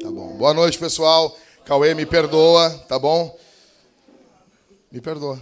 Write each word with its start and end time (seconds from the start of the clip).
Tá 0.00 0.10
bom. 0.10 0.36
Boa 0.38 0.54
noite, 0.54 0.78
pessoal. 0.78 1.36
Cauê, 1.66 1.92
me 1.94 2.06
perdoa, 2.06 2.70
tá 2.88 2.98
bom? 2.98 3.38
Me 4.90 5.02
perdoa. 5.02 5.38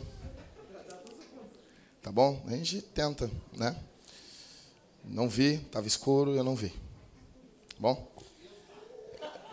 Tá 2.03 2.11
bom? 2.11 2.43
A 2.49 2.51
gente 2.51 2.83
tenta, 2.83 3.31
né? 3.57 3.77
Não 5.05 5.29
vi, 5.29 5.55
estava 5.55 5.87
escuro, 5.87 6.35
eu 6.35 6.43
não 6.43 6.57
vi. 6.57 6.71
Tá 6.71 7.77
bom? 7.79 8.11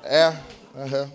É, 0.03 0.29
uhum. 0.29 1.11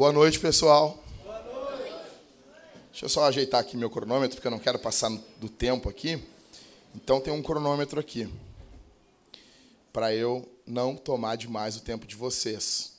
Boa 0.00 0.12
noite, 0.14 0.40
pessoal. 0.40 1.04
Boa 1.22 1.42
noite. 1.42 1.94
Deixa 2.90 3.04
eu 3.04 3.08
só 3.10 3.24
ajeitar 3.24 3.60
aqui 3.60 3.76
meu 3.76 3.90
cronômetro, 3.90 4.34
porque 4.34 4.46
eu 4.46 4.50
não 4.50 4.58
quero 4.58 4.78
passar 4.78 5.10
do 5.36 5.46
tempo 5.46 5.90
aqui. 5.90 6.18
Então 6.94 7.20
tem 7.20 7.30
um 7.30 7.42
cronômetro 7.42 8.00
aqui. 8.00 8.26
Para 9.92 10.14
eu 10.14 10.50
não 10.66 10.96
tomar 10.96 11.36
demais 11.36 11.76
o 11.76 11.82
tempo 11.82 12.06
de 12.06 12.16
vocês. 12.16 12.94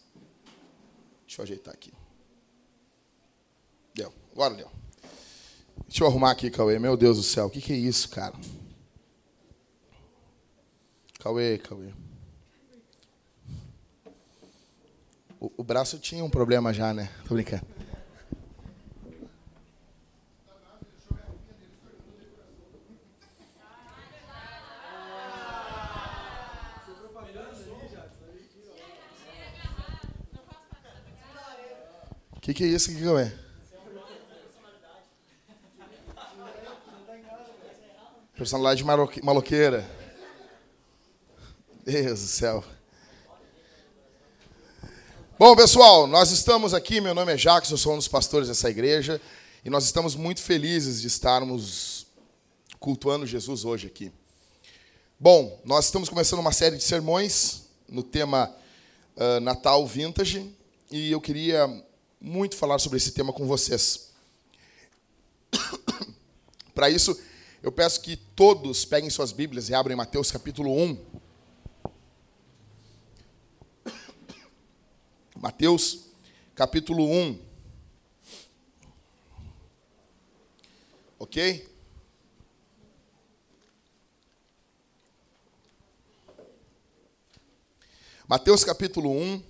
Deixa 1.26 1.42
eu 1.42 1.44
ajeitar 1.44 1.74
aqui. 1.74 1.92
Deu. 3.96 4.14
Agora 4.34 4.54
deu. 4.54 4.70
Deixa 5.88 6.04
eu 6.04 6.08
arrumar 6.08 6.30
aqui, 6.30 6.52
Cauê. 6.52 6.78
Meu 6.78 6.96
Deus 6.96 7.18
do 7.18 7.24
céu, 7.24 7.48
o 7.48 7.50
que, 7.50 7.62
que 7.62 7.74
é 7.74 7.78
isso, 7.78 8.10
cara? 8.10 8.36
Cauê, 11.18 11.58
Cauê. 11.58 11.92
O, 15.42 15.52
o 15.58 15.64
braço 15.64 15.98
tinha 15.98 16.24
um 16.24 16.30
problema 16.30 16.72
já, 16.72 16.94
né? 16.94 17.10
Tô 17.28 17.34
brincando. 17.34 17.66
O 32.36 32.40
que, 32.40 32.54
que 32.54 32.64
é 32.64 32.68
isso? 32.68 32.92
O 32.92 32.94
que, 32.94 33.02
que 33.02 33.08
é? 33.18 33.34
Personalidade 38.36 38.84
maloqueira. 39.24 39.90
Deus 41.84 42.22
do 42.22 42.28
céu. 42.28 42.64
Bom, 45.44 45.56
pessoal, 45.56 46.06
nós 46.06 46.30
estamos 46.30 46.72
aqui. 46.72 47.02
Meu 47.02 47.16
nome 47.16 47.34
é 47.34 47.36
Jacques, 47.36 47.72
eu 47.72 47.78
sou 47.80 47.94
um 47.94 47.96
dos 47.96 48.08
pastores 48.08 48.48
dessa 48.48 48.70
igreja. 48.70 49.20
E 49.66 49.72
nós 49.72 49.86
estamos 49.86 50.14
muito 50.14 50.40
felizes 50.40 51.02
de 51.02 51.08
estarmos 51.08 52.06
cultuando 52.80 53.26
Jesus 53.26 53.66
hoje 53.66 53.88
aqui. 53.88 54.12
Bom, 55.20 55.60
nós 55.66 55.86
estamos 55.86 56.10
começando 56.10 56.38
uma 56.38 56.52
série 56.52 56.78
de 56.78 56.84
sermões 56.84 57.64
no 57.90 58.04
tema 58.04 58.56
uh, 59.16 59.40
Natal 59.40 59.84
Vintage. 59.88 60.48
E 60.92 61.12
eu 61.12 61.20
queria 61.20 61.68
muito 62.22 62.56
falar 62.56 62.78
sobre 62.78 62.98
esse 62.98 63.12
tema 63.12 63.34
com 63.34 63.48
vocês. 63.48 64.12
Para 66.76 66.88
isso, 66.88 67.20
eu 67.64 67.72
peço 67.72 68.02
que 68.02 68.16
todos 68.16 68.86
peguem 68.86 69.10
suas 69.10 69.32
Bíblias 69.32 69.70
e 69.70 69.74
abrem 69.74 69.98
Mateus 69.98 70.32
capítulo 70.32 70.72
1. 70.72 71.21
Mateus 75.42 76.06
capítulo 76.54 77.04
1. 77.04 77.40
Ok? 81.18 81.68
Mateus 88.28 88.64
capítulo 88.64 89.10
1. 89.10 89.44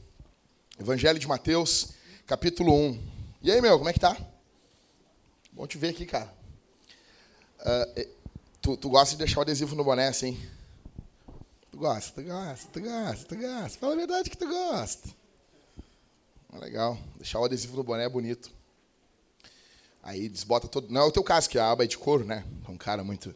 Evangelho 0.79 1.19
de 1.19 1.27
Mateus, 1.27 1.89
capítulo 2.25 2.73
1. 2.73 3.11
E 3.41 3.51
aí, 3.51 3.61
meu, 3.61 3.77
como 3.77 3.89
é 3.89 3.93
que 3.93 3.99
tá? 3.99 4.15
Bom 5.51 5.67
te 5.67 5.77
ver 5.77 5.89
aqui, 5.89 6.05
cara. 6.05 6.33
Uh, 7.59 8.09
tu, 8.61 8.77
tu 8.77 8.89
gosta 8.89 9.11
de 9.11 9.17
deixar 9.17 9.39
o 9.39 9.41
adesivo 9.41 9.75
no 9.75 9.83
boné, 9.83 10.07
assim? 10.07 10.39
Tu 11.69 11.77
gosta, 11.77 12.13
tu 12.13 12.25
gosta, 12.25 12.69
tu 12.71 12.79
gosta, 12.79 13.25
tu 13.25 13.35
gosta. 13.35 13.77
Fala 13.77 13.91
a 13.91 13.97
verdade 13.97 14.29
que 14.29 14.37
tu 14.37 14.47
gosta. 14.47 15.20
Legal. 16.59 16.97
Deixar 17.15 17.39
o 17.39 17.45
adesivo 17.45 17.77
no 17.77 17.83
boné 17.83 18.05
é 18.05 18.09
bonito. 18.09 18.51
Aí 20.03 20.27
desbota 20.27 20.67
todo. 20.67 20.91
Não 20.91 21.01
é 21.01 21.03
o 21.03 21.11
teu 21.11 21.23
caso, 21.23 21.49
que 21.49 21.57
a 21.57 21.71
aba 21.71 21.83
é 21.83 21.87
de 21.87 21.97
couro, 21.97 22.25
né? 22.25 22.45
É 22.67 22.71
um 22.71 22.77
cara 22.77 23.03
muito. 23.03 23.33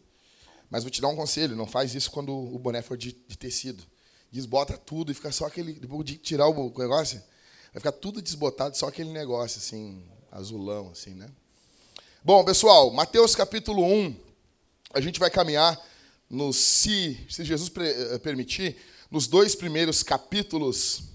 Mas 0.70 0.84
vou 0.84 0.90
te 0.90 1.02
dar 1.02 1.08
um 1.08 1.16
conselho: 1.16 1.56
não 1.56 1.68
faz 1.68 1.96
isso 1.96 2.12
quando 2.12 2.34
o 2.34 2.60
boné 2.60 2.82
for 2.82 2.98
de, 2.98 3.16
de 3.28 3.38
tecido. 3.38 3.84
Desbota 4.32 4.78
tudo 4.78 5.12
e 5.12 5.16
fica 5.16 5.32
só 5.32 5.46
aquele. 5.46 5.74
Depois 5.74 6.04
de 6.04 6.18
tirar 6.18 6.48
o 6.48 6.74
negócio, 6.78 7.20
vai 7.72 7.80
ficar 7.80 7.94
tudo 7.94 8.22
desbotado, 8.22 8.76
só 8.76 8.88
aquele 8.88 9.12
negócio, 9.12 9.60
assim, 9.60 10.04
azulão, 10.32 10.90
assim, 10.92 11.14
né? 11.14 11.30
Bom, 12.24 12.44
pessoal, 12.44 12.92
Mateus 12.92 13.36
capítulo 13.36 13.86
1. 13.86 14.16
A 14.94 15.00
gente 15.00 15.20
vai 15.20 15.30
caminhar, 15.30 15.80
no, 16.30 16.52
se, 16.52 17.26
se 17.30 17.46
Jesus 17.46 17.72
eh, 17.78 18.18
permitir, 18.18 18.78
nos 19.12 19.28
dois 19.28 19.56
primeiros 19.56 20.02
capítulos 20.02 21.15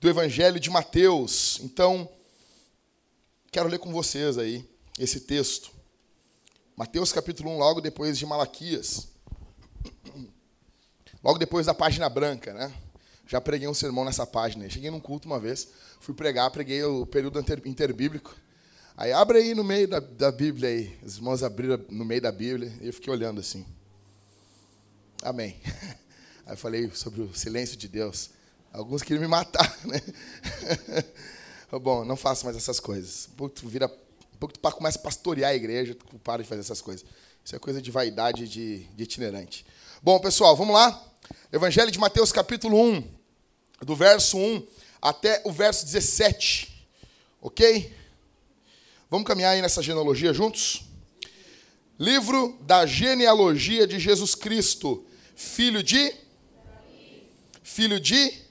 do 0.00 0.08
Evangelho 0.08 0.58
de 0.58 0.70
Mateus. 0.70 1.60
Então, 1.62 2.08
quero 3.52 3.68
ler 3.68 3.78
com 3.78 3.92
vocês 3.92 4.38
aí 4.38 4.66
esse 4.98 5.20
texto. 5.20 5.70
Mateus 6.74 7.12
capítulo 7.12 7.50
1, 7.50 7.58
logo 7.58 7.80
depois 7.82 8.18
de 8.18 8.24
Malaquias. 8.24 9.08
Logo 11.22 11.38
depois 11.38 11.66
da 11.66 11.74
página 11.74 12.08
branca, 12.08 12.54
né? 12.54 12.72
Já 13.26 13.42
preguei 13.42 13.68
um 13.68 13.74
sermão 13.74 14.06
nessa 14.06 14.26
página. 14.26 14.70
Cheguei 14.70 14.90
num 14.90 14.98
culto 14.98 15.28
uma 15.28 15.38
vez, 15.38 15.68
fui 16.00 16.14
pregar, 16.14 16.50
preguei 16.50 16.82
o 16.82 17.04
período 17.04 17.38
interbíblico. 17.66 18.34
Aí 18.96 19.12
abre 19.12 19.36
aí 19.36 19.54
no 19.54 19.62
meio 19.62 19.86
da, 19.86 20.00
da 20.00 20.32
Bíblia 20.32 20.70
aí. 20.70 20.98
Os 21.02 21.16
irmãos 21.18 21.42
abriram 21.42 21.78
no 21.90 22.06
meio 22.06 22.22
da 22.22 22.32
Bíblia 22.32 22.72
e 22.80 22.86
eu 22.86 22.92
fiquei 22.94 23.12
olhando 23.12 23.38
assim. 23.38 23.66
Amém. 25.22 25.60
Aí 26.46 26.54
eu 26.54 26.56
falei 26.56 26.90
sobre 26.92 27.20
o 27.20 27.34
silêncio 27.34 27.76
de 27.76 27.86
Deus. 27.86 28.30
Alguns 28.72 29.02
queriam 29.02 29.20
me 29.20 29.26
matar, 29.26 29.76
né? 29.84 30.00
Bom, 31.72 32.04
não 32.04 32.16
faço 32.16 32.44
mais 32.44 32.56
essas 32.56 32.78
coisas. 32.78 33.28
Um 33.32 33.36
pouco 33.36 33.54
tu 33.54 33.68
vira, 33.68 33.86
um 33.86 34.38
pouco 34.38 34.56
tu 34.56 34.60
começa 34.72 34.98
a 34.98 35.02
pastorear 35.02 35.50
a 35.50 35.54
igreja, 35.54 35.94
tu 35.94 36.18
para 36.20 36.42
de 36.42 36.48
fazer 36.48 36.60
essas 36.60 36.80
coisas. 36.80 37.04
Isso 37.44 37.56
é 37.56 37.58
coisa 37.58 37.82
de 37.82 37.90
vaidade 37.90 38.48
de, 38.48 38.78
de 38.78 39.02
itinerante. 39.02 39.66
Bom, 40.02 40.18
pessoal, 40.20 40.56
vamos 40.56 40.74
lá. 40.74 41.04
Evangelho 41.52 41.90
de 41.90 41.98
Mateus, 41.98 42.30
capítulo 42.30 42.80
1, 42.80 43.04
do 43.82 43.96
verso 43.96 44.38
1 44.38 44.66
até 45.02 45.42
o 45.44 45.52
verso 45.52 45.84
17. 45.84 46.88
Ok? 47.40 47.92
Vamos 49.08 49.26
caminhar 49.26 49.54
aí 49.54 49.62
nessa 49.62 49.82
genealogia 49.82 50.32
juntos? 50.32 50.84
Livro 51.98 52.56
da 52.62 52.86
genealogia 52.86 53.86
de 53.86 53.98
Jesus 53.98 54.34
Cristo, 54.36 55.04
filho 55.34 55.82
de. 55.82 56.14
Filho 57.62 57.98
de. 57.98 58.49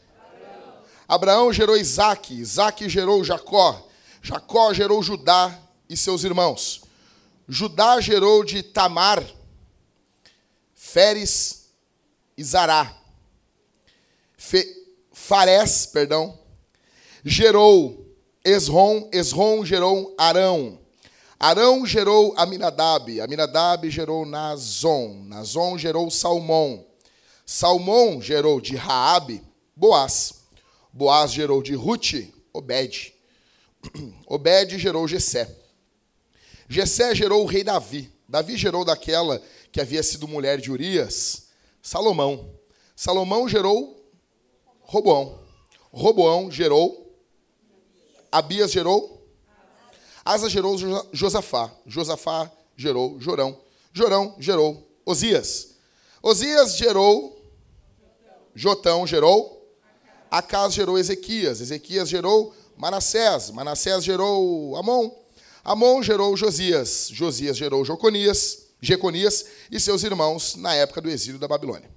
Abraão 1.09 1.51
gerou 1.51 1.75
Isaac, 1.75 2.31
Isaac 2.35 2.87
gerou 2.87 3.23
Jacó, 3.23 3.89
Jacó 4.21 4.71
gerou 4.71 5.01
Judá 5.01 5.59
e 5.89 5.97
seus 5.97 6.23
irmãos. 6.23 6.83
Judá 7.47 7.99
gerou 7.99 8.43
de 8.43 8.61
Tamar, 8.61 9.25
Feres 10.75 11.71
e 12.37 12.43
Zará. 12.43 12.95
Fe, 14.37 14.63
Fares, 15.11 15.87
perdão, 15.87 16.37
gerou 17.25 18.05
Esrom, 18.45 19.09
Esrom 19.11 19.65
gerou 19.65 20.13
Arão. 20.15 20.77
Arão 21.39 21.87
gerou 21.87 22.35
Aminadab, 22.37 23.19
Aminadab 23.19 23.89
gerou 23.89 24.27
Nazon, 24.27 25.23
Nazon 25.25 25.75
gerou 25.75 26.11
Salmão. 26.11 26.85
Salmão 27.47 28.21
gerou 28.21 28.61
de 28.61 28.75
Raabe 28.75 29.41
Boaz. 29.75 30.38
Boaz 30.91 31.31
gerou 31.31 31.61
de 31.61 31.75
Ruth, 31.75 32.13
Obed. 32.53 33.13
Obed 34.27 34.77
gerou 34.77 35.07
Jessé. 35.07 35.49
Jessé 36.67 37.15
gerou 37.15 37.43
o 37.43 37.45
rei 37.45 37.63
Davi. 37.63 38.11
Davi 38.27 38.57
gerou 38.57 38.85
daquela 38.85 39.41
que 39.71 39.81
havia 39.81 40.03
sido 40.03 40.27
mulher 40.27 40.59
de 40.59 40.71
Urias, 40.71 41.47
Salomão. 41.81 42.53
Salomão 42.95 43.47
gerou 43.47 43.99
Roboão. 44.81 45.39
Roboão 45.91 46.51
gerou 46.51 47.07
Abias 48.31 48.71
gerou 48.71 49.19
Asa 50.23 50.47
gerou 50.47 50.77
Josafá. 51.11 51.73
Josafá 51.87 52.51
gerou 52.77 53.19
Jorão. 53.19 53.59
Jorão 53.91 54.35
gerou 54.37 54.87
Osias. 55.05 55.75
Osias 56.21 56.77
gerou 56.77 57.35
Jotão 58.53 59.07
gerou 59.07 59.58
Acas 60.29 60.73
gerou 60.73 60.97
Ezequias, 60.97 61.61
Ezequias 61.61 62.07
gerou 62.07 62.53
Manassés. 62.77 63.49
Manassés 63.51 64.03
gerou 64.03 64.75
Amon. 64.75 65.11
Amon 65.63 66.01
gerou 66.01 66.35
Josias. 66.37 67.09
Josias 67.11 67.57
gerou 67.57 67.83
Joconias, 67.83 68.67
Jeconias 68.81 69.45
e 69.71 69.79
seus 69.79 70.03
irmãos 70.03 70.55
na 70.55 70.73
época 70.73 71.01
do 71.01 71.09
exílio 71.09 71.39
da 71.39 71.47
Babilônia. 71.47 71.89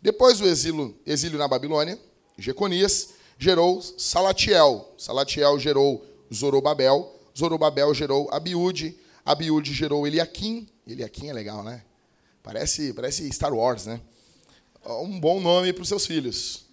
Depois 0.00 0.38
do 0.38 0.46
exílio, 0.46 0.96
exílio 1.06 1.38
na 1.38 1.48
Babilônia, 1.48 1.98
Jeconias 2.36 3.08
gerou 3.38 3.80
Salatiel. 3.80 4.92
Salatiel 4.98 5.58
gerou 5.58 6.04
Zorobabel. 6.32 7.14
Zorobabel 7.36 7.94
gerou 7.94 8.28
Abiúde. 8.30 8.98
Abiúde 9.24 9.72
gerou 9.72 10.06
Eliakim. 10.06 10.68
Eliakim 10.86 11.28
é 11.28 11.32
legal, 11.32 11.62
né? 11.62 11.82
Parece, 12.42 12.92
parece 12.92 13.30
Star 13.32 13.54
Wars, 13.54 13.86
né? 13.86 14.00
Um 14.84 15.18
bom 15.18 15.40
nome 15.40 15.72
para 15.72 15.82
os 15.82 15.88
seus 15.88 16.06
filhos. 16.06 16.67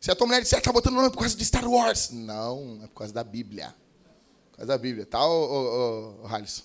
Se 0.00 0.10
a 0.10 0.16
tua 0.16 0.26
mulher 0.26 0.40
disser, 0.40 0.58
está 0.58 0.72
botando 0.72 0.94
nome 0.94 1.10
por 1.10 1.18
causa 1.18 1.36
de 1.36 1.44
Star 1.44 1.68
Wars. 1.68 2.08
Não, 2.10 2.80
é 2.82 2.86
por 2.86 3.00
causa 3.00 3.12
da 3.12 3.22
Bíblia. 3.22 3.74
Por 4.50 4.56
causa 4.56 4.66
da 4.68 4.78
Bíblia. 4.78 5.04
Tá, 5.04 5.22
ô, 5.22 5.30
ô, 5.30 6.22
ô, 6.22 6.26
Halisson? 6.26 6.62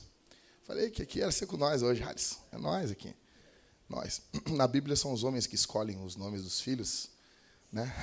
Falei 0.63 0.89
que 0.89 1.01
aqui 1.01 1.21
era 1.21 1.29
ser 1.33 1.45
com 1.45 1.57
nós 1.57 1.81
hoje, 1.81 2.01
Halisson. 2.01 2.37
É 2.53 2.57
nós 2.57 2.91
aqui. 2.91 3.13
Nós. 3.89 4.21
Na 4.51 4.65
Bíblia 4.65 4.95
são 4.95 5.11
os 5.11 5.25
homens 5.25 5.45
que 5.45 5.55
escolhem 5.55 6.01
os 6.01 6.15
nomes 6.15 6.43
dos 6.43 6.61
filhos. 6.61 7.09
Né? 7.69 7.93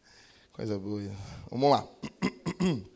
Coisa 0.52 0.78
boa. 0.78 1.10
Vamos 1.50 1.70
lá. 1.70 1.88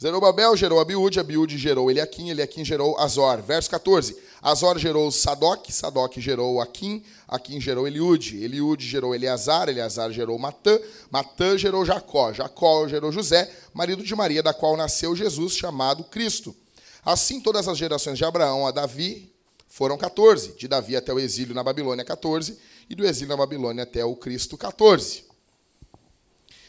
Zerubabel 0.00 0.56
gerou 0.56 0.78
Abiúde, 0.78 1.18
Abiúde 1.18 1.58
gerou 1.58 1.90
Eliakim, 1.90 2.30
Eliakim 2.30 2.64
gerou 2.64 2.96
Azor. 3.00 3.42
Verso 3.42 3.68
14. 3.68 4.16
Azor 4.44 4.78
gerou 4.78 5.10
Sadoc, 5.10 5.70
Sadoc 5.70 6.18
gerou 6.18 6.60
Aquim, 6.60 7.02
Aquim 7.26 7.58
gerou 7.58 7.88
Eliúde, 7.88 8.44
Eliúde 8.44 8.86
gerou 8.86 9.14
Eleazar, 9.14 9.70
Eleazar 9.70 10.12
gerou 10.12 10.38
Matã, 10.38 10.78
Matã 11.10 11.56
gerou 11.56 11.82
Jacó, 11.82 12.30
Jacó 12.30 12.86
gerou 12.86 13.10
José, 13.10 13.50
marido 13.72 14.04
de 14.04 14.14
Maria, 14.14 14.42
da 14.42 14.52
qual 14.52 14.76
nasceu 14.76 15.16
Jesus, 15.16 15.56
chamado 15.56 16.04
Cristo. 16.04 16.54
Assim 17.02 17.40
todas 17.40 17.66
as 17.66 17.78
gerações 17.78 18.18
de 18.18 18.24
Abraão 18.26 18.66
a 18.66 18.70
Davi 18.70 19.32
foram 19.66 19.96
14, 19.96 20.52
de 20.58 20.68
Davi 20.68 20.94
até 20.94 21.10
o 21.10 21.18
exílio 21.18 21.54
na 21.54 21.64
Babilônia 21.64 22.04
14, 22.04 22.58
e 22.90 22.94
do 22.94 23.06
exílio 23.06 23.30
na 23.30 23.38
Babilônia 23.38 23.84
até 23.84 24.04
o 24.04 24.14
Cristo 24.14 24.58
14. 24.58 25.24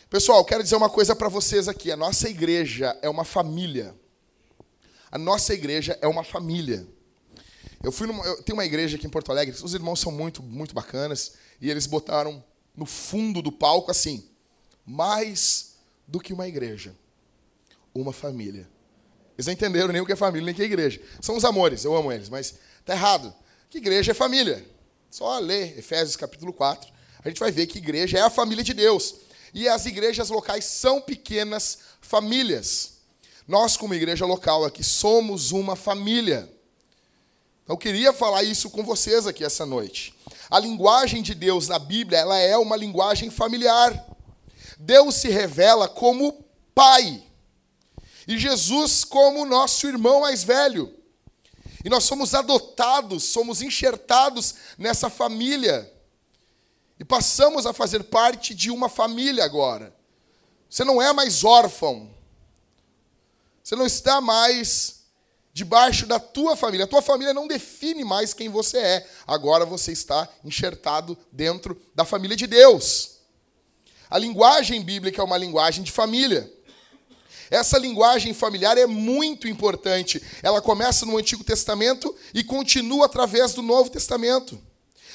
Pessoal, 0.10 0.46
quero 0.46 0.64
dizer 0.64 0.78
uma 0.78 0.90
coisa 0.90 1.14
para 1.14 1.28
vocês 1.28 1.68
aqui. 1.68 1.92
A 1.92 1.98
nossa 1.98 2.30
igreja 2.30 2.98
é 3.02 3.10
uma 3.10 3.26
família. 3.26 3.94
A 5.12 5.18
nossa 5.18 5.54
igreja 5.54 6.00
é 6.02 6.08
uma 6.08 6.24
família. 6.24 6.95
Eu 7.86 7.92
fui 7.92 8.08
numa, 8.08 8.26
eu 8.26 8.42
tenho 8.42 8.58
uma 8.58 8.66
igreja 8.66 8.98
aqui 8.98 9.06
em 9.06 9.10
Porto 9.12 9.32
Alegre, 9.32 9.56
os 9.64 9.76
irmãos 9.76 10.00
são 10.00 10.12
muito, 10.12 10.42
muito 10.42 10.74
bacanas, 10.74 11.34
e 11.62 11.70
eles 11.70 11.86
botaram 11.86 12.44
no 12.76 12.84
fundo 12.84 13.44
do 13.44 13.52
palco 13.52 13.92
assim: 13.92 14.28
mais 14.84 15.76
do 16.08 16.20
que 16.20 16.34
uma 16.34 16.48
igreja, 16.48 16.96
uma 17.94 18.12
família. 18.12 18.68
Eles 19.38 19.46
não 19.46 19.54
entenderam 19.54 19.90
nem 19.90 20.02
o 20.02 20.06
que 20.06 20.14
é 20.14 20.16
família, 20.16 20.44
nem 20.46 20.52
o 20.52 20.56
que 20.56 20.64
é 20.64 20.66
igreja. 20.66 21.00
São 21.22 21.38
os 21.38 21.46
amores, 21.46 21.86
eu 21.86 21.96
amo 21.96 22.12
eles, 22.12 22.28
mas 22.28 22.56
tá 22.84 22.94
errado. 22.94 23.32
Que 23.70 23.78
igreja 23.78 24.14
é 24.14 24.16
família? 24.16 24.66
Só 25.12 25.38
ler 25.38 25.78
Efésios 25.78 26.16
capítulo 26.16 26.52
4, 26.54 26.92
a 27.24 27.28
gente 27.28 27.40
vai 27.40 27.52
ver 27.52 27.68
que 27.68 27.78
igreja 27.78 28.18
é 28.18 28.22
a 28.22 28.32
família 28.32 28.64
de 28.64 28.74
Deus. 28.74 29.14
E 29.54 29.70
as 29.70 29.86
igrejas 29.86 30.32
locais 30.32 30.66
são 30.66 31.00
pequenas 31.00 31.78
famílias. 32.02 32.94
Nós, 33.48 33.78
como 33.78 33.94
igreja 33.94 34.26
local 34.26 34.66
aqui, 34.66 34.84
somos 34.84 35.52
uma 35.52 35.76
família. 35.76 36.52
Eu 37.68 37.78
queria 37.78 38.14
falar 38.14 38.44
isso 38.44 38.70
com 38.70 38.84
vocês 38.84 39.26
aqui 39.26 39.44
essa 39.44 39.66
noite. 39.66 40.14
A 40.52 40.60
linguagem 40.60 41.24
de 41.24 41.34
Deus 41.34 41.68
na 41.68 41.80
Bíblia, 41.80 42.20
ela 42.20 42.38
é 42.38 42.56
uma 42.56 42.76
linguagem 42.76 43.32
familiar. 43.32 44.06
Deus 44.78 45.16
se 45.16 45.30
revela 45.30 45.88
como 45.88 46.46
Pai. 46.76 47.24
E 48.28 48.38
Jesus 48.38 49.04
como 49.04 49.46
nosso 49.46 49.88
irmão 49.88 50.22
mais 50.22 50.44
velho. 50.44 50.94
E 51.84 51.90
nós 51.90 52.04
somos 52.04 52.36
adotados, 52.36 53.24
somos 53.24 53.64
enxertados 53.64 54.56
nessa 54.78 55.10
família. 55.10 55.92
E 57.00 57.04
passamos 57.04 57.66
a 57.66 57.74
fazer 57.74 58.04
parte 58.04 58.54
de 58.54 58.70
uma 58.70 58.90
família 58.90 59.44
agora. 59.44 59.96
Você 60.70 60.84
não 60.84 61.02
é 61.02 61.12
mais 61.14 61.44
órfão. 61.44 62.12
Você 63.64 63.76
não 63.76 63.86
está 63.88 64.22
mais 64.22 64.95
debaixo 65.56 66.06
da 66.06 66.20
tua 66.20 66.58
família. 66.58 66.84
A 66.84 66.88
tua 66.88 67.02
família 67.02 67.34
não 67.34 67.48
define 67.48 68.04
mais 68.04 68.34
quem 68.34 68.50
você 68.50 68.78
é. 68.78 69.10
Agora 69.26 69.66
você 69.66 69.94
está 69.94 70.28
enxertado 70.44 71.18
dentro 71.32 71.82
da 71.96 72.04
família 72.04 72.36
de 72.36 72.46
Deus. 72.46 73.20
A 74.10 74.18
linguagem 74.18 74.82
bíblica 74.82 75.22
é 75.22 75.24
uma 75.24 75.38
linguagem 75.38 75.82
de 75.82 75.94
família. 75.94 76.52
Essa 77.50 77.78
linguagem 77.78 78.34
familiar 78.34 78.78
é 78.78 78.86
muito 78.86 79.48
importante. 79.48 80.22
Ela 80.44 80.62
começa 80.62 81.06
no 81.06 81.18
Antigo 81.18 81.42
Testamento 81.42 82.14
e 82.34 82.44
continua 82.44 83.06
através 83.06 83.54
do 83.54 83.62
Novo 83.62 83.90
Testamento. 83.90 84.62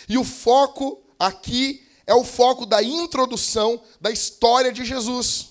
E 0.09 0.17
o 0.17 0.25
foco 0.25 1.03
aqui 1.19 1.87
é 2.07 2.15
o 2.15 2.25
foco 2.25 2.65
da 2.65 2.83
introdução 2.83 3.79
da 4.01 4.11
história 4.11 4.73
de 4.73 4.87
Jesus. 4.87 5.50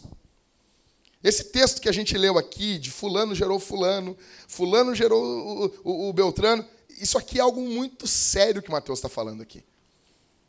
Esse 1.23 1.45
texto 1.45 1.81
que 1.81 1.89
a 1.89 1.91
gente 1.91 2.17
leu 2.17 2.37
aqui, 2.37 2.79
de 2.79 2.89
Fulano 2.89 3.35
gerou 3.35 3.59
Fulano, 3.59 4.17
Fulano 4.47 4.95
gerou 4.95 5.21
o, 5.21 5.65
o, 5.83 6.09
o 6.09 6.13
Beltrano, 6.13 6.65
isso 6.89 7.17
aqui 7.17 7.39
é 7.39 7.41
algo 7.41 7.61
muito 7.61 8.07
sério 8.07 8.61
que 8.61 8.71
Mateus 8.71 8.99
está 8.99 9.09
falando 9.09 9.41
aqui. 9.41 9.63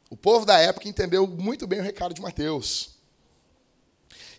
O 0.08 0.16
povo 0.16 0.44
da 0.44 0.58
época 0.58 0.88
entendeu 0.88 1.26
muito 1.26 1.66
bem 1.66 1.80
o 1.80 1.82
recado 1.82 2.14
de 2.14 2.20
Mateus. 2.20 2.90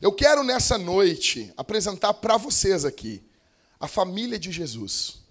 Eu 0.02 0.12
quero 0.12 0.44
nessa 0.44 0.78
noite 0.78 1.54
apresentar 1.56 2.14
para 2.16 2.38
vocês 2.38 2.86
aqui 2.86 3.24
a 3.80 3.88
família 3.88 4.40
de 4.40 4.52
Jesus. 4.52 5.22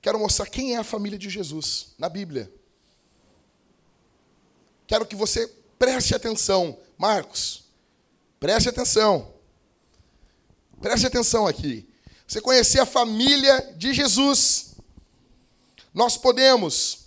Quero 0.00 0.18
mostrar 0.18 0.46
quem 0.46 0.74
é 0.74 0.78
a 0.78 0.84
família 0.84 1.18
de 1.18 1.28
Jesus 1.28 1.94
na 1.98 2.08
Bíblia 2.08 2.52
quero 4.86 5.06
que 5.06 5.16
você 5.16 5.46
preste 5.78 6.14
atenção. 6.14 6.78
Marcos, 6.96 7.64
preste 8.38 8.68
atenção. 8.68 9.34
Preste 10.80 11.06
atenção 11.06 11.46
aqui. 11.46 11.88
Você 12.26 12.40
conhecer 12.40 12.80
a 12.80 12.86
família 12.86 13.74
de 13.76 13.94
Jesus. 13.94 14.74
Nós 15.94 16.16
podemos 16.16 17.06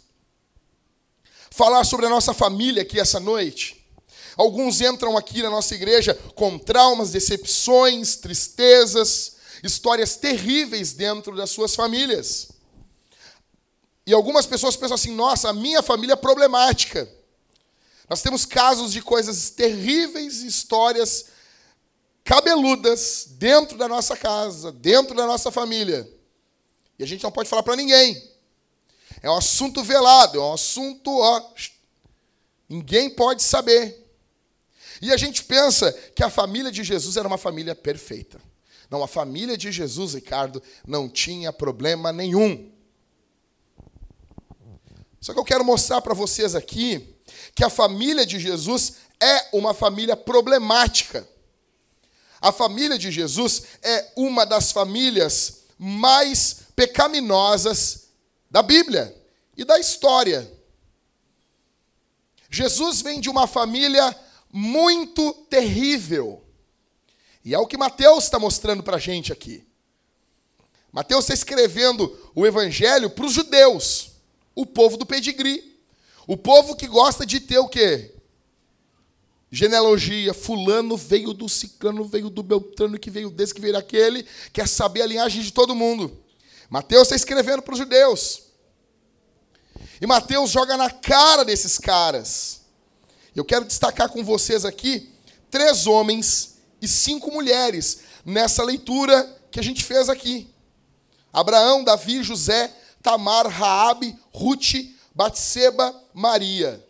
falar 1.52 1.84
sobre 1.84 2.06
a 2.06 2.10
nossa 2.10 2.34
família 2.34 2.82
aqui 2.82 3.00
essa 3.00 3.20
noite. 3.20 3.86
Alguns 4.36 4.80
entram 4.82 5.18
aqui 5.18 5.44
na 5.44 5.50
nossa 5.50 5.76
igreja 5.76 6.16
com 6.34 6.58
traumas, 6.58 7.12
decepções, 7.12 8.16
tristezas, 8.16 9.36
histórias 9.62 10.16
terríveis 10.16 10.94
dentro 10.94 11.36
das 11.36 11.50
suas 11.50 11.76
famílias. 11.76 12.48
E 14.08 14.14
algumas 14.14 14.46
pessoas 14.46 14.76
pensam 14.76 14.96
assim: 14.96 15.14
nossa, 15.14 15.50
a 15.50 15.54
minha 15.54 15.84
família 15.84 16.14
é 16.14 16.16
problemática. 16.16 17.08
Nós 18.10 18.24
temos 18.24 18.46
casos 18.46 18.92
de 18.92 19.02
coisas 19.02 19.52
terríveis, 19.52 20.42
histórias 20.42 21.26
cabeludas 22.24 23.28
dentro 23.38 23.78
da 23.78 23.88
nossa 23.88 24.16
casa, 24.16 24.72
dentro 24.72 25.16
da 25.16 25.26
nossa 25.26 25.52
família. 25.52 26.10
E 26.98 27.04
a 27.04 27.08
gente 27.08 27.24
não 27.24 27.32
pode 27.32 27.50
falar 27.50 27.64
para 27.64 27.76
ninguém. 27.76 28.22
É 29.22 29.30
um 29.30 29.36
assunto 29.36 29.84
velado, 29.84 30.38
é 30.38 30.42
um 30.42 30.54
assunto, 30.54 31.10
ó, 31.20 31.54
ninguém 32.68 33.10
pode 33.10 33.44
saber. 33.44 34.06
E 35.02 35.12
a 35.12 35.18
gente 35.18 35.44
pensa 35.44 35.92
que 36.14 36.24
a 36.24 36.30
família 36.30 36.72
de 36.72 36.84
Jesus 36.84 37.18
era 37.18 37.28
uma 37.28 37.38
família 37.38 37.74
perfeita. 37.74 38.40
Não, 38.90 39.04
a 39.04 39.08
família 39.08 39.58
de 39.58 39.72
Jesus, 39.72 40.14
Ricardo, 40.14 40.62
não 40.86 41.08
tinha 41.08 41.54
problema 41.54 42.12
nenhum. 42.12 42.72
Só 45.22 45.34
que 45.34 45.40
eu 45.40 45.46
quero 45.46 45.64
mostrar 45.64 46.02
para 46.02 46.14
vocês 46.14 46.56
aqui 46.56 47.16
que 47.54 47.64
a 47.64 47.70
família 47.70 48.26
de 48.26 48.40
Jesus 48.40 48.96
é 49.20 49.50
uma 49.54 49.74
família 49.74 50.16
problemática. 50.16 51.28
A 52.42 52.52
família 52.52 52.98
de 52.98 53.12
Jesus 53.12 53.64
é 53.82 54.12
uma 54.16 54.46
das 54.46 54.72
famílias 54.72 55.64
mais 55.78 56.62
pecaminosas 56.76 58.10
da 58.50 58.62
Bíblia 58.62 59.16
e 59.58 59.66
da 59.66 59.80
história. 59.80 60.50
Jesus 62.50 63.02
vem 63.02 63.20
de 63.20 63.30
uma 63.30 63.46
família 63.46 64.16
muito 64.52 65.34
terrível. 65.50 66.44
E 67.44 67.54
é 67.54 67.60
o 67.60 67.68
que 67.68 67.78
Mateus 67.78 68.26
está 68.26 68.40
mostrando 68.40 68.84
para 68.84 68.98
a 68.98 69.00
gente 69.00 69.32
aqui. 69.32 69.66
Mateus 70.92 71.26
está 71.26 71.34
escrevendo 71.34 72.18
o 72.34 72.46
evangelho 72.46 73.10
para 73.10 73.26
os 73.26 73.34
judeus, 73.34 74.12
o 74.56 74.66
povo 74.66 74.98
do 74.98 75.06
pedigree. 75.06 75.78
O 76.26 76.38
povo 76.38 76.76
que 76.76 76.88
gosta 76.88 77.26
de 77.26 77.40
ter 77.40 77.60
o 77.60 77.68
quê? 77.68 78.16
Genealogia, 79.52 80.34
fulano 80.34 80.96
veio 80.96 81.34
do 81.34 81.50
ciclano, 81.50 82.04
veio 82.04 82.30
do 82.30 82.44
beltrano, 82.44 83.00
que 83.00 83.10
veio 83.10 83.32
desse, 83.32 83.54
que 83.54 83.62
veio 83.62 83.74
daquele, 83.74 84.26
quer 84.54 84.68
saber 84.68 85.02
a 85.02 85.08
linhagem 85.08 85.42
de 85.42 85.52
todo 85.52 85.76
mundo. 85.76 86.16
Mateus 86.70 87.04
está 87.04 87.16
escrevendo 87.16 87.62
para 87.62 87.74
os 87.74 87.80
judeus. 87.80 88.44
E 90.00 90.06
Mateus 90.06 90.52
joga 90.52 90.78
na 90.78 90.90
cara 90.90 91.44
desses 91.44 91.80
caras. 91.80 92.62
Eu 93.36 93.44
quero 93.44 93.66
destacar 93.66 94.10
com 94.10 94.24
vocês 94.24 94.66
aqui 94.66 95.10
três 95.50 95.88
homens 95.88 96.58
e 96.82 96.88
cinco 96.88 97.32
mulheres 97.32 98.02
nessa 98.24 98.64
leitura 98.64 99.24
que 99.50 99.60
a 99.60 99.64
gente 99.64 99.84
fez 99.84 100.10
aqui. 100.10 100.54
Abraão, 101.34 101.84
Davi, 101.84 102.22
José, 102.24 102.72
Tamar, 103.02 103.48
Raabe, 103.48 104.18
Ruth, 104.32 104.76
Batseba, 105.14 105.96
Maria. 106.14 106.86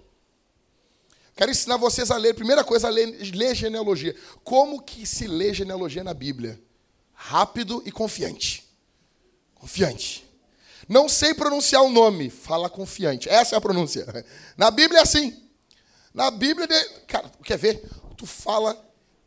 Quero 1.40 1.52
ensinar 1.52 1.78
vocês 1.78 2.12
a 2.12 2.18
ler, 2.18 2.34
primeira 2.34 2.66
coisa, 2.66 2.88
a 2.88 2.90
ler, 2.92 3.18
ler 3.34 3.56
genealogia. 3.56 4.14
Como 4.44 4.82
que 4.82 5.06
se 5.06 5.26
lê 5.26 5.54
genealogia 5.54 6.04
na 6.04 6.14
Bíblia? 6.14 6.62
Rápido 7.14 7.82
e 7.86 7.94
confiante. 7.94 8.70
Confiante. 9.56 10.30
Não 10.86 11.08
sei 11.08 11.34
pronunciar 11.34 11.82
o 11.82 11.90
nome, 11.90 12.30
fala 12.30 12.70
confiante. 12.70 13.30
Essa 13.30 13.56
é 13.56 13.58
a 13.58 13.62
pronúncia. 13.62 14.06
Na 14.58 14.70
Bíblia 14.70 15.00
é 15.00 15.02
assim. 15.02 15.42
Na 16.14 16.30
Bíblia, 16.30 16.68
cara, 17.08 17.32
quer 17.42 17.58
ver? 17.58 17.90
Tu 18.18 18.26
fala, 18.26 18.78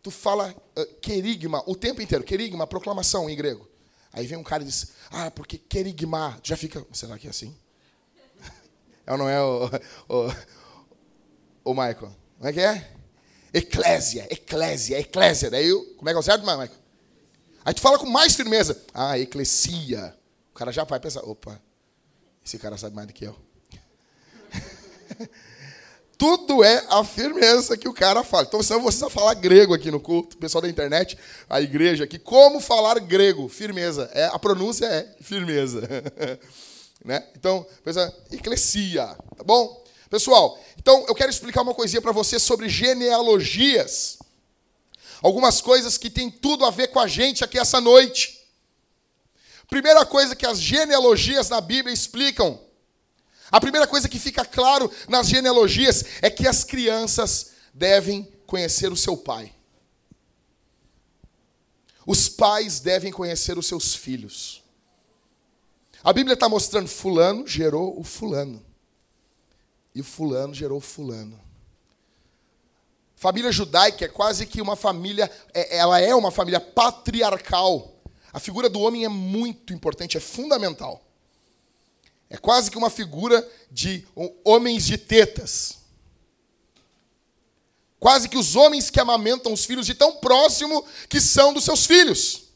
tu 0.03 0.11
fala 0.11 0.55
uh, 0.79 0.87
querigma 1.01 1.63
o 1.67 1.75
tempo 1.75 2.03
inteiro. 2.03 2.25
Querigma, 2.25 2.67
proclamação 2.67 3.31
em 3.31 3.35
grego. 3.35 3.67
Aí 4.13 4.27
vem 4.27 4.37
um 4.37 4.45
cara 4.45 4.63
e 4.63 4.67
diz, 4.67 4.93
ah, 5.11 5.31
porque 5.31 5.57
querigma. 5.57 6.39
Já 6.43 6.59
fica, 6.59 6.87
será 6.93 7.19
que 7.19 7.27
é 7.27 7.31
assim? 7.31 7.57
É 9.05 9.11
ou 9.11 9.19
não 9.19 9.29
é 9.29 9.43
o, 9.43 9.67
o, 10.09 10.33
o 11.65 11.73
Michael? 11.73 12.15
Como 12.39 12.49
é 12.49 12.53
que 12.53 12.61
é? 12.61 12.91
Eclésia, 13.55 14.27
eclésia, 14.31 14.99
eclésia. 14.99 15.51
Daí, 15.51 15.71
como 15.97 16.09
é 16.09 16.13
que 16.13 16.17
é 16.17 16.21
o 16.21 16.23
certo, 16.23 16.41
Michael? 16.43 16.71
Aí 17.65 17.75
tu 17.75 17.81
fala 17.81 17.99
com 17.99 18.07
mais 18.07 18.35
firmeza. 18.35 18.81
Ah, 18.93 19.19
eclesia. 19.19 20.17
O 20.51 20.55
cara 20.55 20.73
já 20.73 20.85
vai 20.85 20.99
pensar, 20.99 21.23
opa, 21.23 21.61
esse 22.45 22.59
cara 22.59 22.77
sabe 22.77 22.97
mais 22.97 23.07
do 23.07 23.13
que 23.13 23.25
eu. 23.25 23.37
Tudo 26.19 26.63
é 26.63 26.85
a 26.89 27.05
firmeza 27.05 27.77
que 27.77 27.89
o 27.89 27.93
cara 27.93 28.23
fala. 28.23 28.45
Então, 28.45 28.63
senão 28.63 28.83
você 28.83 29.01
vai 29.01 29.11
falar 29.11 29.35
grego 29.35 29.75
aqui 29.75 29.91
no 29.91 30.01
culto, 30.01 30.37
pessoal 30.39 30.63
da 30.63 30.69
internet, 30.69 31.19
a 31.49 31.61
igreja 31.61 32.05
aqui, 32.05 32.19
como 32.19 32.61
falar 32.61 32.99
grego? 33.01 33.49
Firmeza. 33.49 34.11
É, 34.13 34.27
a 34.27 34.39
pronúncia 34.39 34.87
é 34.87 35.17
firmeza. 35.21 35.83
né? 37.05 37.27
Então, 37.37 37.67
pensa, 37.85 38.15
eclesia, 38.31 39.07
tá 39.37 39.45
bom? 39.45 39.82
Pessoal, 40.13 40.63
então 40.79 41.07
eu 41.09 41.15
quero 41.15 41.31
explicar 41.31 41.63
uma 41.63 41.73
coisinha 41.73 42.03
para 42.03 42.13
você 42.13 42.39
sobre 42.39 42.69
genealogias. 42.69 44.19
Algumas 45.23 45.63
coisas 45.63 45.97
que 45.97 46.11
tem 46.11 46.31
tudo 46.31 46.67
a 46.67 46.71
ver 46.71 46.89
com 46.89 47.01
a 47.01 47.09
gente 47.09 47.43
aqui 47.43 47.59
essa 47.59 47.81
noite. 47.81 48.39
Primeira 49.71 50.05
coisa 50.05 50.37
que 50.37 50.45
as 50.45 50.61
genealogias 50.61 51.49
na 51.49 51.63
Bíblia 51.63 51.95
explicam 51.95 52.61
a 53.51 53.59
primeira 53.59 53.87
coisa 53.87 54.07
que 54.07 54.19
fica 54.19 54.45
claro 54.45 54.93
nas 55.09 55.29
genealogias 55.29 56.05
é 56.21 56.29
que 56.29 56.47
as 56.47 56.63
crianças 56.63 57.53
devem 57.73 58.31
conhecer 58.47 58.93
o 58.93 58.97
seu 58.97 59.17
pai. 59.17 59.51
Os 62.07 62.29
pais 62.29 62.81
devem 62.81 63.11
conhecer 63.11 63.57
os 63.57 63.67
seus 63.67 63.95
filhos. 63.95 64.63
A 66.05 66.13
Bíblia 66.13 66.35
está 66.35 66.51
mostrando: 66.51 66.87
Fulano 66.87 67.47
gerou 67.47 67.99
o 67.99 68.05
Fulano. 68.05 68.72
E 69.95 70.03
Fulano 70.03 70.55
gerou 70.55 70.81
Fulano. 70.81 71.39
Família 73.15 73.53
judaica 73.53 74.05
é 74.05 74.09
quase 74.09 74.47
que 74.47 74.61
uma 74.61 74.75
família, 74.75 75.31
é, 75.55 75.77
ela 75.77 76.01
é 76.01 76.15
uma 76.15 76.31
família 76.31 76.61
patriarcal. 76.61 77.95
A 78.33 78.41
figura 78.41 78.69
do 78.69 78.81
homem 78.81 79.05
é 79.05 79.09
muito 79.09 79.73
importante, 79.73 80.17
é 80.17 80.21
fundamental. 80.21 81.01
É 82.29 82.37
quase 82.37 82.71
que 82.71 82.79
uma 82.79 82.91
figura 82.91 83.47
de 83.71 84.07
homens 84.43 84.87
de 84.87 84.97
tetas. 84.97 85.79
Quase 88.01 88.29
que 88.29 88.39
os 88.39 88.57
homens 88.57 88.91
que 88.91 88.99
amamentam 88.99 89.53
os 89.53 89.65
filhos 89.65 89.87
de 89.87 89.95
tão 89.95 90.17
próximo 90.17 90.85
que 91.09 91.21
são 91.21 91.53
dos 91.53 91.63
seus 91.63 91.87
filhos. 91.87 92.52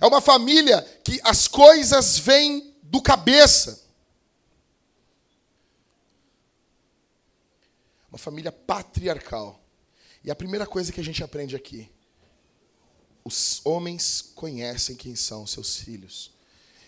É 0.00 0.06
uma 0.06 0.20
família 0.20 0.82
que 1.04 1.20
as 1.24 1.48
coisas 1.48 2.18
vêm 2.18 2.74
do 2.82 3.02
cabeça. 3.02 3.84
Uma 8.10 8.18
família 8.18 8.52
patriarcal. 8.52 9.60
E 10.22 10.30
a 10.30 10.34
primeira 10.34 10.66
coisa 10.66 10.92
que 10.92 11.00
a 11.00 11.04
gente 11.04 11.22
aprende 11.22 11.54
aqui 11.56 11.90
os 13.26 13.60
homens 13.64 14.22
conhecem 14.36 14.94
quem 14.94 15.16
são 15.16 15.44
seus 15.48 15.78
filhos, 15.78 16.30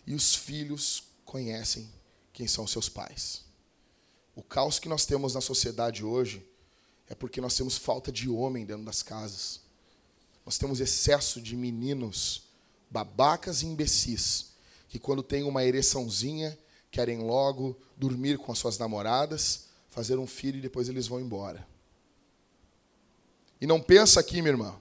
e 0.06 0.14
os 0.14 0.36
filhos 0.36 1.02
conhecem 1.24 1.92
quem 2.32 2.46
são 2.46 2.64
seus 2.64 2.88
pais. 2.88 3.44
O 4.36 4.42
caos 4.44 4.78
que 4.78 4.88
nós 4.88 5.04
temos 5.04 5.34
na 5.34 5.40
sociedade 5.40 6.04
hoje 6.04 6.48
é 7.08 7.14
porque 7.16 7.40
nós 7.40 7.56
temos 7.56 7.76
falta 7.76 8.12
de 8.12 8.28
homem 8.28 8.64
dentro 8.64 8.84
das 8.84 9.02
casas. 9.02 9.60
Nós 10.46 10.56
temos 10.58 10.78
excesso 10.78 11.40
de 11.40 11.56
meninos 11.56 12.42
babacas 12.90 13.62
e 13.62 13.66
imbecis, 13.66 14.52
que 14.88 14.98
quando 14.98 15.22
têm 15.22 15.42
uma 15.42 15.64
ereçãozinha, 15.64 16.58
querem 16.90 17.18
logo 17.18 17.78
dormir 17.96 18.38
com 18.38 18.52
as 18.52 18.58
suas 18.58 18.78
namoradas, 18.78 19.66
fazer 19.90 20.18
um 20.18 20.26
filho 20.26 20.58
e 20.58 20.62
depois 20.62 20.88
eles 20.88 21.06
vão 21.06 21.20
embora. 21.20 21.66
E 23.60 23.66
não 23.66 23.80
pensa 23.80 24.20
aqui, 24.20 24.40
minha 24.40 24.52
irmã, 24.52 24.80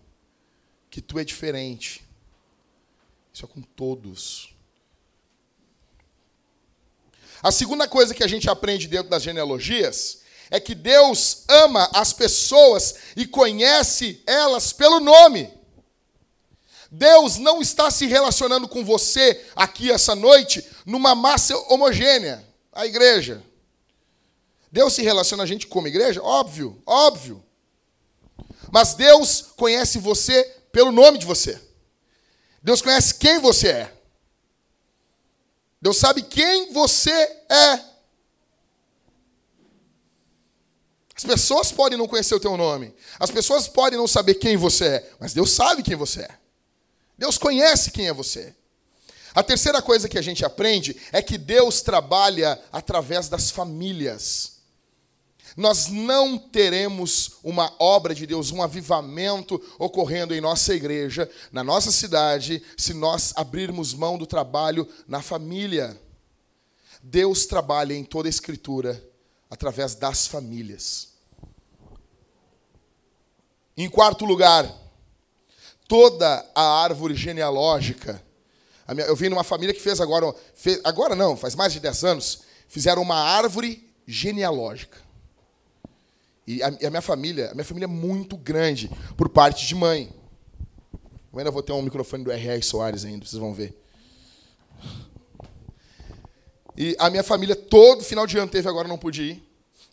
que 0.89 1.01
tu 1.01 1.17
é 1.17 1.23
diferente. 1.23 2.05
Isso 3.33 3.43
é 3.43 3.47
com 3.47 3.61
todos. 3.61 4.53
A 7.41 7.51
segunda 7.51 7.87
coisa 7.87 8.13
que 8.13 8.23
a 8.23 8.27
gente 8.27 8.49
aprende 8.49 8.87
dentro 8.87 9.09
das 9.09 9.23
genealogias 9.23 10.21
é 10.49 10.59
que 10.59 10.73
Deus 10.73 11.43
ama 11.47 11.89
as 11.93 12.13
pessoas 12.13 12.95
e 13.15 13.27
conhece 13.27 14.21
elas 14.25 14.71
pelo 14.71 14.99
nome. 14.99 15.56
Deus 16.91 17.37
não 17.37 17.61
está 17.61 17.91
se 17.91 18.05
relacionando 18.05 18.67
com 18.67 18.83
você 18.83 19.45
aqui 19.55 19.91
essa 19.91 20.15
noite 20.15 20.65
numa 20.85 21.13
massa 21.13 21.57
homogênea, 21.69 22.45
a 22.71 22.85
igreja. 22.85 23.43
Deus 24.71 24.93
se 24.93 25.01
relaciona 25.01 25.43
a 25.43 25.45
gente 25.45 25.67
como 25.67 25.87
igreja? 25.87 26.21
Óbvio, 26.21 26.81
óbvio. 26.85 27.43
Mas 28.71 28.93
Deus 28.93 29.41
conhece 29.55 29.97
você 29.97 30.43
pelo 30.71 30.91
nome 30.91 31.17
de 31.17 31.25
você. 31.25 31.61
Deus 32.61 32.81
conhece 32.81 33.15
quem 33.15 33.39
você 33.39 33.69
é. 33.69 33.93
Deus 35.81 35.97
sabe 35.97 36.21
quem 36.21 36.73
você 36.73 37.11
é. 37.11 37.97
As 41.15 41.23
pessoas 41.23 41.71
podem 41.71 41.97
não 41.97 42.07
conhecer 42.07 42.35
o 42.35 42.39
teu 42.39 42.55
nome. 42.55 42.93
As 43.19 43.31
pessoas 43.31 43.67
podem 43.67 43.97
não 43.97 44.07
saber 44.07 44.35
quem 44.35 44.55
você 44.55 44.85
é. 44.85 45.11
Mas 45.19 45.33
Deus 45.33 45.51
sabe 45.51 45.81
quem 45.81 45.95
você 45.95 46.21
é. 46.21 46.46
Deus 47.17 47.37
conhece 47.37 47.91
quem 47.91 48.07
é 48.07 48.13
você. 48.13 48.53
A 49.33 49.43
terceira 49.43 49.81
coisa 49.81 50.09
que 50.09 50.17
a 50.17 50.21
gente 50.21 50.45
aprende 50.45 50.95
é 51.11 51.21
que 51.21 51.37
Deus 51.37 51.81
trabalha 51.81 52.61
através 52.71 53.29
das 53.29 53.51
famílias 53.51 54.57
nós 55.57 55.87
não 55.87 56.37
teremos 56.37 57.39
uma 57.43 57.73
obra 57.79 58.13
de 58.13 58.27
Deus, 58.27 58.51
um 58.51 58.61
avivamento 58.61 59.59
ocorrendo 59.79 60.35
em 60.35 60.39
nossa 60.39 60.71
igreja, 60.75 61.27
na 61.51 61.63
nossa 61.63 61.91
cidade, 61.91 62.61
se 62.77 62.93
nós 62.93 63.33
abrirmos 63.35 63.91
mão 63.91 64.19
do 64.19 64.27
trabalho 64.27 64.87
na 65.07 65.19
família. 65.19 65.99
Deus 67.01 67.47
trabalha 67.47 67.95
em 67.95 68.03
toda 68.03 68.27
a 68.27 68.29
Escritura 68.29 69.03
através 69.49 69.95
das 69.95 70.27
famílias. 70.27 71.13
Em 73.75 73.89
quarto 73.89 74.25
lugar, 74.25 74.71
toda 75.87 76.45
a 76.53 76.83
árvore 76.83 77.15
genealógica. 77.15 78.21
Eu 79.07 79.15
vi 79.15 79.29
numa 79.29 79.43
família 79.43 79.73
que 79.73 79.81
fez 79.81 79.99
agora, 79.99 80.33
fez, 80.55 80.79
agora 80.83 81.15
não, 81.15 81.35
faz 81.35 81.55
mais 81.55 81.73
de 81.73 81.79
10 81.79 82.03
anos, 82.03 82.41
fizeram 82.67 83.01
uma 83.01 83.15
árvore 83.15 83.89
genealógica. 84.05 84.97
E 86.45 86.63
a, 86.63 86.67
a, 86.67 86.89
minha 86.89 87.01
família, 87.01 87.51
a 87.51 87.53
minha 87.53 87.65
família 87.65 87.85
é 87.85 87.87
muito 87.87 88.37
grande 88.37 88.89
por 89.17 89.27
parte 89.27 89.67
de 89.67 89.75
mãe. 89.75 90.09
Eu 91.33 91.39
ainda 91.39 91.51
vou 91.51 91.61
ter 91.61 91.73
um 91.73 91.81
microfone 91.81 92.23
do 92.23 92.31
R.R. 92.31 92.63
Soares 92.63 93.03
ainda, 93.03 93.25
vocês 93.25 93.39
vão 93.39 93.53
ver. 93.53 93.77
E 96.77 96.95
a 96.99 97.09
minha 97.09 97.23
família, 97.23 97.55
todo 97.55 98.03
final 98.03 98.25
de 98.25 98.37
ano 98.37 98.49
teve, 98.49 98.69
agora 98.69 98.87
não 98.87 98.97
pude 98.97 99.23
ir. 99.23 99.46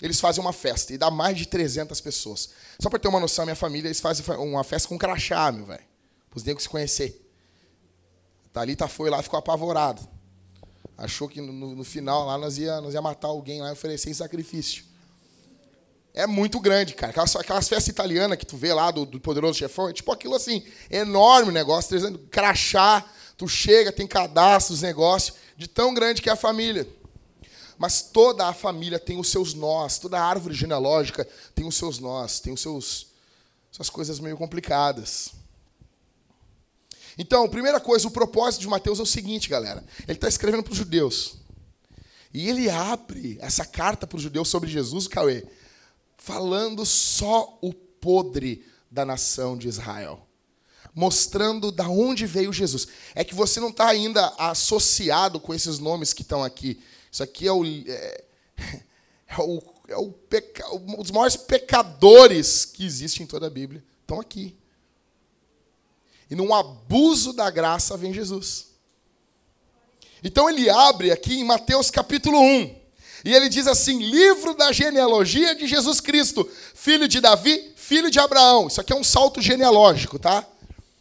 Eles 0.05 0.21
fazem 0.21 0.45
uma 0.45 0.53
festa 0.53 0.93
e 0.93 0.99
dá 0.99 1.11
mais 1.11 1.35
de 1.35 1.47
300 1.47 1.99
pessoas. 1.99 2.51
Só 2.79 2.91
para 2.91 2.99
ter 2.99 3.09
uma 3.09 3.19
noção, 3.19 3.47
minha 3.47 3.57
família, 3.57 3.89
eles 3.89 4.01
fazem 4.01 4.23
uma 4.37 4.63
festa 4.63 4.87
com 4.87 4.99
crachá, 4.99 5.51
meu 5.51 5.65
velho. 5.65 5.83
Os 6.35 6.45
negros 6.45 6.65
se 6.65 6.69
conhecer. 6.69 7.27
Thalita 8.53 8.87
foi 8.87 9.09
lá 9.09 9.21
e 9.21 9.23
ficou 9.23 9.39
apavorado. 9.39 10.07
Achou 10.99 11.27
que 11.27 11.41
no, 11.41 11.75
no, 11.75 11.85
final 11.85 12.27
lá 12.27 12.37
nós 12.37 12.59
ia, 12.59 12.83
nós 12.83 12.93
ia 12.93 13.01
matar 13.01 13.29
alguém 13.29 13.63
lá 13.63 13.71
e 13.71 13.73
oferecer 13.73 14.11
em 14.11 14.13
sacrifício. 14.13 14.85
É 16.13 16.27
muito 16.27 16.61
grande, 16.61 16.93
cara. 16.93 17.09
Aquelas, 17.09 17.35
aquelas 17.37 17.67
festas 17.67 17.89
italianas 17.89 18.37
que 18.37 18.45
tu 18.45 18.59
vê 18.59 18.75
lá 18.75 18.91
do, 18.91 19.07
do 19.07 19.19
Poderoso 19.19 19.59
Chefão, 19.59 19.89
é 19.89 19.95
tipo 19.95 20.13
aquilo 20.13 20.35
assim, 20.35 20.67
enorme 20.91 21.51
negócio, 21.51 21.89
300, 21.89 22.29
crachá, 22.31 23.03
tu 23.39 23.49
chega, 23.49 23.91
tem 23.91 24.07
cadastro, 24.07 24.75
os 24.75 24.83
negócios, 24.83 25.35
de 25.57 25.67
tão 25.67 25.95
grande 25.95 26.21
que 26.21 26.29
é 26.29 26.33
a 26.35 26.37
família. 26.37 26.87
Mas 27.78 28.02
toda 28.02 28.47
a 28.47 28.52
família 28.52 28.99
tem 28.99 29.19
os 29.19 29.28
seus 29.28 29.54
nós, 29.54 29.99
toda 29.99 30.19
a 30.19 30.25
árvore 30.25 30.54
genealógica 30.54 31.28
tem 31.54 31.66
os 31.66 31.75
seus 31.76 31.99
nós, 31.99 32.40
tem 32.40 32.52
os 32.52 32.61
seus 32.61 33.14
suas 33.75 33.90
coisas 33.90 34.21
meio 34.21 34.37
complicadas. 34.37 35.33
Então, 37.19 37.49
primeira 37.49 37.81
coisa, 37.81 38.07
o 38.07 38.11
propósito 38.11 38.61
de 38.61 38.69
Mateus 38.69 39.00
é 39.00 39.02
o 39.02 39.07
seguinte, 39.07 39.49
galera. 39.49 39.85
Ele 40.07 40.12
está 40.12 40.28
escrevendo 40.28 40.62
para 40.62 40.73
os 40.73 40.78
judeus. 40.78 41.37
E 42.33 42.49
ele 42.49 42.71
abre 42.71 43.37
essa 43.40 43.64
carta 43.64 44.07
para 44.07 44.16
os 44.16 44.23
judeus 44.23 44.49
sobre 44.49 44.71
Jesus, 44.71 45.09
Cauê, 45.09 45.45
falando 46.16 46.87
só 46.87 47.59
o 47.61 47.73
podre 47.73 48.64
da 48.88 49.04
nação 49.04 49.57
de 49.57 49.69
Israel. 49.69 50.25
Mostrando 50.95 51.73
da 51.73 51.88
onde 51.88 52.26
veio 52.26 52.52
Jesus. 52.52 52.87
É 53.12 53.25
que 53.25 53.35
você 53.35 53.59
não 53.59 53.71
está 53.71 53.88
ainda 53.88 54.33
associado 54.38 55.40
com 55.40 55.52
esses 55.52 55.81
nomes 55.81 56.12
que 56.12 56.23
estão 56.23 56.45
aqui. 56.45 56.81
Isso 57.14 57.23
aqui 57.23 57.47
é 57.47 57.52
o, 57.52 57.64
é, 57.64 58.25
é 59.28 59.38
o, 59.38 59.62
é 59.87 59.97
o 59.97 60.11
peca, 60.11 60.68
um 60.75 61.00
dos 61.00 61.12
maiores 61.12 61.37
pecadores 61.37 62.64
que 62.64 62.85
existe 62.85 63.23
em 63.23 63.26
toda 63.26 63.47
a 63.47 63.50
Bíblia. 63.50 63.85
Estão 64.00 64.18
aqui. 64.18 64.56
E 66.28 66.35
num 66.35 66.52
abuso 66.52 67.33
da 67.33 67.49
graça 67.50 67.97
vem 67.97 68.12
Jesus. 68.12 68.66
Então 70.25 70.50
ele 70.50 70.68
abre 70.68 71.12
aqui 71.12 71.35
em 71.35 71.44
Mateus 71.44 71.88
capítulo 71.88 72.37
1. 72.37 72.80
E 73.25 73.33
ele 73.33 73.49
diz 73.49 73.68
assim: 73.68 74.02
livro 74.02 74.52
da 74.52 74.73
genealogia 74.73 75.54
de 75.54 75.68
Jesus 75.68 76.00
Cristo, 76.00 76.50
filho 76.75 77.06
de 77.06 77.21
Davi, 77.21 77.75
filho 77.76 78.11
de 78.11 78.18
Abraão. 78.18 78.66
Isso 78.66 78.80
aqui 78.80 78.92
é 78.92 78.97
um 78.97 79.04
salto 79.04 79.40
genealógico, 79.40 80.18
tá? 80.18 80.44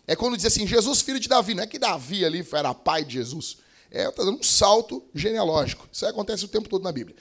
É 0.05 0.15
quando 0.15 0.38
diz 0.38 0.46
assim, 0.46 0.67
Jesus, 0.67 1.01
filho 1.01 1.20
de 1.20 1.27
Davi. 1.27 1.55
Não 1.55 1.63
é 1.63 1.67
que 1.67 1.79
Davi 1.79 2.24
ali 2.24 2.48
era 2.53 2.72
pai 2.72 3.03
de 3.03 3.13
Jesus. 3.13 3.62
É, 3.94 4.10
está 4.10 4.24
dando 4.24 4.40
um 4.40 4.44
salto 4.44 5.04
genealógico. 5.14 5.88
Isso 5.92 6.04
acontece 6.08 6.44
o 6.44 6.48
tempo 6.48 6.68
todo 6.68 6.82
na 6.82 6.92
Bíblia. 6.92 7.16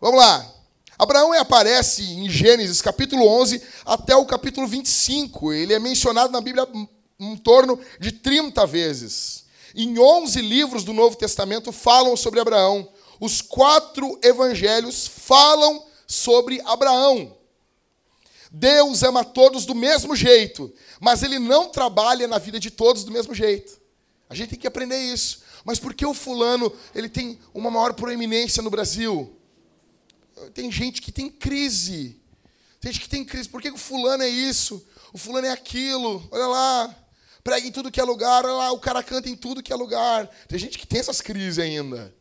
Vamos 0.00 0.20
lá. 0.20 0.48
Abraão 0.96 1.32
aparece 1.32 2.04
em 2.04 2.30
Gênesis 2.30 2.80
capítulo 2.80 3.26
11 3.26 3.60
até 3.84 4.14
o 4.14 4.24
capítulo 4.24 4.64
25. 4.68 5.52
Ele 5.52 5.74
é 5.74 5.78
mencionado 5.80 6.32
na 6.32 6.40
Bíblia 6.40 6.68
em 7.18 7.36
torno 7.36 7.80
de 7.98 8.12
30 8.12 8.64
vezes. 8.64 9.44
Em 9.74 9.98
11 9.98 10.40
livros 10.40 10.84
do 10.84 10.92
Novo 10.92 11.16
Testamento 11.16 11.72
falam 11.72 12.16
sobre 12.16 12.38
Abraão. 12.38 12.88
Os 13.18 13.40
quatro 13.42 14.16
evangelhos 14.22 15.08
falam 15.08 15.84
sobre 16.06 16.60
Abraão. 16.64 17.36
Deus 18.52 19.02
ama 19.02 19.24
todos 19.24 19.66
do 19.66 19.74
mesmo 19.74 20.14
jeito, 20.14 20.72
mas 21.00 21.24
ele 21.24 21.40
não 21.40 21.70
trabalha 21.70 22.28
na 22.28 22.38
vida 22.38 22.60
de 22.60 22.70
todos 22.70 23.02
do 23.02 23.10
mesmo 23.10 23.34
jeito. 23.34 23.82
A 24.30 24.34
gente 24.34 24.50
tem 24.50 24.58
que 24.60 24.66
aprender 24.66 24.98
isso. 24.98 25.42
Mas 25.64 25.78
por 25.78 25.94
que 25.94 26.04
o 26.04 26.12
fulano 26.12 26.72
ele 26.94 27.08
tem 27.08 27.38
uma 27.54 27.70
maior 27.70 27.94
proeminência 27.94 28.62
no 28.62 28.70
Brasil? 28.70 29.34
Tem 30.52 30.70
gente 30.70 31.00
que 31.00 31.10
tem 31.10 31.30
crise. 31.30 32.20
Tem 32.80 32.92
gente 32.92 33.02
que 33.02 33.08
tem 33.08 33.24
crise. 33.24 33.48
Por 33.48 33.62
que 33.62 33.70
o 33.70 33.78
fulano 33.78 34.22
é 34.22 34.28
isso? 34.28 34.86
O 35.12 35.18
fulano 35.18 35.46
é 35.46 35.50
aquilo. 35.50 36.26
Olha 36.30 36.46
lá. 36.46 36.96
Prega 37.42 37.66
em 37.66 37.72
tudo 37.72 37.90
que 37.90 38.00
é 38.00 38.04
lugar. 38.04 38.44
Olha 38.44 38.54
lá, 38.54 38.72
o 38.72 38.78
cara 38.78 39.02
canta 39.02 39.28
em 39.28 39.36
tudo 39.36 39.62
que 39.62 39.72
é 39.72 39.76
lugar. 39.76 40.26
Tem 40.48 40.58
gente 40.58 40.78
que 40.78 40.86
tem 40.86 41.00
essas 41.00 41.20
crises 41.20 41.58
ainda. 41.58 42.14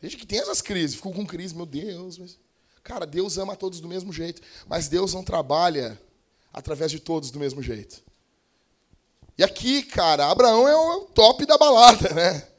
Tem 0.00 0.10
gente 0.10 0.18
que 0.18 0.26
tem 0.26 0.40
essas 0.40 0.60
crises. 0.60 0.96
Ficou 0.96 1.12
com 1.12 1.24
crise, 1.24 1.54
meu 1.54 1.66
Deus. 1.66 2.18
Mas... 2.18 2.38
Cara, 2.82 3.06
Deus 3.06 3.38
ama 3.38 3.54
todos 3.54 3.80
do 3.80 3.88
mesmo 3.88 4.12
jeito. 4.12 4.42
Mas 4.66 4.88
Deus 4.88 5.14
não 5.14 5.22
trabalha 5.22 6.00
através 6.52 6.90
de 6.90 6.98
todos 6.98 7.30
do 7.30 7.38
mesmo 7.38 7.62
jeito. 7.62 8.02
E 9.36 9.42
aqui, 9.42 9.82
cara, 9.82 10.30
Abraão 10.30 10.68
é 10.68 10.76
o 10.76 11.00
top 11.06 11.44
da 11.44 11.58
balada, 11.58 12.08
né? 12.14 12.53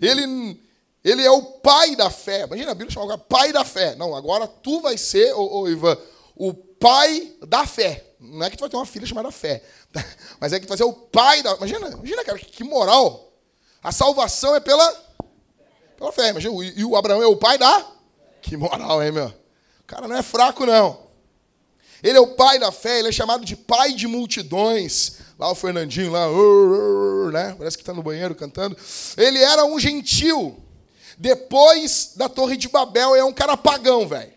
Ele, 0.00 0.60
ele 1.04 1.22
é 1.22 1.30
o 1.30 1.42
pai 1.42 1.96
da 1.96 2.10
fé. 2.10 2.44
Imagina 2.44 2.72
a 2.72 2.74
Bíblia 2.74 2.92
chamar 2.92 3.14
o 3.14 3.18
pai 3.18 3.52
da 3.52 3.64
fé. 3.64 3.94
Não, 3.96 4.14
agora 4.14 4.46
tu 4.46 4.80
vai 4.80 4.98
ser, 4.98 5.32
ô, 5.34 5.60
ô, 5.60 5.68
Ivan, 5.68 5.96
o 6.34 6.52
pai 6.54 7.34
da 7.46 7.66
fé. 7.66 8.04
Não 8.18 8.46
é 8.46 8.50
que 8.50 8.56
tu 8.56 8.60
vai 8.60 8.70
ter 8.70 8.76
uma 8.76 8.86
filha 8.86 9.06
chamada 9.06 9.30
fé. 9.30 9.62
Mas 10.40 10.52
é 10.52 10.60
que 10.60 10.66
tu 10.66 10.70
vai 10.70 10.78
ser 10.78 10.84
o 10.84 10.92
pai 10.92 11.42
da. 11.42 11.54
Imagina, 11.54 11.88
imagina, 11.88 12.24
cara, 12.24 12.38
que 12.38 12.64
moral. 12.64 13.32
A 13.82 13.92
salvação 13.92 14.54
é 14.54 14.60
pela, 14.60 15.16
pela 15.96 16.12
fé. 16.12 16.30
Imagina, 16.30 16.54
e 16.76 16.84
o 16.84 16.96
Abraão 16.96 17.22
é 17.22 17.26
o 17.26 17.36
pai 17.36 17.56
da. 17.56 17.86
Que 18.42 18.56
moral, 18.56 19.02
hein, 19.02 19.12
meu? 19.12 19.26
O 19.80 19.84
cara 19.86 20.08
não 20.08 20.16
é 20.16 20.22
fraco, 20.22 20.66
não. 20.66 21.06
Ele 22.02 22.18
é 22.18 22.20
o 22.20 22.34
pai 22.34 22.58
da 22.58 22.70
fé, 22.70 22.98
ele 22.98 23.08
é 23.08 23.12
chamado 23.12 23.44
de 23.44 23.56
pai 23.56 23.92
de 23.92 24.06
multidões. 24.06 25.18
Lá 25.38 25.50
o 25.50 25.54
Fernandinho, 25.54 26.10
lá, 26.10 26.26
né? 27.30 27.54
Parece 27.58 27.76
que 27.76 27.82
está 27.82 27.92
no 27.92 28.02
banheiro 28.02 28.34
cantando. 28.34 28.76
Ele 29.16 29.38
era 29.38 29.64
um 29.64 29.78
gentil. 29.78 30.58
Depois 31.18 32.12
da 32.16 32.28
Torre 32.28 32.56
de 32.56 32.68
Babel, 32.68 33.14
é 33.14 33.22
um 33.24 33.32
cara 33.32 33.56
pagão, 33.56 34.08
velho. 34.08 34.32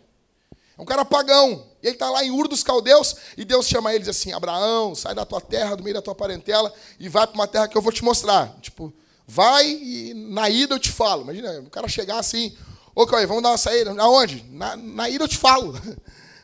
É 0.78 0.82
um 0.82 0.86
cara 0.86 1.06
pagão. 1.06 1.66
E 1.82 1.88
ele 1.88 1.96
está 1.96 2.10
lá 2.10 2.24
em 2.24 2.32
Ur 2.32 2.48
dos 2.48 2.64
Caldeus, 2.64 3.16
e 3.38 3.46
Deus 3.46 3.68
chama 3.68 3.92
ele 3.94 4.00
diz 4.00 4.10
assim: 4.10 4.34
Abraão, 4.34 4.94
sai 4.94 5.16
da 5.16 5.26
tua 5.26 5.40
terra, 5.40 5.76
do 5.76 5.84
meio 5.84 5.94
da 5.94 6.02
tua 6.02 6.16
parentela, 6.16 6.74
e 7.00 7.08
vai 7.08 7.26
para 7.26 7.36
uma 7.36 7.48
terra 7.48 7.68
que 7.68 7.78
eu 7.78 7.82
vou 7.82 7.92
te 7.92 8.04
mostrar. 8.04 8.58
Tipo, 8.62 8.94
vai 9.26 9.70
e 9.70 10.14
na 10.14 10.50
ida 10.50 10.76
eu 10.76 10.80
te 10.80 10.92
falo. 10.92 11.24
Imagina, 11.24 11.60
o 11.62 11.70
cara 11.70 11.88
chegar 11.88 12.20
assim: 12.20 12.56
Ô, 12.94 13.06
Cauê, 13.06 13.26
vamos 13.26 13.44
dar 13.44 13.50
uma 13.50 13.58
saída. 13.58 13.94
Aonde? 14.02 14.46
Na, 14.50 14.76
na 14.76 15.10
ida 15.10 15.24
eu 15.24 15.28
te 15.28 15.38
falo. 15.38 15.74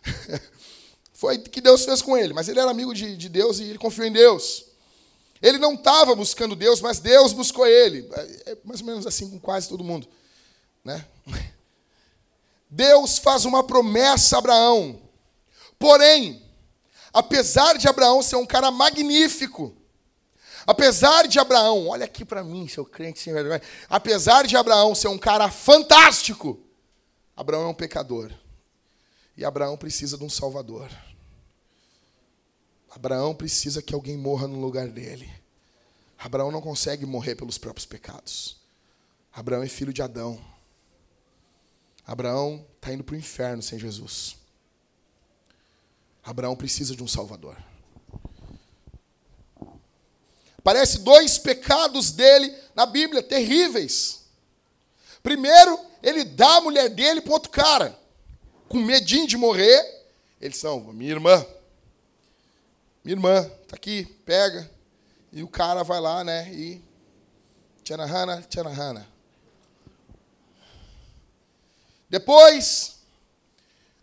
Foi 1.25 1.39
que 1.39 1.59
Deus 1.59 1.83
fez 1.83 2.03
com 2.03 2.15
ele. 2.15 2.33
Mas 2.33 2.47
ele 2.47 2.59
era 2.59 2.69
amigo 2.69 2.93
de, 2.93 3.17
de 3.17 3.27
Deus 3.27 3.57
e 3.57 3.63
ele 3.63 3.79
confiou 3.79 4.05
em 4.05 4.11
Deus. 4.11 4.65
Ele 5.41 5.57
não 5.57 5.73
estava 5.73 6.13
buscando 6.13 6.55
Deus, 6.55 6.81
mas 6.81 6.99
Deus 6.99 7.33
buscou 7.33 7.65
ele. 7.65 8.07
É, 8.13 8.51
é 8.51 8.57
mais 8.63 8.81
ou 8.81 8.85
menos 8.85 9.07
assim 9.07 9.27
com 9.27 9.39
quase 9.39 9.67
todo 9.67 9.83
mundo. 9.83 10.07
Né? 10.83 11.03
Deus 12.69 13.17
faz 13.17 13.43
uma 13.43 13.63
promessa 13.63 14.35
a 14.35 14.39
Abraão. 14.39 15.01
Porém, 15.79 16.43
apesar 17.11 17.75
de 17.75 17.87
Abraão 17.87 18.21
ser 18.21 18.35
um 18.35 18.45
cara 18.45 18.69
magnífico, 18.69 19.75
apesar 20.67 21.27
de 21.27 21.39
Abraão, 21.39 21.87
olha 21.87 22.05
aqui 22.05 22.23
para 22.23 22.43
mim, 22.43 22.67
seu 22.67 22.85
crente 22.85 23.19
sem 23.19 23.33
vergonha, 23.33 23.63
apesar 23.89 24.45
de 24.45 24.55
Abraão 24.55 24.93
ser 24.93 25.07
um 25.07 25.17
cara 25.17 25.49
fantástico, 25.49 26.59
Abraão 27.35 27.63
é 27.63 27.67
um 27.69 27.73
pecador. 27.73 28.31
E 29.35 29.43
Abraão 29.43 29.75
precisa 29.75 30.17
de 30.17 30.23
um 30.23 30.29
salvador. 30.29 30.89
Abraão 32.95 33.35
precisa 33.35 33.81
que 33.81 33.93
alguém 33.93 34.15
morra 34.15 34.47
no 34.47 34.57
lugar 34.57 34.87
dele. 34.87 35.29
Abraão 36.17 36.49
não 36.49 36.61
consegue 36.61 37.05
morrer 37.05 37.35
pelos 37.35 37.57
próprios 37.57 37.85
pecados. 37.85 38.55
Abraão 39.33 39.61
é 39.63 39.67
filho 39.67 39.91
de 39.91 40.01
Adão. 40.01 40.39
Abraão 42.07 42.65
está 42.77 42.93
indo 42.93 43.03
para 43.03 43.15
o 43.15 43.17
inferno 43.17 43.61
sem 43.61 43.77
Jesus. 43.77 44.37
Abraão 46.23 46.55
precisa 46.55 46.95
de 46.95 47.03
um 47.03 47.07
Salvador. 47.07 47.57
Parece 50.63 50.99
dois 50.99 51.37
pecados 51.37 52.13
dele 52.13 52.55
na 52.73 52.85
Bíblia, 52.85 53.21
terríveis. 53.21 54.21
Primeiro, 55.21 55.77
ele 56.01 56.23
dá 56.23 56.55
a 56.55 56.61
mulher 56.61 56.87
dele 56.87 57.19
para 57.19 57.33
outro 57.33 57.51
cara, 57.51 57.99
com 58.69 58.77
medinho 58.77 59.27
de 59.27 59.35
morrer. 59.35 60.05
Eles 60.39 60.57
são, 60.57 60.79
minha 60.93 61.11
irmã, 61.11 61.45
minha 63.05 63.13
irmã, 63.13 63.43
tá 63.67 63.75
aqui, 63.75 64.03
pega. 64.25 64.67
E 65.31 65.43
o 65.43 65.47
cara 65.47 65.83
vai 65.83 66.01
lá, 66.01 66.23
né? 66.23 66.51
E. 66.51 66.81
Tchanahana, 67.83 68.41
tchanahana. 68.41 69.07
Depois, 72.09 72.95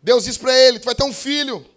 Deus 0.01 0.23
diz 0.23 0.39
para 0.39 0.57
ele: 0.57 0.79
Tu 0.79 0.85
vai 0.85 0.95
ter 0.95 1.03
um 1.03 1.13
filho. 1.13 1.69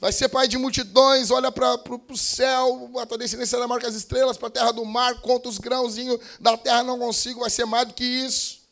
Vai 0.00 0.10
ser 0.10 0.28
pai 0.28 0.48
de 0.48 0.58
multidões, 0.58 1.30
olha 1.30 1.52
para 1.52 1.80
o 2.10 2.16
céu, 2.16 2.90
a 2.98 3.06
tua 3.06 3.16
descendência 3.16 3.56
será 3.56 3.68
maior 3.68 3.80
que 3.80 3.86
as 3.86 3.94
estrelas, 3.94 4.36
para 4.36 4.48
a 4.48 4.50
terra 4.50 4.72
do 4.72 4.84
mar, 4.84 5.20
conta 5.20 5.48
os 5.48 5.58
grãozinhos 5.58 6.18
da 6.40 6.58
terra, 6.58 6.82
não 6.82 6.98
consigo, 6.98 7.40
vai 7.40 7.48
ser 7.48 7.64
mais 7.64 7.86
do 7.86 7.94
que 7.94 8.04
isso. 8.04 8.62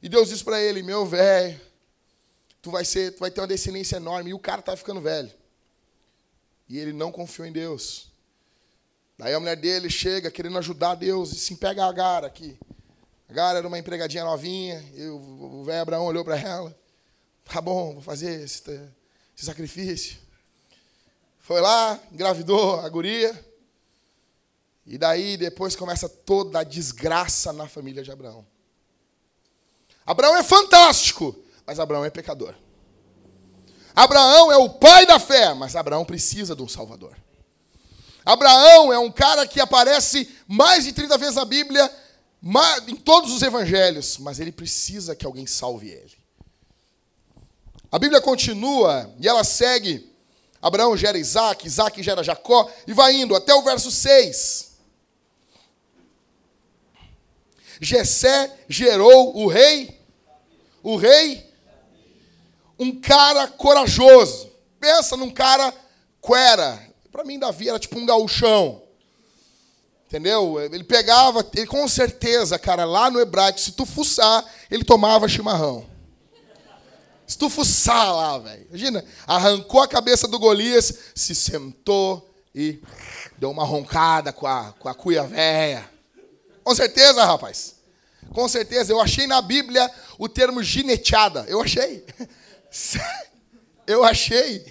E 0.00 0.08
Deus 0.08 0.28
diz 0.28 0.42
para 0.42 0.62
ele, 0.62 0.82
meu 0.82 1.04
velho, 1.04 1.60
tu 2.62 2.70
vai 2.70 2.84
ser, 2.84 3.12
tu 3.12 3.18
vai 3.18 3.30
ter 3.30 3.40
uma 3.40 3.48
descendência 3.48 3.96
enorme. 3.96 4.30
E 4.30 4.34
o 4.34 4.38
cara 4.38 4.60
está 4.60 4.76
ficando 4.76 5.00
velho. 5.00 5.41
E 6.72 6.78
ele 6.78 6.94
não 6.94 7.12
confiou 7.12 7.46
em 7.46 7.52
Deus. 7.52 8.10
Daí 9.18 9.34
a 9.34 9.38
mulher 9.38 9.56
dele 9.56 9.90
chega 9.90 10.30
querendo 10.30 10.56
ajudar 10.56 10.94
Deus 10.94 11.30
e 11.30 11.38
se 11.38 11.56
pega 11.56 11.84
a 11.84 11.88
Agar 11.90 12.24
aqui. 12.24 12.58
Agar 13.28 13.56
era 13.56 13.68
uma 13.68 13.78
empregadinha 13.78 14.24
novinha, 14.24 14.82
e 14.94 15.06
o 15.06 15.64
velho 15.64 15.82
Abraão 15.82 16.06
olhou 16.06 16.24
para 16.24 16.40
ela. 16.40 16.74
Tá 17.44 17.60
bom, 17.60 17.92
vou 17.92 18.00
fazer 18.00 18.40
esse, 18.42 18.62
esse 19.36 19.44
sacrifício. 19.44 20.16
Foi 21.40 21.60
lá, 21.60 22.00
engravidou 22.10 22.80
a 22.80 22.88
guria. 22.88 23.38
E 24.86 24.96
daí 24.96 25.36
depois 25.36 25.76
começa 25.76 26.08
toda 26.08 26.60
a 26.60 26.64
desgraça 26.64 27.52
na 27.52 27.68
família 27.68 28.02
de 28.02 28.10
Abraão. 28.10 28.46
Abraão 30.06 30.38
é 30.38 30.42
fantástico, 30.42 31.38
mas 31.66 31.78
Abraão 31.78 32.02
é 32.02 32.08
pecador. 32.08 32.54
Abraão 33.94 34.50
é 34.50 34.56
o 34.56 34.70
pai 34.70 35.06
da 35.06 35.18
fé, 35.18 35.52
mas 35.54 35.76
Abraão 35.76 36.04
precisa 36.04 36.56
de 36.56 36.62
um 36.62 36.68
Salvador. 36.68 37.16
Abraão 38.24 38.92
é 38.92 38.98
um 38.98 39.10
cara 39.10 39.46
que 39.46 39.60
aparece 39.60 40.30
mais 40.46 40.84
de 40.84 40.92
30 40.92 41.18
vezes 41.18 41.34
na 41.34 41.44
Bíblia 41.44 41.90
em 42.88 42.96
todos 42.96 43.32
os 43.32 43.42
evangelhos, 43.42 44.18
mas 44.18 44.40
ele 44.40 44.52
precisa 44.52 45.14
que 45.14 45.26
alguém 45.26 45.46
salve 45.46 45.88
ele. 45.88 46.16
A 47.90 47.98
Bíblia 47.98 48.20
continua 48.20 49.12
e 49.20 49.28
ela 49.28 49.44
segue. 49.44 50.10
Abraão 50.60 50.96
gera 50.96 51.18
Isaac, 51.18 51.66
Isaac 51.66 52.02
gera 52.02 52.22
Jacó, 52.22 52.70
e 52.86 52.92
vai 52.94 53.14
indo 53.14 53.34
até 53.34 53.52
o 53.52 53.62
verso 53.62 53.90
6. 53.90 54.72
Jessé 57.80 58.56
gerou 58.68 59.36
o 59.36 59.48
rei, 59.48 60.00
o 60.82 60.96
rei, 60.96 61.51
um 62.82 63.00
cara 63.00 63.48
corajoso. 63.48 64.50
Pensa 64.80 65.16
num 65.16 65.30
cara 65.30 65.72
quera. 66.20 66.80
Para 67.10 67.24
mim, 67.24 67.38
Davi 67.38 67.68
era 67.68 67.78
tipo 67.78 67.98
um 67.98 68.06
gauchão. 68.06 68.82
Entendeu? 70.06 70.60
Ele 70.60 70.84
pegava, 70.84 71.46
ele 71.54 71.66
com 71.66 71.88
certeza, 71.88 72.58
cara, 72.58 72.84
lá 72.84 73.10
no 73.10 73.18
hebraico, 73.18 73.58
se 73.58 73.72
tu 73.72 73.86
fuçar, 73.86 74.44
ele 74.70 74.84
tomava 74.84 75.26
chimarrão. 75.28 75.86
Se 77.26 77.38
tu 77.38 77.48
fuçar 77.48 78.14
lá, 78.14 78.38
velho. 78.38 78.66
Imagina, 78.68 79.04
arrancou 79.26 79.80
a 79.80 79.88
cabeça 79.88 80.28
do 80.28 80.38
Golias, 80.38 80.92
se 81.14 81.34
sentou 81.34 82.30
e 82.54 82.82
deu 83.38 83.50
uma 83.50 83.64
roncada 83.64 84.32
com 84.32 84.46
a, 84.46 84.74
com 84.78 84.88
a 84.88 84.94
cuia 84.94 85.24
velha. 85.24 85.88
Com 86.62 86.74
certeza, 86.74 87.24
rapaz. 87.24 87.76
Com 88.34 88.46
certeza. 88.48 88.92
Eu 88.92 89.00
achei 89.00 89.26
na 89.26 89.40
Bíblia 89.40 89.90
o 90.18 90.28
termo 90.28 90.62
gineteada. 90.62 91.46
Eu 91.48 91.62
achei. 91.62 92.04
Eu 93.86 94.04
achei. 94.04 94.64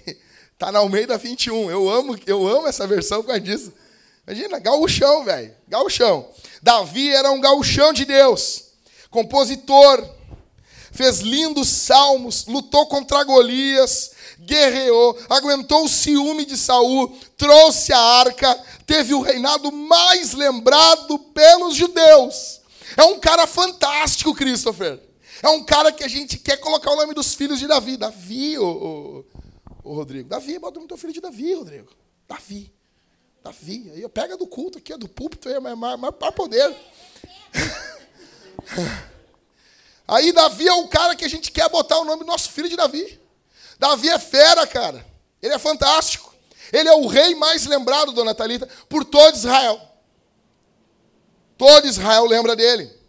Tá 0.58 0.70
na 0.72 0.78
Almeida 0.78 1.18
21. 1.18 1.70
Eu 1.70 1.88
amo, 1.88 2.16
eu 2.26 2.46
amo 2.46 2.68
essa 2.68 2.86
versão 2.86 3.20
por 3.20 3.28
causa 3.28 3.40
disso. 3.40 3.72
Imagina, 4.26 4.58
gauchão, 4.58 5.24
velho. 5.24 5.54
Gauchão. 5.68 6.28
Davi 6.62 7.10
era 7.10 7.30
um 7.30 7.40
gauchão 7.40 7.92
de 7.92 8.04
Deus. 8.04 8.64
Compositor. 9.10 10.08
Fez 10.92 11.20
lindos 11.20 11.68
salmos. 11.68 12.46
Lutou 12.46 12.86
contra 12.86 13.24
Golias. 13.24 14.12
Guerreou. 14.38 15.18
Aguentou 15.28 15.84
o 15.84 15.88
ciúme 15.88 16.44
de 16.44 16.56
Saul. 16.56 17.16
Trouxe 17.36 17.92
a 17.92 17.98
arca. 17.98 18.54
Teve 18.86 19.14
o 19.14 19.20
reinado 19.20 19.72
mais 19.72 20.32
lembrado 20.32 21.18
pelos 21.18 21.74
judeus. 21.74 22.60
É 22.96 23.02
um 23.04 23.18
cara 23.18 23.46
fantástico, 23.46 24.34
Christopher. 24.34 25.11
É 25.42 25.48
um 25.48 25.64
cara 25.64 25.90
que 25.90 26.04
a 26.04 26.08
gente 26.08 26.38
quer 26.38 26.56
colocar 26.58 26.92
o 26.92 26.96
nome 26.96 27.12
dos 27.12 27.34
filhos 27.34 27.58
de 27.58 27.66
Davi. 27.66 27.96
Davi, 27.96 28.56
o 28.58 29.24
Rodrigo. 29.82 30.28
Davi, 30.28 30.58
bota 30.58 30.78
o 30.78 30.86
teu 30.86 30.96
filho 30.96 31.12
de 31.12 31.20
Davi, 31.20 31.52
Rodrigo. 31.54 31.92
Davi. 32.28 32.72
Davi. 33.42 33.90
Aí 33.92 34.08
pega 34.08 34.36
do 34.36 34.46
culto 34.46 34.78
aqui, 34.78 34.96
do 34.96 35.08
púlpito, 35.08 35.48
mas, 35.60 35.76
mas, 35.76 35.98
mas 35.98 36.14
para 36.14 36.30
poder. 36.30 36.72
Aí 40.06 40.32
Davi 40.32 40.68
é 40.68 40.72
o 40.74 40.86
cara 40.86 41.16
que 41.16 41.24
a 41.24 41.28
gente 41.28 41.50
quer 41.50 41.68
botar 41.68 41.98
o 41.98 42.04
nome 42.04 42.20
do 42.20 42.26
nosso 42.26 42.50
filho 42.50 42.68
de 42.68 42.76
Davi. 42.76 43.20
Davi 43.78 44.08
é 44.10 44.18
fera, 44.18 44.64
cara. 44.66 45.04
Ele 45.40 45.54
é 45.54 45.58
fantástico. 45.58 46.32
Ele 46.72 46.88
é 46.88 46.94
o 46.94 47.08
rei 47.08 47.34
mais 47.34 47.66
lembrado, 47.66 48.12
dona 48.12 48.34
Thalita, 48.34 48.68
por 48.88 49.04
todo 49.04 49.34
Israel. 49.34 49.80
Todo 51.58 51.86
Israel 51.86 52.26
lembra 52.26 52.54
dele. 52.54 53.01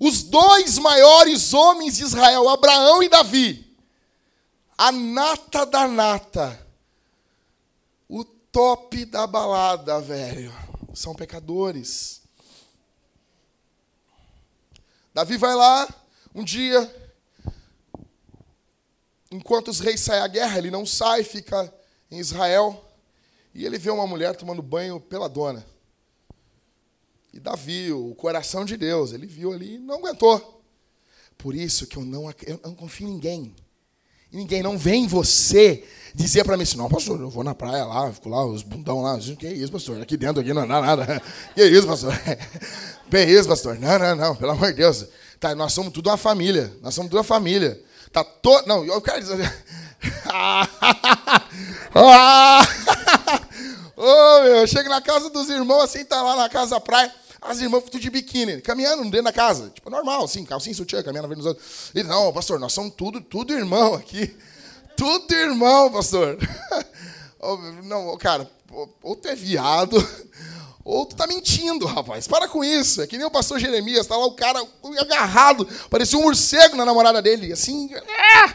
Os 0.00 0.22
dois 0.22 0.78
maiores 0.78 1.52
homens 1.52 1.98
de 1.98 2.04
Israel, 2.04 2.48
Abraão 2.48 3.02
e 3.02 3.08
Davi, 3.10 3.76
a 4.78 4.90
nata 4.90 5.66
da 5.66 5.86
nata, 5.86 6.66
o 8.08 8.24
top 8.24 9.04
da 9.04 9.26
balada, 9.26 10.00
velho, 10.00 10.50
são 10.94 11.14
pecadores. 11.14 12.22
Davi 15.12 15.36
vai 15.36 15.54
lá, 15.54 15.86
um 16.34 16.42
dia, 16.42 17.12
enquanto 19.30 19.68
os 19.68 19.80
reis 19.80 20.00
saem 20.00 20.22
à 20.22 20.28
guerra, 20.28 20.56
ele 20.56 20.70
não 20.70 20.86
sai, 20.86 21.22
fica 21.24 21.70
em 22.10 22.18
Israel, 22.18 22.82
e 23.54 23.66
ele 23.66 23.76
vê 23.76 23.90
uma 23.90 24.06
mulher 24.06 24.34
tomando 24.34 24.62
banho 24.62 24.98
pela 24.98 25.28
dona. 25.28 25.66
E 27.32 27.38
Davi, 27.38 27.92
o 27.92 28.14
coração 28.14 28.64
de 28.64 28.76
Deus, 28.76 29.12
ele 29.12 29.26
viu 29.26 29.52
ali 29.52 29.76
e 29.76 29.78
não 29.78 29.96
aguentou. 29.96 30.62
Por 31.38 31.54
isso 31.54 31.86
que 31.86 31.96
eu 31.96 32.04
não, 32.04 32.30
eu 32.46 32.60
não 32.64 32.74
confio 32.74 33.06
em 33.08 33.12
ninguém. 33.12 33.54
E 34.32 34.36
ninguém 34.36 34.62
não 34.62 34.78
vem 34.78 35.06
você 35.06 35.84
dizer 36.14 36.44
para 36.44 36.56
mim 36.56 36.62
assim, 36.62 36.76
não, 36.76 36.88
pastor, 36.88 37.20
eu 37.20 37.30
vou 37.30 37.42
na 37.42 37.54
praia 37.54 37.84
lá, 37.84 38.12
fico 38.12 38.28
lá, 38.28 38.44
os 38.44 38.62
bundão 38.62 39.02
lá. 39.02 39.18
Que 39.18 39.48
isso, 39.48 39.72
pastor? 39.72 40.00
Aqui 40.00 40.16
dentro 40.16 40.40
aqui 40.40 40.52
não 40.52 40.66
dá 40.66 40.80
nada. 40.80 41.22
Que 41.54 41.64
isso, 41.64 41.86
pastor? 41.86 42.12
Que 43.10 43.24
isso, 43.24 43.48
pastor? 43.48 43.78
Não, 43.78 43.98
não, 43.98 44.14
não, 44.14 44.36
pelo 44.36 44.52
amor 44.52 44.68
de 44.68 44.78
Deus. 44.78 45.06
Tá, 45.40 45.54
nós 45.54 45.72
somos 45.72 45.92
tudo 45.92 46.10
uma 46.10 46.16
família. 46.16 46.72
Nós 46.80 46.94
somos 46.94 47.10
tudo 47.10 47.18
uma 47.18 47.24
família. 47.24 47.82
Tá 48.12 48.22
todo. 48.22 48.66
Não, 48.66 48.84
eu 48.84 49.00
quero 49.00 49.20
dizer. 49.20 49.52
Ah! 54.02 54.38
oh, 54.40 54.42
meu, 54.42 54.66
chego 54.66 54.88
na 54.88 55.00
casa 55.00 55.28
dos 55.28 55.48
irmãos, 55.50 55.82
assim, 55.82 56.04
tá 56.04 56.22
lá 56.22 56.36
na 56.36 56.48
casa 56.48 56.72
da 56.72 56.80
praia. 56.80 57.12
As 57.40 57.60
irmãs 57.60 57.84
tudo 57.84 57.98
de 57.98 58.10
biquíni, 58.10 58.60
caminhando 58.60 59.02
dentro 59.04 59.24
da 59.24 59.32
casa. 59.32 59.70
Tipo, 59.74 59.88
normal, 59.88 60.24
assim, 60.24 60.44
calcinha, 60.44 60.74
sutiã, 60.74 61.02
caminhando 61.02 61.28
vendo 61.28 61.40
os 61.40 61.46
outros. 61.46 61.90
Ele, 61.94 62.06
não, 62.06 62.32
pastor, 62.32 62.58
nós 62.58 62.72
somos 62.72 62.94
tudo, 62.94 63.20
tudo 63.20 63.52
irmão 63.52 63.94
aqui. 63.94 64.36
Tudo 64.96 65.32
irmão, 65.32 65.90
pastor. 65.90 66.36
não, 67.84 68.18
cara, 68.18 68.46
ou 69.02 69.16
tu 69.16 69.28
é 69.28 69.34
viado, 69.34 69.96
ou 70.84 71.06
tu 71.06 71.16
tá 71.16 71.26
mentindo, 71.26 71.86
rapaz. 71.86 72.28
Para 72.28 72.46
com 72.46 72.62
isso. 72.62 73.00
É 73.00 73.06
que 73.06 73.16
nem 73.16 73.26
o 73.26 73.30
pastor 73.30 73.58
Jeremias, 73.58 74.06
tá 74.06 74.14
lá 74.14 74.26
o 74.26 74.32
cara 74.32 74.62
agarrado, 74.98 75.66
parecia 75.88 76.18
um 76.18 76.22
morcego 76.22 76.76
na 76.76 76.84
namorada 76.84 77.22
dele. 77.22 77.50
Assim, 77.50 77.88
é! 77.94 78.54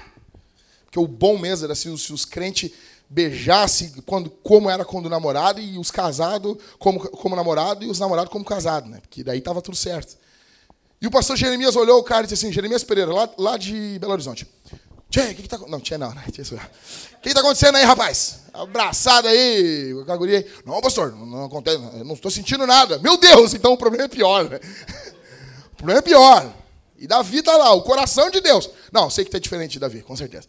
Porque 0.86 1.00
o 1.00 1.08
bom 1.08 1.38
mesmo 1.38 1.66
era 1.66 1.74
assim, 1.74 1.96
se 1.98 2.14
os 2.14 2.26
crentes 2.26 2.72
beijasse 3.10 4.02
quando, 4.06 4.30
como 4.30 4.70
era 4.70 4.84
quando 4.84 5.10
namorado 5.10 5.60
e 5.60 5.78
os 5.78 5.92
casados 5.92 6.58
como, 6.80 7.00
como 7.00 7.36
namorado 7.36 7.84
e 7.84 7.90
os 7.90 8.00
namorados 8.00 8.32
como 8.32 8.44
casado, 8.44 8.90
né? 8.90 9.00
Porque 9.02 9.24
daí 9.24 9.40
estava 9.40 9.62
tudo 9.62 9.78
certo. 9.78 10.18
E 11.02 11.08
o 11.08 11.12
pastor 11.12 11.36
Jeremias 11.38 11.76
olhou 11.76 12.00
o 12.00 12.04
cara 12.04 12.24
e 12.24 12.28
disse 12.28 12.46
assim, 12.46 12.54
Jeremias 12.54 12.84
Pereira, 12.84 13.14
lá, 13.14 13.30
lá 13.38 13.58
de 13.58 13.98
Belo 14.00 14.14
Horizonte. 14.14 14.48
Tchê, 15.10 15.22
o 15.22 15.36
que, 15.36 15.44
que 15.44 15.50
tá 15.50 15.58
Não, 15.68 15.80
tchê 15.80 15.98
não, 15.98 16.14
né? 16.14 16.24
O 16.28 16.32
que, 17.22 17.34
tá 17.34 17.40
acontecendo 17.40 17.76
aí, 17.76 17.84
rapaz? 17.84 18.40
Abraçado 18.54 19.28
aí, 19.28 19.94
com 20.06 20.12
a 20.12 20.18
guria 20.18 20.40
aí. 20.40 20.46
Não, 20.66 20.82
pastor, 20.82 21.12
não, 21.12 21.26
não 21.26 21.46
acontece, 21.46 21.78
não 21.78 22.14
estou 22.14 22.32
sentindo 22.32 22.66
nada. 22.66 23.00
Meu 23.00 23.18
Deus, 23.18 23.54
então 23.54 23.74
o 23.74 23.78
problema 23.78 24.06
é 24.06 24.08
pior, 24.08 24.50
né? 24.50 24.60
O 25.74 25.78
problema 25.86 26.00
é 26.00 26.02
pior. 26.02 26.54
E 26.98 27.06
Davi 27.06 27.42
tá 27.42 27.56
lá, 27.58 27.74
o 27.74 27.82
coração 27.82 28.30
de 28.32 28.40
Deus. 28.40 28.70
Não, 28.92 29.10
sei 29.10 29.26
que 29.26 29.30
tá 29.30 29.38
diferente 29.38 29.74
de 29.74 29.80
Davi, 29.80 30.02
com 30.02 30.16
certeza. 30.16 30.48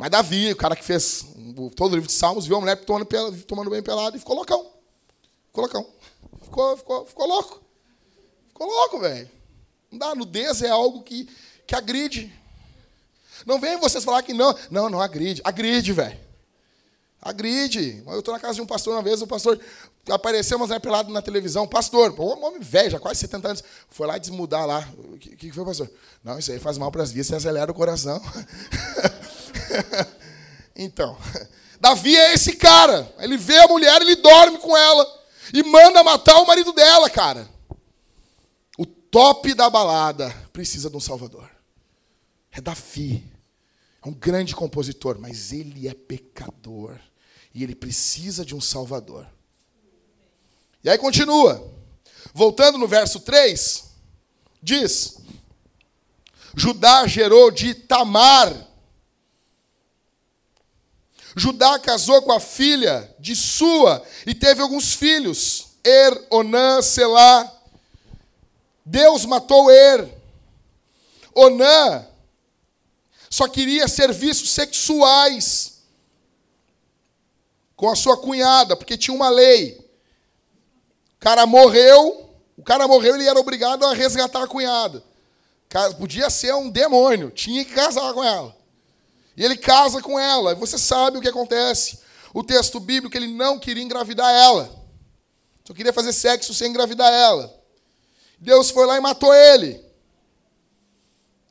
Mas 0.00 0.10
Davi, 0.10 0.50
o 0.50 0.56
cara 0.56 0.74
que 0.74 0.82
fez 0.82 1.26
todo 1.76 1.92
o 1.92 1.94
livro 1.96 2.06
de 2.06 2.14
Salmos, 2.14 2.46
viu 2.46 2.56
a 2.56 2.60
mulher 2.60 2.74
tomando, 2.86 3.04
tomando 3.46 3.68
bem 3.68 3.82
pelado 3.82 4.16
e 4.16 4.18
ficou 4.18 4.34
loucão. 4.34 4.66
Ficou 5.48 5.62
loucão. 5.62 5.86
Ficou, 6.42 6.76
ficou, 6.78 7.04
ficou 7.04 7.26
louco. 7.28 7.60
Ficou 8.48 8.66
louco, 8.66 8.98
velho. 8.98 9.30
Não 9.90 9.98
dá. 9.98 10.14
Nudez 10.14 10.62
é 10.62 10.70
algo 10.70 11.02
que, 11.02 11.28
que 11.66 11.74
agride. 11.74 12.32
Não 13.44 13.60
vem 13.60 13.78
vocês 13.78 14.02
falar 14.02 14.22
que 14.22 14.32
não. 14.32 14.56
Não, 14.70 14.88
não 14.88 15.02
agride. 15.02 15.42
Agride, 15.44 15.92
velho. 15.92 16.18
Agride. 17.20 18.02
Eu 18.06 18.20
estou 18.20 18.32
na 18.32 18.40
casa 18.40 18.54
de 18.54 18.62
um 18.62 18.66
pastor 18.66 18.94
uma 18.94 19.02
vez, 19.02 19.20
o 19.20 19.26
pastor 19.26 19.60
apareceu, 20.08 20.58
mas 20.58 20.70
é 20.70 20.78
pelado 20.78 21.12
na 21.12 21.20
televisão. 21.20 21.68
Pastor, 21.68 22.18
um 22.18 22.42
homem 22.46 22.60
velho, 22.60 22.92
já 22.92 22.98
quase 22.98 23.20
70 23.20 23.48
anos, 23.48 23.64
foi 23.90 24.06
lá 24.06 24.16
desmudar 24.16 24.64
lá. 24.64 24.88
O 24.96 25.18
que, 25.18 25.36
que 25.36 25.52
foi, 25.52 25.62
pastor? 25.66 25.90
Não, 26.24 26.38
isso 26.38 26.50
aí 26.50 26.58
faz 26.58 26.78
mal 26.78 26.90
para 26.90 27.02
as 27.02 27.12
vias 27.12 27.28
e 27.28 27.34
acelera 27.34 27.70
o 27.70 27.74
coração. 27.74 28.18
então, 30.76 31.16
Davi 31.80 32.16
é 32.16 32.34
esse 32.34 32.56
cara. 32.56 33.12
Ele 33.18 33.36
vê 33.36 33.58
a 33.58 33.68
mulher, 33.68 34.00
ele 34.02 34.16
dorme 34.16 34.58
com 34.58 34.76
ela 34.76 35.06
e 35.52 35.62
manda 35.62 36.04
matar 36.04 36.40
o 36.40 36.46
marido 36.46 36.72
dela, 36.72 37.08
cara. 37.08 37.48
O 38.78 38.84
top 38.84 39.54
da 39.54 39.70
balada 39.70 40.30
precisa 40.52 40.90
de 40.90 40.96
um 40.96 41.00
salvador. 41.00 41.50
É 42.52 42.60
Davi. 42.60 43.24
É 44.04 44.08
um 44.08 44.12
grande 44.12 44.54
compositor, 44.54 45.18
mas 45.18 45.52
ele 45.52 45.86
é 45.86 45.94
pecador 45.94 46.98
e 47.54 47.62
ele 47.62 47.74
precisa 47.74 48.44
de 48.44 48.54
um 48.54 48.60
salvador. 48.60 49.26
E 50.82 50.88
aí 50.88 50.96
continua. 50.96 51.70
Voltando 52.32 52.78
no 52.78 52.88
verso 52.88 53.20
3, 53.20 53.90
diz: 54.62 55.18
Judá 56.56 57.06
gerou 57.06 57.50
de 57.50 57.74
Tamar 57.74 58.69
Judá 61.40 61.78
casou 61.78 62.20
com 62.20 62.32
a 62.32 62.38
filha 62.38 63.10
de 63.18 63.34
Sua 63.34 64.04
e 64.26 64.34
teve 64.34 64.60
alguns 64.60 64.92
filhos. 64.92 65.68
Er, 65.82 66.26
Onã, 66.28 66.82
Selá. 66.82 67.50
Deus 68.84 69.24
matou 69.24 69.70
Er. 69.70 70.06
Onã 71.34 72.06
só 73.30 73.48
queria 73.48 73.88
serviços 73.88 74.50
sexuais 74.50 75.80
com 77.74 77.88
a 77.88 77.96
sua 77.96 78.18
cunhada, 78.18 78.76
porque 78.76 78.98
tinha 78.98 79.16
uma 79.16 79.30
lei. 79.30 79.82
cara 81.18 81.46
morreu, 81.46 82.28
o 82.54 82.62
cara 82.62 82.86
morreu, 82.86 83.14
ele 83.14 83.26
era 83.26 83.40
obrigado 83.40 83.86
a 83.86 83.94
resgatar 83.94 84.42
a 84.42 84.48
cunhada. 84.48 85.02
Podia 85.96 86.28
ser 86.28 86.54
um 86.54 86.68
demônio, 86.68 87.30
tinha 87.30 87.64
que 87.64 87.72
casar 87.72 88.12
com 88.12 88.22
ela. 88.22 88.59
E 89.40 89.44
ele 89.44 89.56
casa 89.56 90.02
com 90.02 90.20
ela, 90.20 90.54
você 90.54 90.76
sabe 90.76 91.16
o 91.16 91.20
que 91.22 91.28
acontece. 91.28 91.98
O 92.34 92.44
texto 92.44 92.78
bíblico, 92.78 93.16
ele 93.16 93.26
não 93.26 93.58
queria 93.58 93.82
engravidar 93.82 94.30
ela. 94.30 94.70
Só 95.64 95.72
queria 95.72 95.94
fazer 95.94 96.12
sexo 96.12 96.52
sem 96.52 96.68
engravidar 96.68 97.10
ela. 97.10 97.50
Deus 98.38 98.68
foi 98.68 98.84
lá 98.84 98.98
e 98.98 99.00
matou 99.00 99.32
ele. 99.32 99.82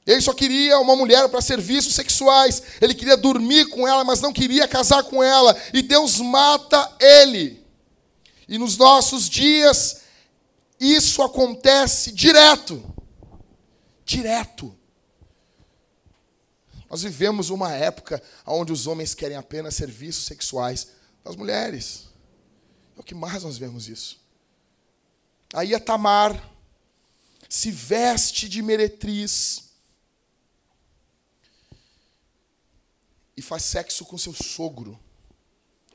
Ele 0.06 0.22
só 0.22 0.36
queria 0.36 0.80
uma 0.80 0.96
mulher 0.96 1.28
para 1.30 1.42
serviços 1.42 1.96
sexuais. 1.96 2.62
Ele 2.80 2.94
queria 2.94 3.18
dormir 3.18 3.66
com 3.70 3.88
ela, 3.88 4.04
mas 4.04 4.22
não 4.22 4.32
queria 4.32 4.68
casar 4.68 5.02
com 5.02 5.24
ela. 5.24 5.60
E 5.74 5.82
Deus 5.82 6.20
mata 6.20 6.96
ele. 7.00 7.66
E 8.48 8.60
nos 8.60 8.78
nossos 8.78 9.28
dias, 9.28 10.02
isso 10.80 11.24
acontece 11.24 12.12
direto. 12.12 12.84
Direto. 14.06 14.79
Nós 16.90 17.04
vivemos 17.04 17.50
uma 17.50 17.72
época 17.72 18.22
onde 18.46 18.72
os 18.72 18.88
homens 18.88 19.14
querem 19.14 19.38
apenas 19.38 19.76
serviços 19.76 20.26
sexuais 20.26 20.88
das 21.24 21.36
mulheres. 21.36 22.10
É 22.98 23.00
o 23.00 23.04
que 23.04 23.14
mais 23.14 23.44
nós 23.44 23.58
vemos 23.58 23.88
isso. 23.88 24.20
Aí 25.54 25.76
a 25.76 25.80
Tamar 25.80 26.52
se 27.48 27.72
veste 27.72 28.48
de 28.50 28.62
meretriz 28.62 29.70
e 33.36 33.42
faz 33.42 33.64
sexo 33.64 34.06
com 34.06 34.18
seu 34.18 34.34
sogro, 34.34 35.00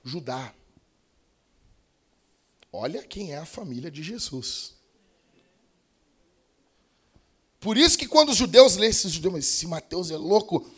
Judá. 0.02 0.52
Olha 2.72 3.02
quem 3.02 3.32
é 3.32 3.38
a 3.38 3.46
família 3.46 3.90
de 3.90 4.02
Jesus. 4.02 4.74
Por 7.60 7.78
isso 7.78 7.96
que 7.96 8.08
quando 8.08 8.30
os 8.30 8.36
judeus 8.36 8.76
lêem 8.76 8.90
esses 8.90 9.12
judeus, 9.12 9.36
esse 9.36 9.66
Mateus 9.66 10.10
é 10.10 10.16
louco, 10.16 10.68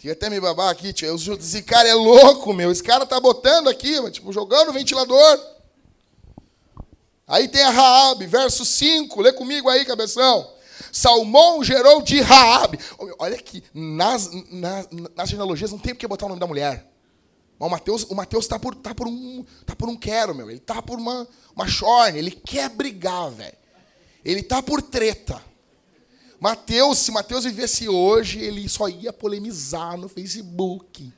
Fica 0.00 0.14
até 0.14 0.30
me 0.30 0.40
babar 0.40 0.70
aqui, 0.70 0.94
tio. 0.94 1.14
Esse 1.14 1.62
cara 1.62 1.86
é 1.86 1.92
louco, 1.92 2.54
meu. 2.54 2.72
Esse 2.72 2.82
cara 2.82 3.04
tá 3.04 3.20
botando 3.20 3.68
aqui, 3.68 4.10
tipo, 4.10 4.32
jogando 4.32 4.72
ventilador. 4.72 5.38
Aí 7.28 7.46
tem 7.46 7.62
a 7.62 7.68
Raab, 7.68 8.26
verso 8.26 8.64
5. 8.64 9.20
Lê 9.20 9.30
comigo 9.30 9.68
aí, 9.68 9.84
cabeção. 9.84 10.54
Salmão 10.90 11.62
gerou 11.62 12.00
de 12.00 12.18
Raab. 12.22 12.78
Olha 13.18 13.36
aqui, 13.36 13.62
nas, 13.74 14.30
nas, 14.50 14.88
nas 15.14 15.28
genealogias 15.28 15.70
não 15.70 15.78
tem 15.78 15.92
porque 15.92 16.08
botar 16.08 16.24
o 16.24 16.30
nome 16.30 16.40
da 16.40 16.46
mulher. 16.46 16.90
Mas 17.58 17.68
o 17.68 17.70
Mateus, 17.70 18.04
o 18.04 18.14
Mateus 18.14 18.46
tá 18.46 18.58
por, 18.58 18.74
tá 18.74 18.94
por 18.94 19.06
um, 19.06 19.44
tá 19.66 19.76
por 19.76 19.90
um 19.90 19.96
quero, 19.98 20.34
meu. 20.34 20.50
Ele 20.50 20.60
tá 20.60 20.80
por 20.80 20.98
uma, 20.98 21.28
uma 21.54 21.68
chorne. 21.68 22.18
Ele 22.18 22.30
quer 22.30 22.70
brigar, 22.70 23.30
velho. 23.32 23.52
Ele 24.24 24.42
tá 24.42 24.62
por 24.62 24.80
treta. 24.80 25.49
Mateus, 26.40 26.98
se 26.98 27.12
Mateus 27.12 27.44
vivesse 27.44 27.86
hoje, 27.86 28.40
ele 28.40 28.66
só 28.66 28.88
ia 28.88 29.12
polemizar 29.12 29.98
no 29.98 30.08
Facebook. 30.08 31.12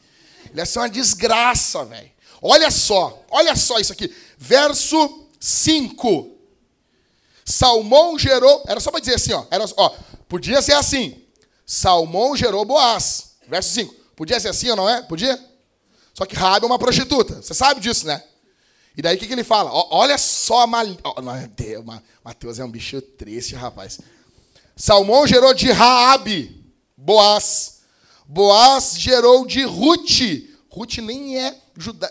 Ele 0.51 0.61
ia 0.61 0.67
ser 0.67 0.81
uma 0.81 0.91
desgraça, 0.91 1.85
velho. 1.85 2.11
Olha 2.43 2.73
só, 2.73 3.25
olha 3.31 3.55
só 3.55 3.79
isso 3.79 3.93
aqui. 3.93 4.13
Verso 4.37 5.29
5. 5.39 6.37
Salmão 7.45 8.19
gerou. 8.19 8.65
Era 8.67 8.81
só 8.81 8.91
para 8.91 8.99
dizer 8.99 9.15
assim, 9.15 9.33
ó. 9.33 9.47
Era, 9.49 9.65
ó. 9.77 9.91
Podia 10.29 10.61
ser 10.61 10.73
assim. 10.73 11.23
Salmão 11.65 12.37
gerou 12.37 12.65
Boaz. 12.65 13.37
Verso 13.47 13.71
5. 13.75 13.95
Podia 14.17 14.41
ser 14.41 14.49
assim 14.49 14.71
ou 14.71 14.77
não 14.77 14.89
é? 14.91 15.03
Podia? 15.03 15.39
Só 16.13 16.27
que 16.27 16.35
Rabi 16.35 16.65
é 16.65 16.67
uma 16.67 16.79
prostituta. 16.79 17.41
Você 17.41 17.55
sabe 17.55 17.81
disso, 17.81 18.07
né? 18.07 18.23
E 18.97 19.01
daí 19.01 19.17
o 19.17 19.19
que, 19.19 19.27
que 19.27 19.33
ele 19.33 19.45
fala? 19.45 19.71
Ó, 19.73 19.89
olha 19.91 20.19
só 20.19 20.63
a 20.63 20.67
mal... 20.67 20.85
Mateus 22.25 22.59
é 22.59 22.65
um 22.65 22.71
bicho 22.71 23.01
triste, 23.01 23.55
rapaz. 23.55 24.01
Salmão 24.77 25.27
gerou 25.27 25.55
de 25.55 25.71
Raabe, 25.71 26.65
Boaz. 26.97 27.81
Boaz 28.27 28.95
gerou 28.99 29.47
de 29.47 29.63
Ruth. 29.65 30.51
Ruth 30.71 30.99
nem 30.99 31.39
é 31.39 31.63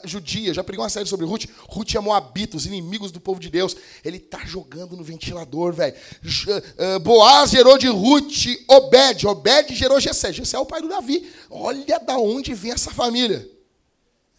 judia, 0.04 0.54
já 0.54 0.64
pregou 0.64 0.84
uma 0.84 0.90
série 0.90 1.08
sobre 1.08 1.26
Ruth. 1.26 1.46
Ruth 1.68 1.96
é 1.96 2.00
moabita, 2.00 2.58
os 2.58 2.66
inimigos 2.66 3.12
do 3.12 3.20
povo 3.20 3.40
de 3.40 3.50
Deus. 3.50 3.76
Ele 4.04 4.20
tá 4.20 4.46
jogando 4.46 4.96
no 4.96 5.04
ventilador, 5.04 5.74
velho. 5.74 5.96
Uh, 6.24 7.00
Boaz 7.00 7.52
gerou 7.52 7.78
de 7.78 7.88
Ruth 7.88 8.46
Obed. 8.68 9.26
Obed 9.26 9.76
gerou 9.76 10.00
Jessé. 10.00 10.32
Jessé 10.32 10.58
é 10.58 10.60
o 10.60 10.66
pai 10.66 10.82
do 10.82 10.90
Davi. 10.90 11.32
Olha 11.50 12.00
da 12.00 12.18
onde 12.18 12.54
vem 12.54 12.72
essa 12.72 12.92
família. 12.92 13.48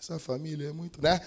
Essa 0.01 0.19
família 0.19 0.69
é 0.69 0.73
muito, 0.73 1.01
né? 1.01 1.21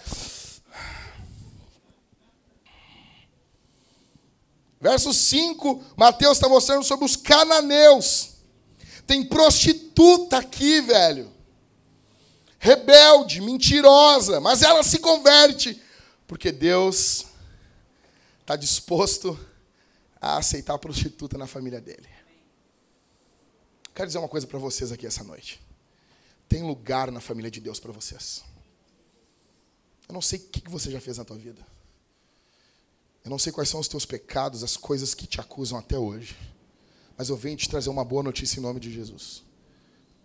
Verso 4.85 5.11
5, 5.11 5.83
Mateus 5.97 6.37
está 6.37 6.47
mostrando 6.47 6.83
sobre 6.83 7.05
os 7.05 7.15
cananeus. 7.15 8.35
Tem 9.07 9.25
prostituta 9.25 10.37
aqui, 10.37 10.79
velho. 10.79 11.33
Rebelde, 12.59 13.41
mentirosa, 13.41 14.39
mas 14.39 14.61
ela 14.61 14.83
se 14.83 14.99
converte, 14.99 15.81
porque 16.27 16.51
Deus 16.51 17.25
está 18.41 18.55
disposto 18.55 19.39
a 20.21 20.37
aceitar 20.37 20.75
a 20.75 20.77
prostituta 20.77 21.35
na 21.35 21.47
família 21.47 21.81
dele. 21.81 22.07
Quero 23.95 24.05
dizer 24.05 24.19
uma 24.19 24.29
coisa 24.29 24.45
para 24.45 24.59
vocês 24.59 24.91
aqui 24.91 25.07
essa 25.07 25.23
noite. 25.23 25.59
Tem 26.47 26.61
lugar 26.61 27.11
na 27.11 27.19
família 27.19 27.49
de 27.49 27.59
Deus 27.59 27.79
para 27.79 27.91
vocês. 27.91 28.43
Eu 30.07 30.13
não 30.13 30.21
sei 30.21 30.37
o 30.37 30.43
que 30.43 30.69
você 30.69 30.91
já 30.91 31.01
fez 31.01 31.17
na 31.17 31.25
tua 31.25 31.39
vida. 31.39 31.65
Eu 33.25 33.31
não 33.31 33.39
sei 33.39 33.51
quais 33.51 33.67
são 33.67 33.79
os 33.79 33.87
teus 33.87 34.05
pecados, 34.05 34.63
as 34.63 34.77
coisas 34.77 35.15
que 35.15 35.25
te 35.25 35.41
acusam 35.41 35.79
até 35.79 35.97
hoje. 35.97 36.37
Mas 37.17 37.27
eu 37.29 37.35
venho 37.35 37.57
te 37.57 37.67
trazer 37.67 37.89
uma 37.89 38.05
boa 38.05 38.21
notícia 38.21 38.59
em 38.59 38.61
nome 38.61 38.79
de 38.79 38.93
Jesus. 38.93 39.43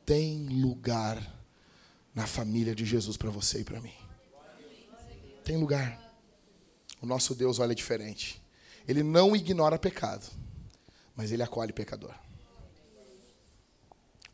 Tem 0.04 0.46
lugar 0.60 1.34
na 2.14 2.26
família 2.26 2.74
de 2.74 2.84
Jesus 2.84 3.16
para 3.16 3.30
você 3.30 3.60
e 3.60 3.64
para 3.64 3.80
mim. 3.80 3.94
Tem 5.42 5.56
lugar. 5.56 5.98
O 7.00 7.06
nosso 7.06 7.34
Deus 7.34 7.58
olha 7.58 7.74
diferente. 7.74 8.42
Ele 8.86 9.02
não 9.02 9.34
ignora 9.34 9.78
pecado, 9.78 10.26
mas 11.16 11.32
ele 11.32 11.42
acolhe 11.42 11.72
pecador. 11.72 12.14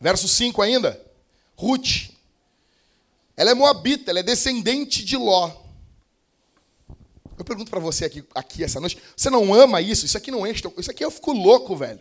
Verso 0.00 0.26
5 0.26 0.61
ainda. 0.61 1.00
Ruth. 1.55 2.11
Ela 3.37 3.52
é 3.52 3.55
moabita, 3.55 4.11
ela 4.11 4.18
é 4.18 4.24
descendente 4.24 5.05
de 5.05 5.16
Ló. 5.16 5.65
Eu 7.38 7.44
pergunto 7.44 7.70
para 7.70 7.81
você 7.81 8.05
aqui, 8.07 8.25
aqui 8.35 8.64
essa 8.64 8.81
noite, 8.81 8.99
você 9.16 9.29
não 9.29 9.53
ama 9.53 9.81
isso? 9.81 10.07
Isso 10.07 10.16
aqui 10.16 10.31
não 10.31 10.46
enche, 10.46 10.62
isso 10.79 10.90
aqui 10.90 11.05
eu 11.05 11.11
fico 11.11 11.33
louco, 11.33 11.77
velho. 11.77 12.01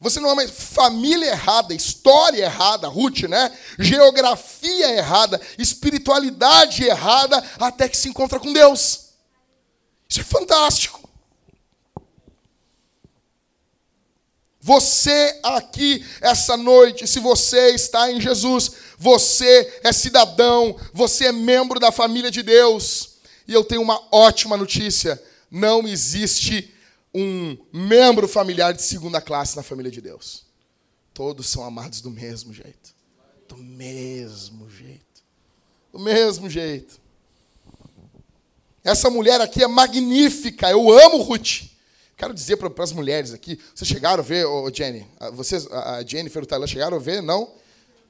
Você 0.00 0.20
não 0.20 0.30
ama 0.30 0.46
família 0.46 1.30
errada, 1.30 1.74
história 1.74 2.44
errada, 2.44 2.86
Ruth, 2.86 3.22
né? 3.22 3.50
Geografia 3.80 4.92
errada, 4.96 5.40
espiritualidade 5.58 6.84
errada, 6.84 7.42
até 7.58 7.88
que 7.88 7.96
se 7.96 8.08
encontra 8.08 8.38
com 8.38 8.52
Deus. 8.52 9.08
Isso 10.08 10.20
é 10.20 10.24
fantástico. 10.24 11.08
Você 14.60 15.40
aqui 15.42 16.06
essa 16.20 16.56
noite, 16.56 17.06
se 17.06 17.18
você 17.18 17.70
está 17.70 18.12
em 18.12 18.20
Jesus, 18.20 18.70
você 18.98 19.80
é 19.82 19.92
cidadão, 19.92 20.78
você 20.92 21.26
é 21.26 21.32
membro 21.32 21.80
da 21.80 21.90
família 21.90 22.30
de 22.30 22.42
Deus. 22.42 23.07
E 23.48 23.54
eu 23.54 23.64
tenho 23.64 23.80
uma 23.80 24.00
ótima 24.12 24.56
notícia: 24.56 25.20
não 25.50 25.88
existe 25.88 26.72
um 27.14 27.56
membro 27.72 28.28
familiar 28.28 28.74
de 28.74 28.82
segunda 28.82 29.20
classe 29.20 29.56
na 29.56 29.62
família 29.62 29.90
de 29.90 30.02
Deus. 30.02 30.44
Todos 31.14 31.48
são 31.48 31.64
amados 31.64 32.02
do 32.02 32.10
mesmo 32.10 32.52
jeito. 32.52 32.94
Do 33.48 33.56
mesmo 33.56 34.70
jeito. 34.70 35.24
Do 35.90 35.98
mesmo 35.98 36.50
jeito. 36.50 37.00
Essa 38.84 39.10
mulher 39.10 39.40
aqui 39.40 39.64
é 39.64 39.66
magnífica. 39.66 40.70
Eu 40.70 40.92
amo 40.92 41.22
Ruth. 41.22 41.62
Quero 42.16 42.34
dizer 42.34 42.56
para 42.56 42.70
as 42.82 42.92
mulheres 42.92 43.32
aqui, 43.32 43.58
vocês 43.72 43.88
chegaram 43.88 44.20
a 44.20 44.26
ver, 44.26 44.44
oh, 44.44 44.68
Jenny, 44.74 45.06
vocês, 45.34 45.68
a 45.70 46.02
Jennifer 46.04 46.42
e 46.42 46.44
o 46.44 46.46
Tyler 46.48 46.68
chegaram 46.68 46.96
a 46.96 47.00
ver, 47.00 47.22
não? 47.22 47.52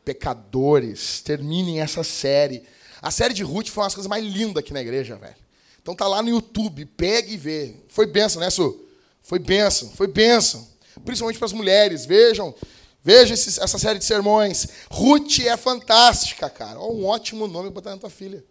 Pecadores, 0.03 1.21
terminem 1.21 1.81
essa 1.81 2.03
série. 2.03 2.63
A 3.01 3.11
série 3.11 3.35
de 3.35 3.43
Ruth 3.43 3.69
foi 3.69 3.83
uma 3.83 3.87
das 3.87 3.95
coisas 3.95 4.09
mais 4.09 4.25
lindas 4.25 4.57
aqui 4.57 4.73
na 4.73 4.81
igreja, 4.81 5.17
velho. 5.17 5.37
Então 5.81 5.95
tá 5.95 6.07
lá 6.07 6.23
no 6.23 6.29
YouTube, 6.29 6.85
pega 6.85 7.31
e 7.31 7.37
vê. 7.37 7.75
Foi 7.89 8.07
benção, 8.07 8.41
né, 8.41 8.51
Su? 8.51 8.85
Foi 9.23 9.39
benção, 9.39 9.91
foi 9.91 10.07
benção. 10.07 10.67
Principalmente 11.05 11.39
para 11.39 11.47
as 11.47 11.53
mulheres, 11.53 12.05
vejam. 12.05 12.55
Veja 13.03 13.35
esse, 13.35 13.61
essa 13.61 13.79
série 13.79 13.99
de 13.99 14.05
sermões. 14.05 14.67
Ruth 14.91 15.39
é 15.41 15.57
fantástica, 15.57 16.51
cara. 16.51 16.79
Olha 16.81 16.93
um 16.93 17.07
ótimo 17.07 17.47
nome 17.47 17.65
para 17.65 17.75
botar 17.75 17.91
na 17.91 17.99
tua 17.99 18.11
filha. 18.11 18.45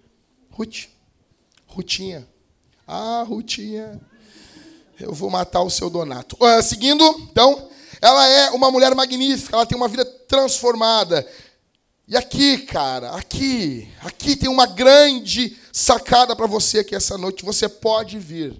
Ruth. 0.49 0.85
Rutinha. 1.67 2.27
Ah, 2.87 3.23
Rutinha. 3.27 3.99
Eu 4.99 5.13
vou 5.13 5.29
matar 5.29 5.61
o 5.61 5.69
seu 5.69 5.89
Donato. 5.89 6.35
Uh, 6.39 6.63
seguindo, 6.63 7.03
então, 7.31 7.69
ela 8.01 8.27
é 8.27 8.49
uma 8.49 8.71
mulher 8.71 8.95
magnífica, 8.95 9.55
ela 9.55 9.65
tem 9.65 9.77
uma 9.77 9.87
vida 9.87 10.03
transformada. 10.05 11.27
E 12.07 12.15
aqui, 12.15 12.59
cara, 12.59 13.11
aqui, 13.11 13.93
aqui 13.99 14.37
tem 14.37 14.47
uma 14.47 14.65
grande 14.65 15.59
sacada 15.73 16.33
para 16.37 16.47
você 16.47 16.79
aqui 16.79 16.95
essa 16.95 17.17
noite. 17.17 17.43
Você 17.43 17.67
pode 17.67 18.17
vir 18.17 18.57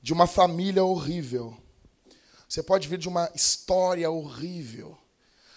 de 0.00 0.12
uma 0.12 0.28
família 0.28 0.84
horrível. 0.84 1.60
Você 2.48 2.62
pode 2.62 2.86
vir 2.86 2.96
de 2.96 3.08
uma 3.08 3.28
história 3.34 4.08
horrível. 4.08 4.96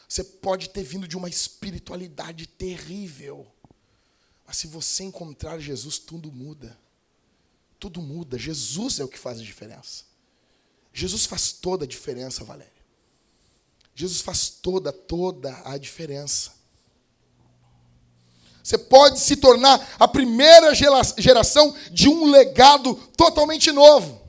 Você 0.07 0.23
pode 0.23 0.69
ter 0.71 0.81
vindo 0.81 1.07
de 1.07 1.15
uma 1.15 1.29
espiritualidade 1.29 2.47
terrível. 2.47 3.45
Mas 4.43 4.57
se 4.57 4.65
você 4.65 5.03
encontrar 5.03 5.59
Jesus, 5.59 5.99
tudo 5.99 6.31
muda. 6.31 6.75
Tudo 7.79 8.01
muda. 8.01 8.39
Jesus 8.39 8.99
é 8.99 9.03
o 9.03 9.07
que 9.07 9.19
faz 9.19 9.39
a 9.39 9.43
diferença. 9.43 10.03
Jesus 10.91 11.27
faz 11.27 11.51
toda 11.51 11.85
a 11.85 11.87
diferença, 11.87 12.43
Valéria. 12.43 12.73
Jesus 13.93 14.19
faz 14.19 14.49
toda, 14.49 14.91
toda 14.91 15.61
a 15.63 15.77
diferença. 15.77 16.57
Você 18.69 18.77
pode 18.77 19.19
se 19.19 19.35
tornar 19.35 19.95
a 19.97 20.07
primeira 20.07 20.75
geração 20.75 21.75
de 21.89 22.07
um 22.07 22.29
legado 22.29 22.93
totalmente 23.17 23.71
novo. 23.71 24.21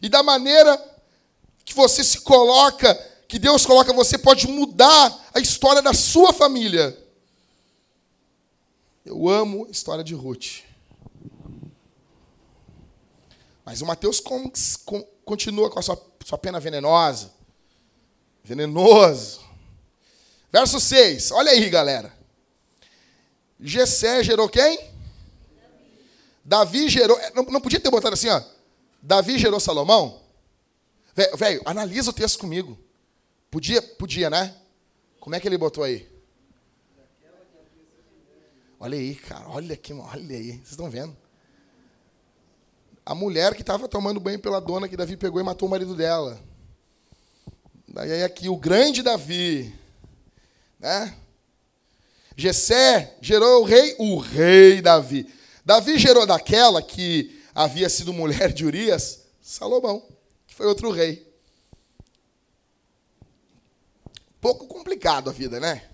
E 0.00 0.08
da 0.08 0.22
maneira 0.22 0.80
que 1.64 1.74
você 1.74 2.04
se 2.04 2.20
coloca, 2.20 2.94
que 3.26 3.40
Deus 3.40 3.66
coloca 3.66 3.92
você, 3.92 4.16
pode 4.16 4.46
mudar 4.46 5.30
a 5.34 5.40
história 5.40 5.82
da 5.82 5.92
sua 5.92 6.32
família. 6.32 6.96
Eu 9.04 9.28
amo 9.28 9.66
a 9.66 9.70
história 9.72 10.04
de 10.04 10.14
Ruth. 10.14 10.60
Mas 13.64 13.82
o 13.82 13.86
Mateus 13.86 14.22
continua 15.24 15.70
com 15.70 15.80
a 15.80 15.82
sua, 15.82 16.00
sua 16.24 16.38
pena 16.38 16.60
venenosa. 16.60 17.32
Venenoso. 18.44 19.40
Verso 20.52 20.78
6. 20.78 21.32
Olha 21.32 21.50
aí, 21.50 21.68
galera. 21.68 22.15
Gessé 23.60 24.22
gerou 24.22 24.48
quem? 24.48 24.76
Davi, 24.76 24.90
Davi 26.44 26.88
gerou. 26.88 27.18
Não, 27.34 27.42
não, 27.44 27.60
podia 27.60 27.80
ter 27.80 27.90
botado 27.90 28.14
assim, 28.14 28.28
ó. 28.28 28.42
Davi 29.02 29.38
gerou 29.38 29.58
Salomão? 29.58 30.20
Velho, 31.36 31.62
analisa 31.64 32.10
o 32.10 32.12
texto 32.12 32.38
comigo. 32.38 32.78
Podia, 33.50 33.80
podia, 33.80 34.28
né? 34.28 34.54
Como 35.18 35.34
é 35.34 35.40
que 35.40 35.48
ele 35.48 35.56
botou 35.56 35.82
aí? 35.82 36.06
Olha 38.78 38.98
aí, 38.98 39.14
cara. 39.14 39.48
Olha 39.48 39.74
aqui, 39.74 39.92
olha 39.92 40.36
aí. 40.36 40.52
Vocês 40.52 40.70
estão 40.70 40.90
vendo? 40.90 41.16
A 43.04 43.14
mulher 43.14 43.54
que 43.54 43.62
estava 43.62 43.88
tomando 43.88 44.20
banho 44.20 44.38
pela 44.38 44.60
dona 44.60 44.88
que 44.88 44.96
Davi 44.96 45.16
pegou 45.16 45.40
e 45.40 45.44
matou 45.44 45.66
o 45.66 45.70
marido 45.70 45.94
dela. 45.94 46.38
Daí 47.88 48.22
aqui, 48.22 48.48
o 48.48 48.56
grande 48.56 49.02
Davi. 49.02 49.74
Né? 50.78 51.16
Jessé 52.36 53.16
gerou 53.20 53.62
o 53.62 53.64
rei, 53.64 53.96
o 53.98 54.18
rei 54.18 54.82
Davi. 54.82 55.26
Davi 55.64 55.98
gerou 55.98 56.26
daquela 56.26 56.82
que 56.82 57.42
havia 57.54 57.88
sido 57.88 58.12
mulher 58.12 58.52
de 58.52 58.66
Urias, 58.66 59.22
Salomão, 59.40 60.06
que 60.46 60.54
foi 60.54 60.66
outro 60.66 60.90
rei. 60.90 61.26
Pouco 64.38 64.66
complicado 64.66 65.30
a 65.30 65.32
vida, 65.32 65.58
né? 65.58 65.88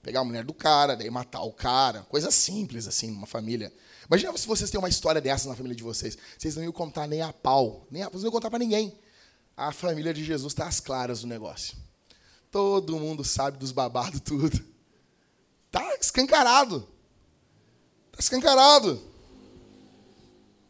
Pegar 0.00 0.20
a 0.20 0.24
mulher 0.24 0.44
do 0.44 0.54
cara, 0.54 0.94
daí 0.94 1.10
matar 1.10 1.42
o 1.42 1.52
cara, 1.52 2.02
coisa 2.02 2.30
simples 2.30 2.86
assim, 2.86 3.10
numa 3.10 3.26
família. 3.26 3.72
Imagina 4.06 4.36
se 4.38 4.46
vocês 4.46 4.70
têm 4.70 4.78
uma 4.78 4.88
história 4.88 5.20
dessa 5.20 5.48
na 5.48 5.56
família 5.56 5.76
de 5.76 5.82
vocês. 5.82 6.16
Vocês 6.38 6.54
não 6.54 6.62
iam 6.62 6.72
contar 6.72 7.08
nem 7.08 7.20
a 7.20 7.32
pau, 7.32 7.86
nem 7.90 8.02
a, 8.02 8.08
vocês 8.08 8.22
não 8.22 8.28
iam 8.28 8.32
contar 8.32 8.50
para 8.50 8.58
ninguém. 8.58 8.96
A 9.56 9.72
família 9.72 10.14
de 10.14 10.22
Jesus 10.22 10.52
está 10.52 10.68
às 10.68 10.78
claras 10.78 11.22
do 11.22 11.26
negócio. 11.26 11.76
Todo 12.50 12.98
mundo 12.98 13.24
sabe 13.24 13.58
dos 13.58 13.72
babados 13.72 14.20
tudo. 14.20 14.73
Está 15.94 16.00
escancarado. 16.00 16.88
Está 18.06 18.20
escancarado. 18.20 19.00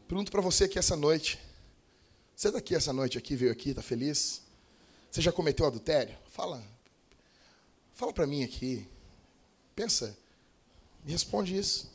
Pergunto 0.06 0.30
para 0.30 0.40
você 0.40 0.64
aqui 0.64 0.78
essa 0.78 0.96
noite. 0.96 1.38
Você 2.36 2.48
está 2.48 2.58
aqui 2.58 2.74
essa 2.74 2.92
noite 2.92 3.16
aqui, 3.16 3.34
veio 3.36 3.52
aqui, 3.52 3.70
está 3.70 3.82
feliz? 3.82 4.42
Você 5.10 5.20
já 5.20 5.32
cometeu 5.32 5.66
adultério? 5.66 6.16
Fala. 6.30 6.62
Fala 7.94 8.12
para 8.12 8.26
mim 8.26 8.44
aqui. 8.44 8.86
Pensa. 9.74 10.16
Me 11.04 11.12
responde 11.12 11.56
isso. 11.56 11.90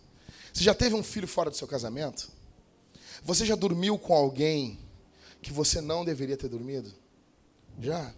Você 0.54 0.63
já 0.63 0.74
teve 0.74 0.96
um 0.96 1.04
filho 1.04 1.28
fora 1.28 1.50
do 1.50 1.56
seu 1.56 1.68
casamento? 1.68 2.30
Você 3.24 3.46
já 3.46 3.56
dormiu 3.56 3.98
com 4.00 4.13
alguém 4.13 4.80
que 5.42 5.52
você 5.52 5.82
não 5.82 6.04
deveria 6.04 6.38
ter 6.38 6.48
dormido? 6.48 6.94
Já? 7.80 8.13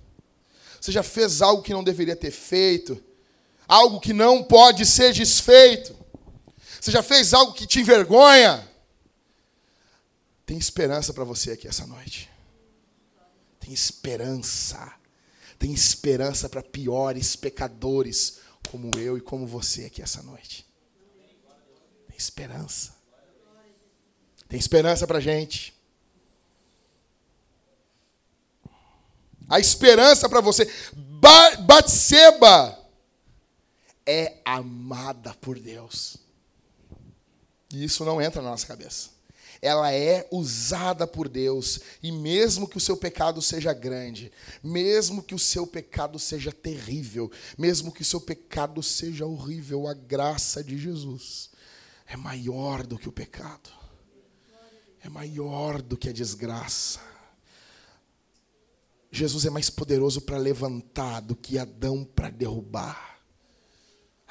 Você 0.79 0.91
já 0.91 1.03
fez 1.03 1.41
algo 1.41 1.61
que 1.61 1.73
não 1.73 1.83
deveria 1.83 2.15
ter 2.15 2.31
feito? 2.31 3.03
Algo 3.71 4.01
que 4.01 4.11
não 4.11 4.43
pode 4.43 4.85
ser 4.85 5.13
desfeito. 5.13 5.95
Você 6.79 6.91
já 6.91 7.01
fez 7.01 7.33
algo 7.33 7.53
que 7.53 7.65
te 7.65 7.79
envergonha? 7.79 8.69
Tem 10.45 10.57
esperança 10.57 11.13
para 11.13 11.23
você 11.23 11.51
aqui 11.51 11.69
essa 11.69 11.87
noite. 11.87 12.29
Tem 13.61 13.71
esperança. 13.71 14.93
Tem 15.57 15.71
esperança 15.71 16.49
para 16.49 16.61
piores 16.61 17.37
pecadores 17.37 18.39
como 18.69 18.91
eu 18.97 19.17
e 19.17 19.21
como 19.21 19.47
você 19.47 19.85
aqui 19.85 20.01
essa 20.01 20.21
noite. 20.21 20.65
Tem 22.09 22.17
esperança. 22.17 22.93
Tem 24.49 24.59
esperança 24.59 25.07
para 25.07 25.21
gente. 25.21 25.73
A 29.47 29.61
esperança 29.61 30.27
para 30.27 30.41
você. 30.41 30.69
Batseba 31.65 32.80
é 34.05 34.41
amada 34.43 35.33
por 35.35 35.59
Deus. 35.59 36.17
E 37.73 37.83
isso 37.83 38.03
não 38.03 38.21
entra 38.21 38.41
na 38.41 38.49
nossa 38.49 38.67
cabeça. 38.67 39.09
Ela 39.61 39.93
é 39.93 40.27
usada 40.31 41.05
por 41.05 41.29
Deus, 41.29 41.79
e 42.01 42.11
mesmo 42.11 42.67
que 42.67 42.77
o 42.77 42.81
seu 42.81 42.97
pecado 42.97 43.41
seja 43.43 43.71
grande, 43.73 44.31
mesmo 44.63 45.21
que 45.21 45.35
o 45.35 45.39
seu 45.39 45.67
pecado 45.67 46.17
seja 46.17 46.51
terrível, 46.51 47.31
mesmo 47.55 47.91
que 47.91 48.01
o 48.01 48.05
seu 48.05 48.19
pecado 48.19 48.81
seja 48.81 49.23
horrível, 49.23 49.87
a 49.87 49.93
graça 49.93 50.63
de 50.63 50.79
Jesus 50.79 51.51
é 52.07 52.17
maior 52.17 52.85
do 52.87 52.97
que 52.97 53.07
o 53.07 53.11
pecado, 53.11 53.69
é 54.99 55.07
maior 55.09 55.79
do 55.79 55.95
que 55.95 56.09
a 56.09 56.13
desgraça. 56.13 56.99
Jesus 59.11 59.45
é 59.45 59.49
mais 59.49 59.69
poderoso 59.69 60.21
para 60.21 60.37
levantar 60.37 61.19
do 61.19 61.35
que 61.35 61.59
Adão 61.59 62.03
para 62.03 62.29
derrubar. 62.29 63.10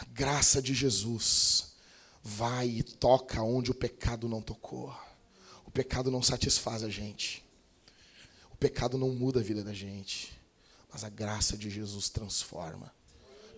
A 0.00 0.04
graça 0.14 0.62
de 0.62 0.72
Jesus 0.72 1.72
vai 2.22 2.68
e 2.68 2.82
toca 2.82 3.42
onde 3.42 3.70
o 3.70 3.74
pecado 3.74 4.26
não 4.30 4.40
tocou. 4.40 4.98
O 5.66 5.70
pecado 5.70 6.10
não 6.10 6.22
satisfaz 6.22 6.82
a 6.82 6.88
gente. 6.88 7.44
O 8.50 8.56
pecado 8.56 8.96
não 8.96 9.10
muda 9.10 9.40
a 9.40 9.42
vida 9.42 9.62
da 9.62 9.74
gente. 9.74 10.32
Mas 10.90 11.04
a 11.04 11.10
graça 11.10 11.54
de 11.54 11.68
Jesus 11.68 12.08
transforma. 12.08 12.90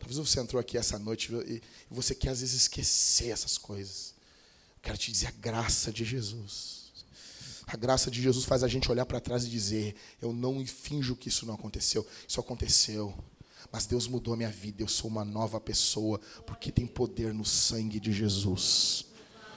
Talvez 0.00 0.18
você 0.18 0.40
entrou 0.40 0.58
aqui 0.58 0.76
essa 0.76 0.98
noite 0.98 1.32
e 1.32 1.62
você 1.88 2.12
quer 2.12 2.30
às 2.30 2.40
vezes 2.40 2.62
esquecer 2.62 3.28
essas 3.28 3.56
coisas. 3.56 4.12
Eu 4.74 4.80
quero 4.82 4.98
te 4.98 5.12
dizer 5.12 5.28
a 5.28 5.30
graça 5.30 5.92
de 5.92 6.04
Jesus. 6.04 6.92
A 7.68 7.76
graça 7.76 8.10
de 8.10 8.20
Jesus 8.20 8.44
faz 8.44 8.64
a 8.64 8.68
gente 8.68 8.90
olhar 8.90 9.06
para 9.06 9.20
trás 9.20 9.44
e 9.44 9.48
dizer: 9.48 9.94
Eu 10.20 10.32
não 10.32 10.66
finjo 10.66 11.14
que 11.14 11.28
isso 11.28 11.46
não 11.46 11.54
aconteceu. 11.54 12.04
Isso 12.26 12.40
aconteceu. 12.40 13.16
Mas 13.72 13.86
Deus 13.86 14.06
mudou 14.06 14.34
a 14.34 14.36
minha 14.36 14.50
vida, 14.50 14.82
eu 14.82 14.88
sou 14.88 15.10
uma 15.10 15.24
nova 15.24 15.58
pessoa, 15.58 16.20
porque 16.46 16.70
tem 16.70 16.86
poder 16.86 17.32
no 17.32 17.44
sangue 17.44 17.98
de 17.98 18.12
Jesus. 18.12 19.06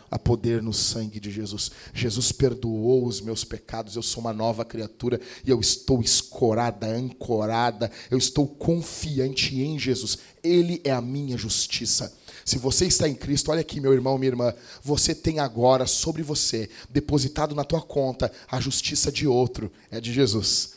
Há 0.10 0.18
poder 0.18 0.62
no 0.62 0.72
sangue 0.72 1.20
de 1.20 1.30
Jesus. 1.30 1.72
Jesus 1.94 2.32
perdoou 2.32 3.06
os 3.06 3.20
meus 3.20 3.44
pecados, 3.44 3.98
eu 3.98 4.02
sou 4.02 4.22
uma 4.22 4.32
nova 4.32 4.64
criatura 4.64 5.20
e 5.44 5.50
eu 5.50 5.60
estou 5.60 6.00
escorada, 6.00 6.88
ancorada, 6.88 7.92
eu 8.10 8.18
estou 8.18 8.48
confiante 8.48 9.60
em 9.60 9.78
Jesus. 9.78 10.20
Ele 10.42 10.80
é 10.86 10.92
a 10.92 11.02
minha 11.02 11.38
justiça. 11.38 12.16
Se 12.46 12.58
você 12.58 12.86
está 12.86 13.10
em 13.10 13.16
Cristo, 13.16 13.52
olha 13.52 13.62
aqui, 13.62 13.82
meu 13.82 13.92
irmão, 13.92 14.18
minha 14.18 14.32
irmã, 14.32 14.54
você 14.82 15.14
tem 15.14 15.40
agora 15.40 15.86
sobre 15.86 16.24
você, 16.24 16.70
depositado 16.90 17.54
na 17.54 17.66
tua 17.66 17.82
conta, 17.82 18.32
a 18.50 18.62
justiça 18.62 19.12
de 19.12 19.28
outro, 19.28 19.70
é 19.92 20.00
de 20.00 20.14
Jesus 20.14 20.75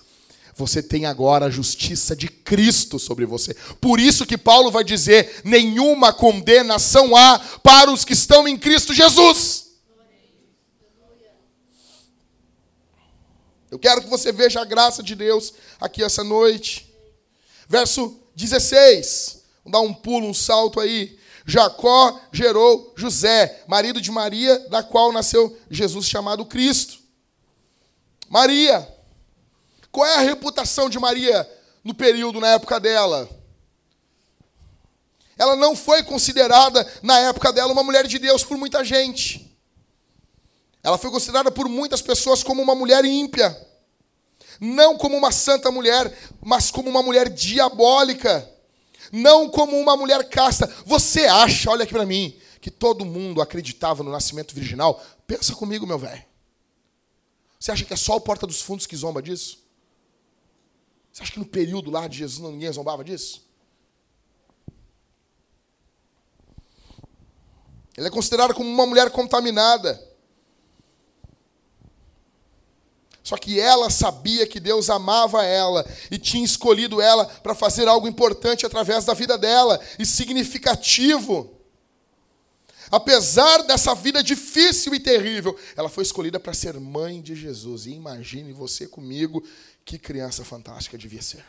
você 0.59 0.83
tem 0.83 1.07
agora 1.07 1.47
a 1.47 1.51
justiça 1.51 2.17
de 2.17 2.27
Cristo 2.27 2.99
sobre 2.99 3.25
você. 3.25 3.55
Por 3.81 4.01
isso 4.01 4.27
que 4.27 4.37
Paulo 4.37 4.73
vai 4.73 4.83
dizer: 4.83 5.41
nenhuma 5.45 6.13
condenação 6.13 7.15
há 7.15 7.39
para 7.63 7.93
os 7.93 8.05
que 8.05 8.13
estão 8.13 8.49
em 8.49 8.59
Cristo 8.59 8.93
Jesus. 8.93 9.69
Eu 13.71 13.79
quero 13.79 14.03
que 14.03 14.09
você 14.09 14.33
veja 14.33 14.61
a 14.61 14.65
graça 14.65 15.01
de 15.03 15.15
Deus 15.15 15.53
aqui 15.81 16.03
essa 16.03 16.25
noite. 16.25 16.93
Verso 17.69 18.19
16. 18.35 19.45
Vamos 19.65 19.73
dar 19.73 19.81
um 19.81 19.95
pulo, 19.95 20.27
um 20.27 20.35
salto 20.35 20.81
aí. 20.81 21.17
Jacó 21.47 22.21
gerou 22.33 22.93
José, 22.97 23.63
marido 23.69 24.01
de 24.01 24.11
Maria, 24.11 24.59
da 24.71 24.83
qual 24.83 25.13
nasceu 25.13 25.57
Jesus 25.71 26.07
chamado 26.07 26.45
Cristo. 26.45 26.99
Maria, 28.29 28.87
qual 29.91 30.07
é 30.07 30.17
a 30.17 30.21
reputação 30.21 30.89
de 30.89 30.99
Maria 30.99 31.49
no 31.83 31.95
período, 31.95 32.41
na 32.41 32.49
época 32.49 32.79
dela? 32.79 33.29
Ela 35.37 35.55
não 35.55 35.77
foi 35.77 36.03
considerada, 36.03 36.87
na 37.03 37.19
época 37.21 37.53
dela, 37.53 37.73
uma 37.73 37.85
mulher 37.85 38.07
de 38.07 38.19
Deus 38.19 38.43
por 38.43 38.57
muita 38.59 38.85
gente. 38.85 39.57
Ela 40.83 40.99
foi 40.99 41.11
considerada 41.11 41.51
por 41.51 41.69
muitas 41.69 42.03
pessoas 42.03 42.43
como 42.43 42.61
uma 42.61 42.75
mulher 42.75 43.05
ímpia. 43.05 43.57
Não 44.61 44.97
como 44.97 45.17
uma 45.17 45.31
santa 45.31 45.71
mulher, 45.71 46.13
mas 46.41 46.71
como 46.71 46.91
uma 46.91 47.03
mulher 47.03 47.29
diabólica. 47.29 48.49
Não 49.13 49.49
como 49.49 49.79
uma 49.79 49.97
mulher 49.97 50.29
casta. 50.29 50.67
Você 50.85 51.27
acha, 51.27 51.71
olha 51.71 51.85
aqui 51.85 51.93
para 51.93 52.05
mim, 52.05 52.37
que 52.61 52.71
todo 52.71 53.05
mundo 53.05 53.41
acreditava 53.41 54.03
no 54.03 54.11
nascimento 54.11 54.55
virginal? 54.55 55.01
Pensa 55.27 55.55
comigo, 55.55 55.87
meu 55.87 55.99
velho. 55.99 56.25
Você 57.61 57.71
acha 57.71 57.85
que 57.85 57.93
é 57.93 57.97
só 57.97 58.17
o 58.17 58.21
Porta 58.21 58.47
dos 58.47 58.61
Fundos 58.61 58.87
que 58.87 58.97
zomba 58.97 59.23
disso? 59.23 59.68
Você 61.13 61.23
acha 61.23 61.33
que 61.33 61.39
no 61.39 61.47
período 61.47 61.91
lá 61.91 62.07
de 62.07 62.19
Jesus 62.19 62.53
ninguém 62.53 62.73
zombava 62.73 63.03
disso? 63.03 63.47
Ela 67.97 68.07
é 68.07 68.11
considerada 68.11 68.55
como 68.55 68.71
uma 68.71 68.87
mulher 68.87 69.11
contaminada. 69.11 70.09
Só 73.29 73.37
que 73.37 73.61
ela 73.61 73.91
sabia 73.91 74.47
que 74.47 74.59
Deus 74.59 74.89
amava 74.89 75.45
ela 75.45 75.85
e 76.11 76.17
tinha 76.17 76.45
escolhido 76.45 76.99
ela 76.99 77.27
para 77.27 77.55
fazer 77.55 77.87
algo 77.87 78.09
importante 78.09 78.65
através 78.65 79.05
da 79.05 79.13
vida 79.13 79.37
dela 79.37 79.79
e 79.99 80.07
significativo. 80.07 81.59
Apesar 82.91 83.65
dessa 83.65 83.95
vida 83.95 84.23
difícil 84.23 84.95
e 84.95 85.01
terrível, 85.01 85.59
ela 85.77 85.91
foi 85.91 86.05
escolhida 86.05 86.41
para 86.41 86.55
ser 86.55 86.81
mãe 86.81 87.21
de 87.21 87.35
Jesus. 87.35 87.85
E 87.85 87.91
imagine 87.91 88.53
você 88.53 88.87
comigo 88.87 89.45
que 89.89 89.99
criança 89.99 90.45
fantástica 90.45 90.99
devia 90.99 91.23
ser. 91.23 91.43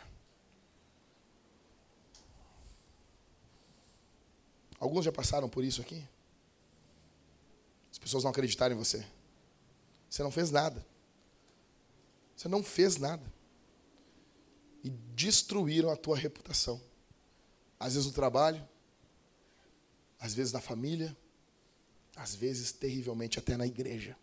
Alguns 4.79 5.03
já 5.03 5.11
passaram 5.11 5.49
por 5.49 5.61
isso 5.61 5.81
aqui? 5.81 6.01
As 7.91 7.97
pessoas 7.97 8.23
não 8.23 8.31
acreditaram 8.31 8.73
em 8.73 8.77
você. 8.77 9.05
Você 10.09 10.23
não 10.23 10.31
fez 10.31 10.51
nada. 10.51 10.85
Você 12.33 12.47
não 12.47 12.63
fez 12.63 12.95
nada. 12.95 13.21
E 14.85 14.89
destruíram 14.89 15.89
a 15.89 15.97
tua 15.97 16.15
reputação. 16.15 16.81
Às 17.77 17.95
vezes 17.95 18.07
no 18.07 18.13
trabalho, 18.13 18.65
às 20.17 20.33
vezes 20.33 20.53
na 20.53 20.61
família, 20.61 21.15
às 22.15 22.35
vezes 22.35 22.71
terrivelmente 22.71 23.37
até 23.37 23.57
na 23.57 23.67
igreja. 23.67 24.15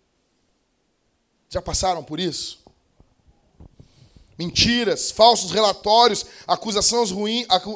Já 1.50 1.60
passaram 1.60 2.02
por 2.02 2.18
isso? 2.18 2.64
Mentiras, 4.38 5.10
falsos 5.10 5.50
relatórios, 5.50 6.26
acusações, 6.46 7.10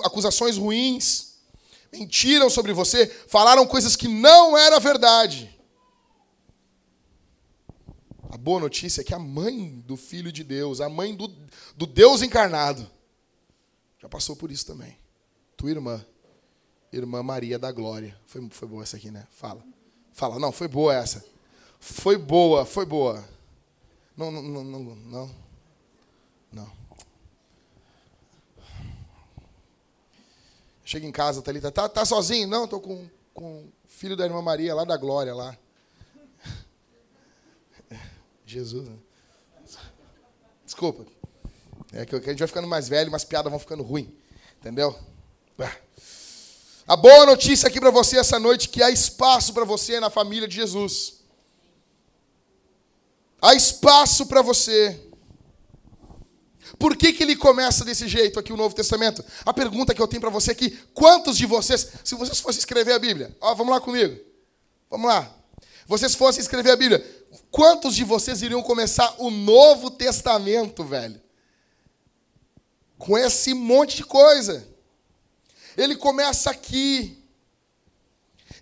acusações 0.04 0.56
ruins. 0.56 1.30
Mentiram 1.92 2.48
sobre 2.50 2.72
você, 2.72 3.06
falaram 3.06 3.66
coisas 3.66 3.96
que 3.96 4.06
não 4.06 4.56
era 4.56 4.78
verdade. 4.78 5.58
A 8.30 8.36
boa 8.36 8.60
notícia 8.60 9.00
é 9.00 9.04
que 9.04 9.14
a 9.14 9.18
mãe 9.18 9.82
do 9.86 9.96
Filho 9.96 10.30
de 10.30 10.44
Deus, 10.44 10.80
a 10.80 10.88
mãe 10.88 11.14
do, 11.16 11.26
do 11.76 11.86
Deus 11.86 12.22
encarnado, 12.22 12.88
já 13.98 14.08
passou 14.08 14.36
por 14.36 14.52
isso 14.52 14.66
também. 14.66 14.96
Tua 15.56 15.70
irmã, 15.70 16.04
irmã 16.92 17.22
Maria 17.22 17.58
da 17.58 17.72
Glória. 17.72 18.16
Foi, 18.26 18.48
foi 18.50 18.68
boa 18.68 18.82
essa 18.82 18.96
aqui, 18.96 19.10
né? 19.10 19.26
Fala. 19.30 19.64
Fala, 20.12 20.38
não, 20.38 20.52
foi 20.52 20.68
boa 20.68 20.94
essa. 20.94 21.24
Foi 21.80 22.16
boa, 22.16 22.64
foi 22.64 22.86
boa. 22.86 23.26
Não, 24.16 24.30
não, 24.30 24.42
não, 24.42 24.80
não. 24.94 25.34
Não. 26.52 26.70
Chega 30.84 31.06
em 31.06 31.12
casa, 31.12 31.40
Thalita, 31.42 31.70
tá, 31.70 31.88
tá 31.88 32.04
sozinho? 32.04 32.48
Não, 32.48 32.64
estou 32.64 32.80
com, 32.80 33.08
com 33.32 33.60
o 33.62 33.72
filho 33.88 34.16
da 34.16 34.24
irmã 34.24 34.42
Maria 34.42 34.74
lá 34.74 34.84
da 34.84 34.96
Glória, 34.96 35.34
lá. 35.34 35.56
Jesus. 38.44 38.88
Né? 38.88 38.98
Desculpa. 40.64 41.06
É 41.92 42.06
que 42.06 42.14
a 42.14 42.20
gente 42.20 42.38
vai 42.38 42.48
ficando 42.48 42.68
mais 42.68 42.88
velho, 42.88 43.10
mas 43.10 43.24
piadas 43.24 43.50
vão 43.50 43.58
ficando 43.58 43.82
ruim. 43.82 44.16
Entendeu? 44.58 44.98
A 46.86 46.96
boa 46.96 47.24
notícia 47.24 47.68
aqui 47.68 47.78
para 47.78 47.90
você 47.90 48.18
essa 48.18 48.38
noite 48.38 48.68
que 48.68 48.82
há 48.82 48.90
espaço 48.90 49.54
para 49.54 49.64
você 49.64 50.00
na 50.00 50.10
família 50.10 50.48
de 50.48 50.56
Jesus. 50.56 51.20
Há 53.40 53.54
espaço 53.54 54.26
para 54.26 54.42
você. 54.42 55.00
Por 56.80 56.96
que, 56.96 57.12
que 57.12 57.22
ele 57.22 57.36
começa 57.36 57.84
desse 57.84 58.08
jeito 58.08 58.40
aqui 58.40 58.54
o 58.54 58.56
Novo 58.56 58.74
Testamento? 58.74 59.22
A 59.44 59.52
pergunta 59.52 59.94
que 59.94 60.00
eu 60.00 60.08
tenho 60.08 60.22
para 60.22 60.30
você 60.30 60.52
aqui: 60.52 60.70
quantos 60.94 61.36
de 61.36 61.44
vocês, 61.44 61.86
se 62.02 62.14
vocês 62.14 62.40
fossem 62.40 62.58
escrever 62.58 62.94
a 62.94 62.98
Bíblia, 62.98 63.36
ó, 63.38 63.54
vamos 63.54 63.70
lá 63.70 63.78
comigo, 63.82 64.18
vamos 64.88 65.06
lá, 65.06 65.30
vocês 65.86 66.14
fossem 66.14 66.40
escrever 66.40 66.70
a 66.70 66.76
Bíblia, 66.76 67.26
quantos 67.50 67.94
de 67.94 68.02
vocês 68.02 68.40
iriam 68.40 68.62
começar 68.62 69.14
o 69.18 69.30
Novo 69.30 69.90
Testamento, 69.90 70.82
velho? 70.82 71.20
Com 72.96 73.18
esse 73.18 73.52
monte 73.52 73.98
de 73.98 74.04
coisa. 74.04 74.66
Ele 75.76 75.94
começa 75.96 76.50
aqui. 76.50 77.18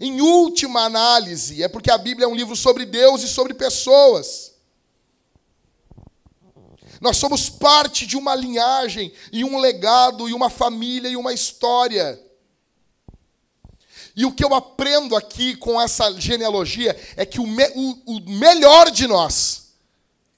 Em 0.01 0.21
última 0.21 0.83
análise, 0.83 1.63
é 1.63 1.69
porque 1.69 1.91
a 1.91 1.99
Bíblia 1.99 2.25
é 2.25 2.29
um 2.29 2.35
livro 2.35 2.55
sobre 2.57 2.85
Deus 2.85 3.23
e 3.23 3.29
sobre 3.29 3.55
pessoas. 3.55 4.58
Nós 7.01 7.17
somos 7.17 7.49
parte 7.49 8.07
de 8.07 8.17
uma 8.17 8.35
linhagem, 8.35 9.13
e 9.33 9.45
um 9.45 9.59
legado, 9.59 10.29
e 10.29 10.35
uma 10.35 10.51
família, 10.51 11.09
e 11.09 11.17
uma 11.17 11.33
história. 11.33 12.21
E 14.17 14.25
o 14.27 14.33
que 14.33 14.45
eu 14.45 14.53
aprendo 14.53 15.15
aqui 15.15 15.55
com 15.57 15.81
essa 15.81 16.13
genealogia 16.21 16.99
é 17.17 17.25
que 17.25 17.41
o, 17.41 17.47
me, 17.47 17.65
o, 17.75 18.17
o 18.17 18.31
melhor 18.31 18.91
de 18.91 19.07
nós 19.07 19.75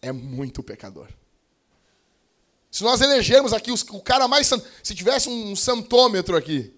é 0.03 0.13
muito 0.13 0.63
pecador. 0.63 1.09
Se 2.71 2.85
nós 2.85 3.01
elegermos 3.01 3.53
aqui 3.53 3.73
os, 3.73 3.83
o 3.91 4.01
cara 4.01 4.29
mais 4.29 4.47
santo, 4.47 4.67
se 4.83 4.95
tivesse 4.95 5.29
um 5.29 5.57
santômetro 5.57 6.37
aqui, 6.37 6.73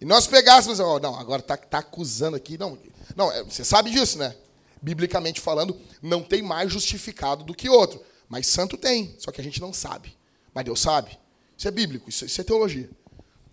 e 0.00 0.04
nós 0.04 0.26
pegássemos, 0.26 0.80
oh, 0.80 0.98
não, 0.98 1.14
agora 1.14 1.40
está 1.40 1.56
tá 1.56 1.78
acusando 1.78 2.36
aqui, 2.36 2.58
não, 2.58 2.78
não, 3.14 3.30
é, 3.30 3.44
você 3.44 3.64
sabe 3.64 3.90
disso, 3.90 4.18
né? 4.18 4.34
Biblicamente 4.82 5.40
falando, 5.40 5.78
não 6.02 6.22
tem 6.22 6.42
mais 6.42 6.72
justificado 6.72 7.44
do 7.44 7.54
que 7.54 7.68
outro, 7.68 8.02
mas 8.30 8.46
santo 8.46 8.78
tem, 8.78 9.14
só 9.18 9.30
que 9.30 9.40
a 9.40 9.44
gente 9.44 9.60
não 9.60 9.74
sabe, 9.74 10.16
mas 10.54 10.64
Deus 10.64 10.80
sabe. 10.80 11.18
Isso 11.58 11.68
é 11.68 11.70
bíblico, 11.70 12.08
isso, 12.08 12.24
isso 12.24 12.40
é 12.40 12.44
teologia. 12.44 12.88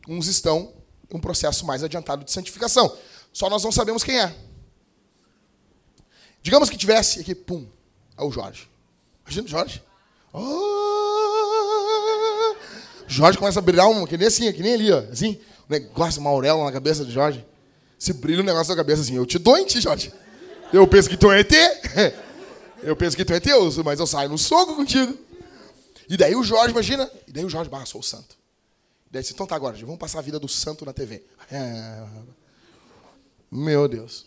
Uns 0.08 0.28
estão 0.28 0.72
em 1.12 1.18
um 1.18 1.20
processo 1.20 1.66
mais 1.66 1.84
adiantado 1.84 2.24
de 2.24 2.32
santificação, 2.32 2.96
só 3.34 3.50
nós 3.50 3.64
não 3.64 3.72
sabemos 3.74 4.04
quem 4.04 4.22
é. 4.22 4.34
Digamos 6.42 6.70
que 6.70 6.78
tivesse 6.78 7.20
aqui, 7.20 7.36
pum, 7.36 7.68
é 8.18 8.24
o 8.24 8.32
Jorge. 8.32 8.70
Imagina 9.26 9.46
o 9.48 9.50
Jorge. 9.50 9.84
Oh! 10.32 10.48
Jorge 13.08 13.38
começa 13.38 13.60
a 13.60 13.62
brilhar, 13.62 13.90
um, 13.90 14.06
que 14.06 14.18
nem 14.18 14.28
assim, 14.28 14.54
que 14.54 14.62
nem 14.62 14.76
ali, 14.76 14.92
ó, 14.92 15.00
assim 15.12 15.40
negócio, 15.70 16.22
uma 16.22 16.30
auréola 16.30 16.66
na 16.66 16.72
cabeça 16.72 17.04
de 17.04 17.12
Jorge. 17.12 17.46
Se 18.00 18.14
brilha 18.14 18.42
um 18.42 18.46
negócio 18.46 18.72
na 18.72 18.78
cabeça 18.78 19.02
assim, 19.02 19.16
eu 19.16 19.26
te 19.26 19.38
dou 19.40 19.58
em 19.58 19.66
ti, 19.66 19.82
Jorge. 19.82 20.14
Eu 20.72 20.88
penso 20.88 21.10
que 21.10 21.18
tu 21.18 21.32
é 21.32 21.40
ET. 21.42 21.52
Eu 22.84 22.96
penso 22.96 23.16
que 23.16 23.26
tu 23.26 23.34
é 23.34 23.40
Deus, 23.40 23.78
mas 23.78 24.00
eu 24.00 24.08
saio 24.08 24.30
no 24.30 24.38
soco 24.38 24.76
contigo. 24.76 25.18
E 26.10 26.16
daí 26.16 26.36
o 26.36 26.44
Jorge, 26.44 26.72
imagina. 26.72 27.10
E 27.28 27.32
daí 27.32 27.44
o 27.44 27.50
Jorge, 27.50 27.70
ah, 27.74 27.86
sou 27.86 28.02
o 28.02 28.04
santo. 28.04 28.38
E 29.10 29.14
daí 29.14 29.22
disse, 29.22 29.34
então 29.34 29.48
tá 29.48 29.56
agora, 29.56 29.78
vamos 29.78 29.98
passar 29.98 30.20
a 30.20 30.22
vida 30.22 30.40
do 30.40 30.48
santo 30.48 30.86
na 30.86 30.94
TV. 30.94 31.24
É... 31.52 32.06
Meu 33.52 33.88
Deus. 33.88 34.26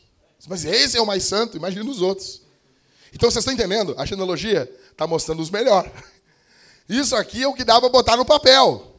Mas 0.49 0.65
esse 0.65 0.97
é 0.97 1.01
o 1.01 1.07
mais 1.07 1.25
santo, 1.25 1.57
imagina 1.57 1.89
os 1.89 2.01
outros. 2.01 2.43
Então 3.13 3.31
vocês 3.31 3.43
estão 3.43 3.53
entendendo? 3.53 3.95
A 3.99 4.07
genealogia 4.07 4.71
está 4.91 5.07
mostrando 5.07 5.41
os 5.41 5.51
melhores. 5.51 5.93
Isso 6.89 7.15
aqui 7.15 7.43
é 7.43 7.49
o 7.49 7.55
que 7.55 7.65
dá 7.65 7.79
para 7.81 7.89
botar 7.89 8.17
no 8.17 8.25
papel 8.25 8.91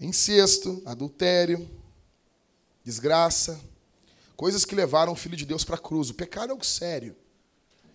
incesto, 0.00 0.82
adultério, 0.84 1.68
desgraça, 2.84 3.60
coisas 4.36 4.64
que 4.64 4.74
levaram 4.74 5.12
o 5.12 5.16
Filho 5.16 5.36
de 5.36 5.46
Deus 5.46 5.64
para 5.64 5.76
a 5.76 5.78
cruz. 5.78 6.10
O 6.10 6.14
pecado 6.14 6.48
é 6.48 6.50
algo 6.52 6.64
sério. 6.64 7.16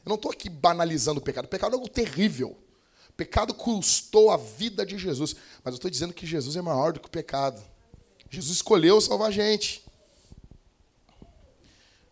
Eu 0.08 0.10
não 0.10 0.16
estou 0.16 0.32
aqui 0.32 0.50
banalizando 0.50 1.20
o 1.20 1.22
pecado. 1.22 1.44
O 1.44 1.50
pecado 1.50 1.74
é 1.74 1.76
algo 1.76 1.90
terrível. 1.90 2.58
O 3.10 3.14
pecado 3.14 3.54
custou 3.54 4.32
a 4.32 4.38
vida 4.38 4.86
de 4.86 4.98
Jesus. 4.98 5.36
Mas 5.62 5.74
eu 5.74 5.76
estou 5.76 5.92
dizendo 5.92 6.14
que 6.14 6.26
Jesus 6.26 6.56
é 6.56 6.62
maior 6.62 6.94
do 6.94 7.02
que 7.02 7.08
o 7.08 7.12
pecado. 7.12 7.62
Jesus 8.30 8.56
escolheu 8.56 9.02
salvar 9.02 9.28
a 9.28 9.32
gente. 9.32 9.84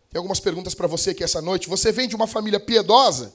Tem 0.09 0.17
algumas 0.17 0.41
perguntas 0.41 0.75
para 0.75 0.87
você 0.87 1.11
aqui 1.11 1.23
essa 1.23 1.41
noite. 1.41 1.69
Você 1.69 1.89
vem 1.93 2.05
de 2.05 2.17
uma 2.17 2.27
família 2.27 2.59
piedosa? 2.59 3.33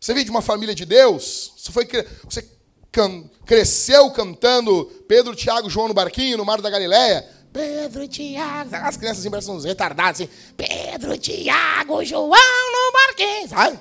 Você 0.00 0.14
vem 0.14 0.24
de 0.24 0.30
uma 0.30 0.40
família 0.40 0.74
de 0.74 0.86
Deus? 0.86 1.52
Você, 1.58 1.70
foi, 1.70 1.86
você 2.24 2.48
can, 2.90 3.24
cresceu 3.44 4.10
cantando 4.10 4.86
Pedro, 5.06 5.36
Tiago, 5.36 5.68
João 5.68 5.88
no 5.88 5.92
barquinho, 5.92 6.38
no 6.38 6.46
mar 6.46 6.62
da 6.62 6.70
Galileia. 6.70 7.28
Pedro, 7.52 8.08
Tiago. 8.08 8.74
As 8.74 8.96
crianças 8.96 9.18
assim 9.20 9.30
parecem 9.30 9.54
uns 9.54 9.64
retardados 9.64 10.20
assim. 10.20 10.30
Pedro, 10.56 11.18
Tiago, 11.18 12.04
João 12.04 12.28
no 12.30 12.92
barquinho. 12.92 13.48
Sabe? 13.48 13.78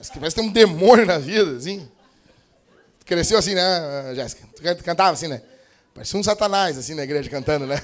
As 0.00 0.10
crianças 0.10 0.34
têm 0.34 0.44
um 0.44 0.52
demônio 0.52 1.06
na 1.06 1.18
vida, 1.18 1.56
assim. 1.56 1.88
Cresceu 3.04 3.38
assim, 3.38 3.54
né, 3.54 4.12
Jéssica? 4.14 4.46
Tu 4.54 4.84
cantava 4.84 5.12
assim, 5.12 5.28
né? 5.28 5.40
Parecia 5.94 6.18
um 6.18 6.22
satanás, 6.22 6.76
assim, 6.76 6.94
na 6.94 7.04
igreja 7.04 7.30
cantando, 7.30 7.66
né? 7.66 7.82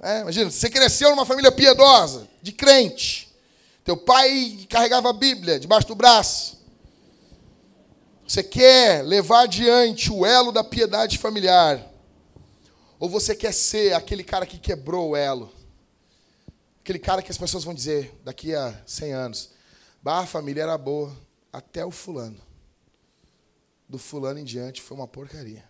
É, 0.00 0.20
imagina, 0.20 0.48
você 0.48 0.70
cresceu 0.70 1.10
numa 1.10 1.26
família 1.26 1.50
piedosa, 1.50 2.28
de 2.40 2.52
crente. 2.52 3.28
Teu 3.84 3.96
pai 3.96 4.66
carregava 4.68 5.10
a 5.10 5.12
Bíblia 5.12 5.58
debaixo 5.58 5.88
do 5.88 5.94
braço. 5.96 6.56
Você 8.26 8.42
quer 8.42 9.02
levar 9.02 9.44
adiante 9.44 10.12
o 10.12 10.24
elo 10.24 10.52
da 10.52 10.62
piedade 10.62 11.18
familiar? 11.18 11.84
Ou 12.98 13.08
você 13.08 13.34
quer 13.34 13.52
ser 13.52 13.94
aquele 13.94 14.24
cara 14.24 14.46
que 14.46 14.58
quebrou 14.58 15.10
o 15.10 15.16
elo? 15.16 15.52
Aquele 16.80 16.98
cara 16.98 17.22
que 17.22 17.30
as 17.30 17.38
pessoas 17.38 17.64
vão 17.64 17.74
dizer 17.74 18.18
daqui 18.24 18.54
a 18.54 18.80
100 18.86 19.12
anos: 19.12 19.50
Bah, 20.02 20.20
a 20.20 20.26
família 20.26 20.62
era 20.62 20.78
boa, 20.78 21.14
até 21.52 21.84
o 21.84 21.90
fulano. 21.90 22.40
Do 23.88 23.98
fulano 23.98 24.38
em 24.38 24.44
diante 24.44 24.82
foi 24.82 24.96
uma 24.96 25.08
porcaria. 25.08 25.68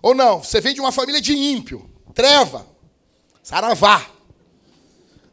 Ou 0.00 0.14
não, 0.14 0.42
você 0.42 0.60
vem 0.60 0.74
de 0.74 0.80
uma 0.80 0.92
família 0.92 1.20
de 1.20 1.32
ímpio, 1.32 1.90
treva, 2.14 2.66
saravá. 3.42 4.08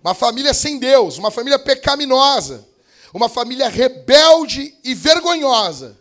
Uma 0.03 0.13
família 0.15 0.53
sem 0.53 0.79
Deus, 0.79 1.17
uma 1.17 1.31
família 1.31 1.59
pecaminosa 1.59 2.67
uma 3.15 3.29
família 3.29 3.69
rebelde 3.69 4.77
e 4.83 4.93
vergonhosa. 4.93 5.97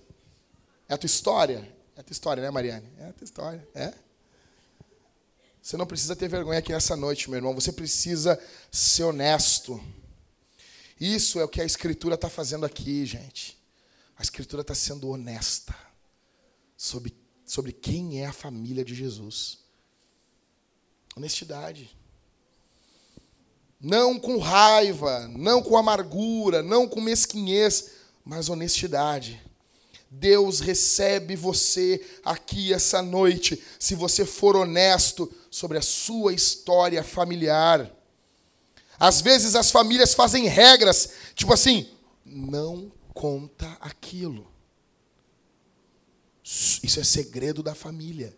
É 0.88 0.94
a 0.94 0.98
tua 0.98 1.06
história? 1.06 1.72
É 1.96 2.00
a 2.00 2.02
tua 2.02 2.12
história, 2.12 2.42
né, 2.42 2.50
Mariane? 2.50 2.90
É 2.98 3.06
a 3.06 3.12
tua 3.12 3.24
história, 3.24 3.66
é? 3.74 3.92
Você 5.62 5.76
não 5.76 5.86
precisa 5.86 6.14
ter 6.14 6.28
vergonha 6.28 6.58
aqui 6.58 6.72
nessa 6.72 6.94
noite, 6.94 7.30
meu 7.30 7.38
irmão. 7.38 7.54
Você 7.54 7.72
precisa 7.72 8.38
ser 8.70 9.04
honesto. 9.04 9.82
Isso 11.00 11.40
é 11.40 11.44
o 11.44 11.48
que 11.48 11.60
a 11.60 11.64
Escritura 11.64 12.16
está 12.16 12.28
fazendo 12.28 12.66
aqui, 12.66 13.06
gente. 13.06 13.58
A 14.16 14.22
Escritura 14.22 14.60
está 14.60 14.74
sendo 14.74 15.08
honesta 15.08 15.74
sobre, 16.76 17.16
sobre 17.46 17.72
quem 17.72 18.22
é 18.22 18.26
a 18.26 18.32
família 18.32 18.84
de 18.84 18.94
Jesus. 18.94 19.58
Honestidade. 21.16 21.96
Não 23.80 24.18
com 24.18 24.38
raiva, 24.38 25.28
não 25.28 25.62
com 25.62 25.76
amargura, 25.76 26.62
não 26.62 26.88
com 26.88 27.00
mesquinhez, 27.00 27.90
mas 28.24 28.48
honestidade. 28.48 29.40
Deus 30.18 30.60
recebe 30.60 31.34
você 31.34 32.04
aqui 32.24 32.72
essa 32.72 33.02
noite, 33.02 33.62
se 33.78 33.94
você 33.94 34.24
for 34.24 34.56
honesto 34.56 35.32
sobre 35.50 35.76
a 35.78 35.82
sua 35.82 36.32
história 36.32 37.02
familiar. 37.02 37.90
Às 38.98 39.20
vezes 39.20 39.54
as 39.54 39.70
famílias 39.70 40.14
fazem 40.14 40.46
regras, 40.46 41.12
tipo 41.34 41.52
assim, 41.52 41.88
não 42.24 42.92
conta 43.12 43.76
aquilo. 43.80 44.50
Isso 46.42 47.00
é 47.00 47.04
segredo 47.04 47.62
da 47.62 47.74
família. 47.74 48.36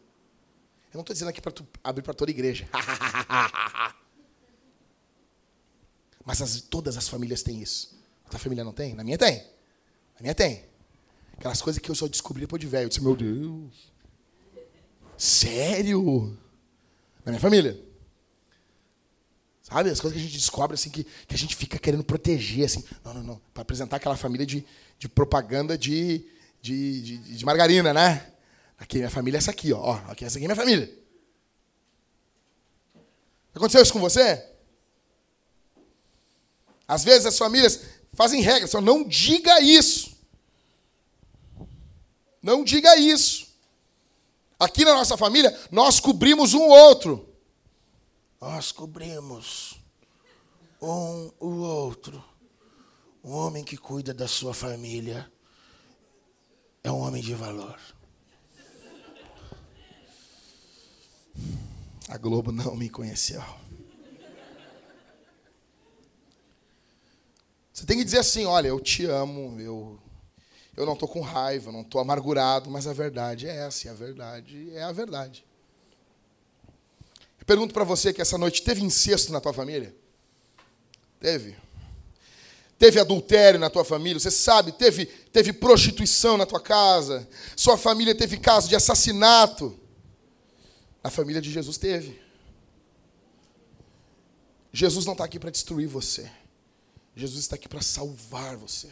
Eu 0.92 0.94
não 0.98 1.02
estou 1.02 1.12
dizendo 1.12 1.28
aqui 1.28 1.42
para 1.42 1.52
abrir 1.84 2.02
para 2.02 2.14
toda 2.14 2.30
a 2.30 2.34
igreja. 2.34 2.68
Mas 6.24 6.40
as, 6.40 6.60
todas 6.62 6.96
as 6.96 7.08
famílias 7.08 7.42
têm 7.42 7.60
isso. 7.60 7.94
A 8.24 8.30
tua 8.30 8.38
família 8.38 8.64
não 8.64 8.72
tem? 8.72 8.94
Na 8.94 9.04
minha 9.04 9.18
tem. 9.18 9.38
Na 10.14 10.22
minha 10.22 10.34
tem. 10.34 10.64
Aquelas 11.38 11.60
coisas 11.60 11.80
que 11.80 11.90
eu 11.90 11.94
só 11.94 12.06
descobri 12.08 12.42
depois 12.42 12.60
de 12.60 12.66
velho. 12.66 12.84
Eu 12.84 12.88
disse, 12.88 13.02
meu 13.02 13.16
Deus. 13.16 13.92
Sério? 15.16 16.36
Na 17.24 17.32
minha 17.32 17.40
família. 17.40 17.78
Sabe? 19.62 19.90
As 19.90 20.00
coisas 20.00 20.16
que 20.16 20.24
a 20.24 20.28
gente 20.28 20.38
descobre, 20.38 20.74
assim, 20.74 20.90
que, 20.90 21.04
que 21.04 21.34
a 21.34 21.38
gente 21.38 21.56
fica 21.56 21.78
querendo 21.78 22.04
proteger, 22.04 22.66
assim. 22.66 22.84
Não, 23.04 23.14
não, 23.14 23.22
não. 23.22 23.42
Para 23.52 23.62
apresentar 23.62 23.96
aquela 23.96 24.16
família 24.16 24.46
de, 24.46 24.64
de 24.98 25.08
propaganda 25.08 25.76
de, 25.76 26.24
de, 26.62 27.02
de, 27.02 27.18
de, 27.18 27.44
margarina, 27.44 27.92
né? 27.92 28.32
Aqui, 28.78 28.98
minha 28.98 29.10
família 29.10 29.38
é 29.38 29.40
essa 29.40 29.50
aqui, 29.50 29.72
ó. 29.72 29.94
aqui, 30.08 30.24
essa 30.24 30.38
aqui 30.38 30.44
é 30.44 30.48
minha 30.48 30.56
família. 30.56 30.92
Aconteceu 33.54 33.82
isso 33.82 33.92
com 33.92 34.00
você? 34.00 34.44
Às 36.86 37.02
vezes 37.02 37.26
as 37.26 37.38
famílias 37.38 37.80
fazem 38.12 38.40
regras, 38.40 38.70
só 38.70 38.80
não 38.80 39.02
diga 39.02 39.60
isso. 39.60 40.15
Não 42.46 42.62
diga 42.62 42.96
isso. 42.96 43.48
Aqui 44.56 44.84
na 44.84 44.94
nossa 44.94 45.16
família, 45.16 45.52
nós 45.68 45.98
cobrimos 45.98 46.54
um 46.54 46.62
outro. 46.68 47.28
Nós 48.40 48.70
cobrimos 48.70 49.74
um 50.80 51.32
o 51.40 51.56
outro. 51.56 52.24
Um 53.24 53.32
homem 53.32 53.64
que 53.64 53.76
cuida 53.76 54.14
da 54.14 54.28
sua 54.28 54.54
família 54.54 55.28
é 56.84 56.92
um 56.92 57.00
homem 57.00 57.20
de 57.20 57.34
valor. 57.34 57.80
A 62.08 62.16
Globo 62.16 62.52
não 62.52 62.76
me 62.76 62.88
conheceu. 62.88 63.42
Você 67.72 67.84
tem 67.84 67.98
que 67.98 68.04
dizer 68.04 68.18
assim: 68.18 68.44
olha, 68.44 68.68
eu 68.68 68.78
te 68.78 69.04
amo, 69.04 69.60
eu, 69.60 70.00
eu 70.76 70.84
não 70.84 70.92
estou 70.92 71.08
com 71.08 71.20
raiva, 71.20 71.72
não 71.72 71.80
estou 71.80 72.00
amargurado, 72.00 72.70
mas 72.70 72.86
a 72.86 72.92
verdade 72.92 73.48
é 73.48 73.56
essa, 73.66 73.86
e 73.86 73.90
a 73.90 73.94
verdade 73.94 74.70
é 74.74 74.82
a 74.82 74.92
verdade. 74.92 75.44
Eu 77.40 77.46
pergunto 77.46 77.72
para 77.72 77.84
você 77.84 78.12
que 78.12 78.20
essa 78.20 78.36
noite 78.36 78.62
teve 78.62 78.84
incesto 78.84 79.32
na 79.32 79.40
tua 79.40 79.54
família? 79.54 79.94
Teve? 81.18 81.56
Teve 82.78 83.00
adultério 83.00 83.58
na 83.58 83.70
tua 83.70 83.84
família? 83.84 84.20
Você 84.20 84.30
sabe, 84.30 84.70
teve, 84.72 85.06
teve 85.06 85.52
prostituição 85.52 86.36
na 86.36 86.44
tua 86.44 86.60
casa? 86.60 87.26
Sua 87.56 87.78
família 87.78 88.14
teve 88.14 88.36
caso 88.36 88.68
de 88.68 88.76
assassinato? 88.76 89.78
A 91.02 91.08
família 91.08 91.40
de 91.40 91.50
Jesus 91.50 91.78
teve. 91.78 92.20
Jesus 94.70 95.06
não 95.06 95.12
está 95.12 95.24
aqui 95.24 95.38
para 95.38 95.50
destruir 95.50 95.86
você. 95.86 96.30
Jesus 97.14 97.40
está 97.40 97.56
aqui 97.56 97.66
para 97.66 97.80
salvar 97.80 98.56
você. 98.56 98.88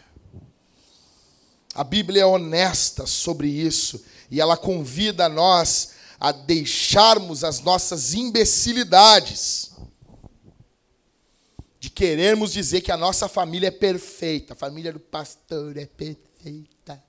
A 1.74 1.82
Bíblia 1.82 2.22
é 2.22 2.26
honesta 2.26 3.06
sobre 3.06 3.48
isso 3.48 4.04
e 4.30 4.40
ela 4.40 4.56
convida 4.56 5.28
nós 5.28 5.94
a 6.20 6.30
deixarmos 6.30 7.42
as 7.42 7.60
nossas 7.60 8.14
imbecilidades 8.14 9.72
de 11.80 11.90
querermos 11.90 12.52
dizer 12.52 12.80
que 12.80 12.92
a 12.92 12.96
nossa 12.96 13.28
família 13.28 13.68
é 13.68 13.70
perfeita, 13.70 14.54
a 14.54 14.56
família 14.56 14.92
do 14.92 15.00
pastor 15.00 15.76
é 15.76 15.84
perfeita. 15.84 17.02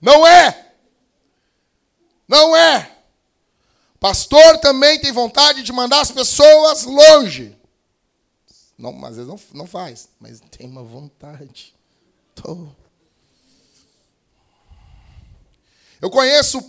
Não 0.00 0.26
é! 0.26 0.72
Não 2.28 2.54
é! 2.54 2.96
Pastor 3.98 4.58
também 4.58 5.00
tem 5.00 5.10
vontade 5.10 5.62
de 5.62 5.72
mandar 5.72 6.00
as 6.00 6.12
pessoas 6.12 6.84
longe. 6.84 7.56
Não, 8.76 9.04
às 9.04 9.16
vezes 9.16 9.28
não, 9.28 9.40
não 9.52 9.66
faz, 9.66 10.08
mas 10.20 10.40
tem 10.56 10.68
uma 10.68 10.84
vontade. 10.84 11.74
Tô. 12.36 12.68
Eu 16.00 16.10
conheço, 16.10 16.62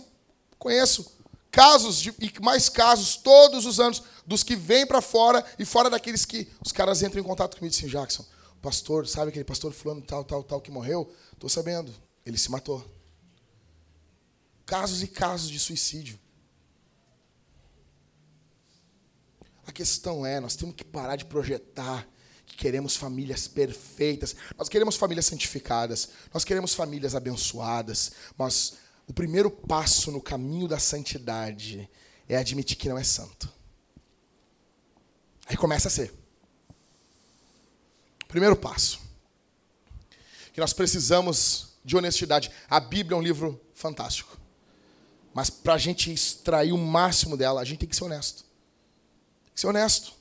conheço 0.58 1.18
casos 1.50 2.00
de, 2.00 2.14
e 2.20 2.32
mais 2.40 2.68
casos 2.68 3.16
todos 3.16 3.66
os 3.66 3.80
anos 3.80 4.02
dos 4.26 4.42
que 4.42 4.54
vêm 4.54 4.86
para 4.86 5.00
fora 5.00 5.44
e 5.58 5.64
fora 5.64 5.90
daqueles 5.90 6.24
que 6.24 6.48
os 6.64 6.72
caras 6.72 7.02
entram 7.02 7.20
em 7.20 7.24
contato 7.24 7.56
comigo 7.56 7.74
e 7.74 7.76
dizem, 7.76 7.88
Jackson, 7.90 8.24
pastor, 8.62 9.06
sabe 9.06 9.30
aquele 9.30 9.44
pastor 9.44 9.72
fulano 9.72 10.02
tal, 10.02 10.24
tal, 10.24 10.42
tal 10.42 10.60
que 10.60 10.70
morreu? 10.70 11.12
Estou 11.32 11.48
sabendo, 11.48 11.92
ele 12.24 12.38
se 12.38 12.50
matou. 12.50 12.84
Casos 14.66 15.02
e 15.02 15.08
casos 15.08 15.50
de 15.50 15.58
suicídio. 15.58 16.18
A 19.66 19.72
questão 19.72 20.24
é, 20.26 20.40
nós 20.40 20.56
temos 20.56 20.74
que 20.74 20.84
parar 20.84 21.16
de 21.16 21.24
projetar 21.24 22.06
que 22.44 22.56
queremos 22.56 22.96
famílias 22.96 23.46
perfeitas. 23.46 24.34
Nós 24.58 24.68
queremos 24.68 24.96
famílias 24.96 25.26
santificadas. 25.26 26.08
Nós 26.34 26.44
queremos 26.44 26.74
famílias 26.74 27.14
abençoadas. 27.14 28.10
Mas 28.36 28.74
o 29.10 29.12
primeiro 29.12 29.50
passo 29.50 30.12
no 30.12 30.20
caminho 30.20 30.68
da 30.68 30.78
santidade 30.78 31.90
é 32.28 32.36
admitir 32.36 32.76
que 32.76 32.88
não 32.88 32.96
é 32.96 33.02
santo. 33.02 33.52
Aí 35.46 35.56
começa 35.56 35.88
a 35.88 35.90
ser. 35.90 36.14
Primeiro 38.28 38.54
passo. 38.54 39.00
Que 40.52 40.60
nós 40.60 40.72
precisamos 40.72 41.72
de 41.84 41.96
honestidade. 41.96 42.52
A 42.68 42.78
Bíblia 42.78 43.16
é 43.16 43.18
um 43.18 43.22
livro 43.22 43.60
fantástico. 43.74 44.38
Mas 45.34 45.50
para 45.50 45.74
a 45.74 45.78
gente 45.78 46.12
extrair 46.12 46.70
o 46.70 46.78
máximo 46.78 47.36
dela, 47.36 47.60
a 47.60 47.64
gente 47.64 47.80
tem 47.80 47.88
que 47.88 47.96
ser 47.96 48.04
honesto. 48.04 48.44
Ser 49.56 49.66
honesto. 49.66 50.12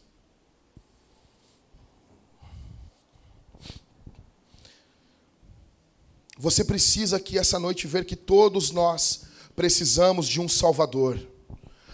Você 6.41 6.63
precisa 6.63 7.17
aqui 7.17 7.37
essa 7.37 7.59
noite 7.59 7.85
ver 7.85 8.05
que 8.05 8.15
todos 8.15 8.71
nós 8.71 9.23
precisamos 9.57 10.25
de 10.25 10.39
um 10.39 10.47
Salvador. 10.47 11.19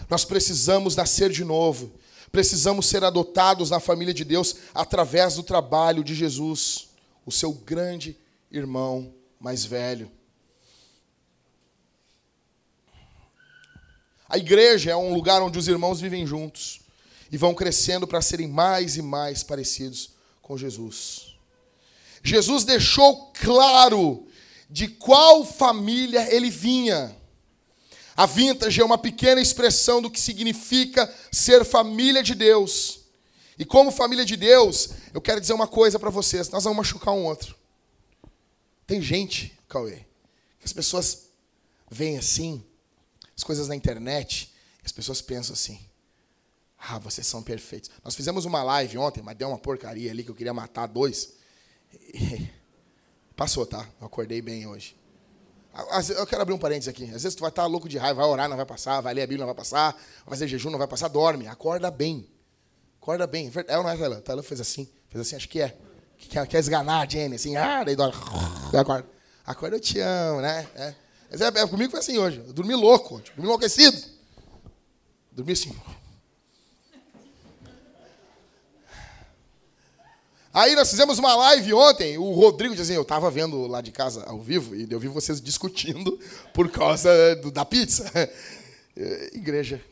Nós 0.08 0.24
precisamos 0.24 0.94
nascer 0.94 1.30
de 1.30 1.42
novo. 1.44 1.90
Precisamos 2.30 2.86
ser 2.86 3.02
adotados 3.02 3.70
na 3.70 3.80
família 3.80 4.14
de 4.14 4.24
Deus 4.24 4.54
através 4.72 5.34
do 5.34 5.42
trabalho 5.42 6.04
de 6.04 6.14
Jesus, 6.14 6.90
o 7.26 7.32
seu 7.32 7.52
grande 7.52 8.16
irmão 8.48 9.12
mais 9.40 9.64
velho. 9.64 10.08
A 14.28 14.38
igreja 14.38 14.92
é 14.92 14.96
um 14.96 15.12
lugar 15.12 15.42
onde 15.42 15.58
os 15.58 15.66
irmãos 15.66 16.00
vivem 16.00 16.24
juntos. 16.24 16.80
e 17.32 17.36
vão 17.36 17.52
crescendo 17.52 18.06
para 18.06 18.22
serem 18.22 18.46
mais 18.46 18.96
e 18.96 19.02
mais 19.02 19.42
parecidos 19.42 20.10
com 20.40 20.56
Jesus. 20.56 21.34
Jesus 22.22 22.62
deixou 22.62 23.32
claro 23.32 24.25
de 24.68 24.88
qual 24.88 25.44
família 25.44 26.32
ele 26.34 26.50
vinha. 26.50 27.16
A 28.16 28.26
vintage 28.26 28.80
é 28.80 28.84
uma 28.84 28.98
pequena 28.98 29.40
expressão 29.40 30.00
do 30.00 30.10
que 30.10 30.18
significa 30.18 31.12
ser 31.30 31.64
família 31.64 32.22
de 32.22 32.34
Deus. 32.34 33.00
E 33.58 33.64
como 33.64 33.90
família 33.90 34.24
de 34.24 34.36
Deus, 34.36 34.90
eu 35.14 35.20
quero 35.20 35.40
dizer 35.40 35.52
uma 35.52 35.66
coisa 35.66 35.98
para 35.98 36.10
vocês: 36.10 36.48
nós 36.48 36.64
vamos 36.64 36.78
machucar 36.78 37.14
um 37.14 37.24
outro. 37.24 37.54
Tem 38.86 39.00
gente, 39.02 39.58
Cauê, 39.68 40.04
que 40.58 40.64
as 40.64 40.72
pessoas 40.72 41.26
veem 41.90 42.18
assim, 42.18 42.64
as 43.36 43.42
coisas 43.42 43.68
na 43.68 43.76
internet, 43.76 44.52
as 44.84 44.92
pessoas 44.92 45.20
pensam 45.20 45.52
assim: 45.52 45.78
ah, 46.78 46.98
vocês 46.98 47.26
são 47.26 47.42
perfeitos. 47.42 47.90
Nós 48.04 48.14
fizemos 48.14 48.44
uma 48.44 48.62
live 48.62 48.96
ontem, 48.98 49.22
mas 49.22 49.36
deu 49.36 49.48
uma 49.48 49.58
porcaria 49.58 50.10
ali 50.10 50.22
que 50.22 50.30
eu 50.30 50.34
queria 50.34 50.54
matar 50.54 50.86
dois. 50.86 51.32
Passou, 53.36 53.66
tá? 53.66 53.86
Eu 54.00 54.06
acordei 54.06 54.40
bem 54.40 54.66
hoje. 54.66 54.96
Eu 56.16 56.26
quero 56.26 56.40
abrir 56.40 56.54
um 56.54 56.58
parênteses 56.58 56.88
aqui. 56.88 57.04
Às 57.04 57.22
vezes 57.22 57.34
tu 57.34 57.40
vai 57.40 57.50
estar 57.50 57.66
louco 57.66 57.86
de 57.86 57.98
raiva, 57.98 58.22
vai 58.22 58.30
orar, 58.30 58.48
não 58.48 58.56
vai 58.56 58.64
passar, 58.64 59.02
vai 59.02 59.12
ler 59.12 59.22
a 59.22 59.26
Bíblia, 59.26 59.40
não 59.40 59.46
vai 59.46 59.54
passar, 59.54 59.92
vai 59.92 60.30
fazer 60.30 60.48
jejum, 60.48 60.70
não 60.70 60.78
vai 60.78 60.88
passar, 60.88 61.08
dorme. 61.08 61.46
Acorda 61.46 61.90
bem. 61.90 62.26
Acorda 62.98 63.26
bem. 63.26 63.52
É 63.68 63.76
ou 63.76 63.82
não 63.84 63.90
é, 63.90 63.96
Taylor? 63.96 64.20
Taylor 64.22 64.42
fez 64.42 64.58
assim. 64.58 64.88
Fez 65.10 65.20
assim, 65.20 65.36
acho 65.36 65.48
que 65.50 65.60
é. 65.60 65.76
Quer, 66.16 66.46
quer 66.46 66.58
esganar 66.58 67.06
a 67.06 67.08
Jenny, 67.08 67.34
assim, 67.34 67.56
ah, 67.56 67.84
daí 67.84 67.94
dorme. 67.94 68.14
Acorda. 68.74 69.06
Acorda, 69.44 69.76
eu 69.76 69.80
te 69.80 70.00
amo, 70.00 70.40
né? 70.40 70.66
É. 70.74 70.94
Mas 71.30 71.40
é, 71.42 71.46
é, 71.46 71.66
comigo 71.66 71.90
foi 71.90 72.00
assim 72.00 72.16
hoje. 72.16 72.42
Eu 72.46 72.54
dormi 72.54 72.74
louco, 72.74 73.20
dormi 73.20 73.44
enlouquecido. 73.44 74.02
Dormi 75.30 75.52
assim. 75.52 75.76
Aí 80.56 80.74
nós 80.74 80.88
fizemos 80.88 81.18
uma 81.18 81.36
live 81.36 81.74
ontem, 81.74 82.16
o 82.16 82.32
Rodrigo 82.32 82.74
dizia, 82.74 82.96
eu 82.96 83.02
estava 83.02 83.30
vendo 83.30 83.66
lá 83.66 83.82
de 83.82 83.92
casa 83.92 84.24
ao 84.24 84.40
vivo, 84.40 84.74
e 84.74 84.90
eu 84.90 84.98
vi 84.98 85.06
vocês 85.06 85.38
discutindo 85.38 86.18
por 86.54 86.70
causa 86.70 87.36
do, 87.36 87.50
da 87.50 87.62
pizza. 87.62 88.10
igreja, 89.34 89.84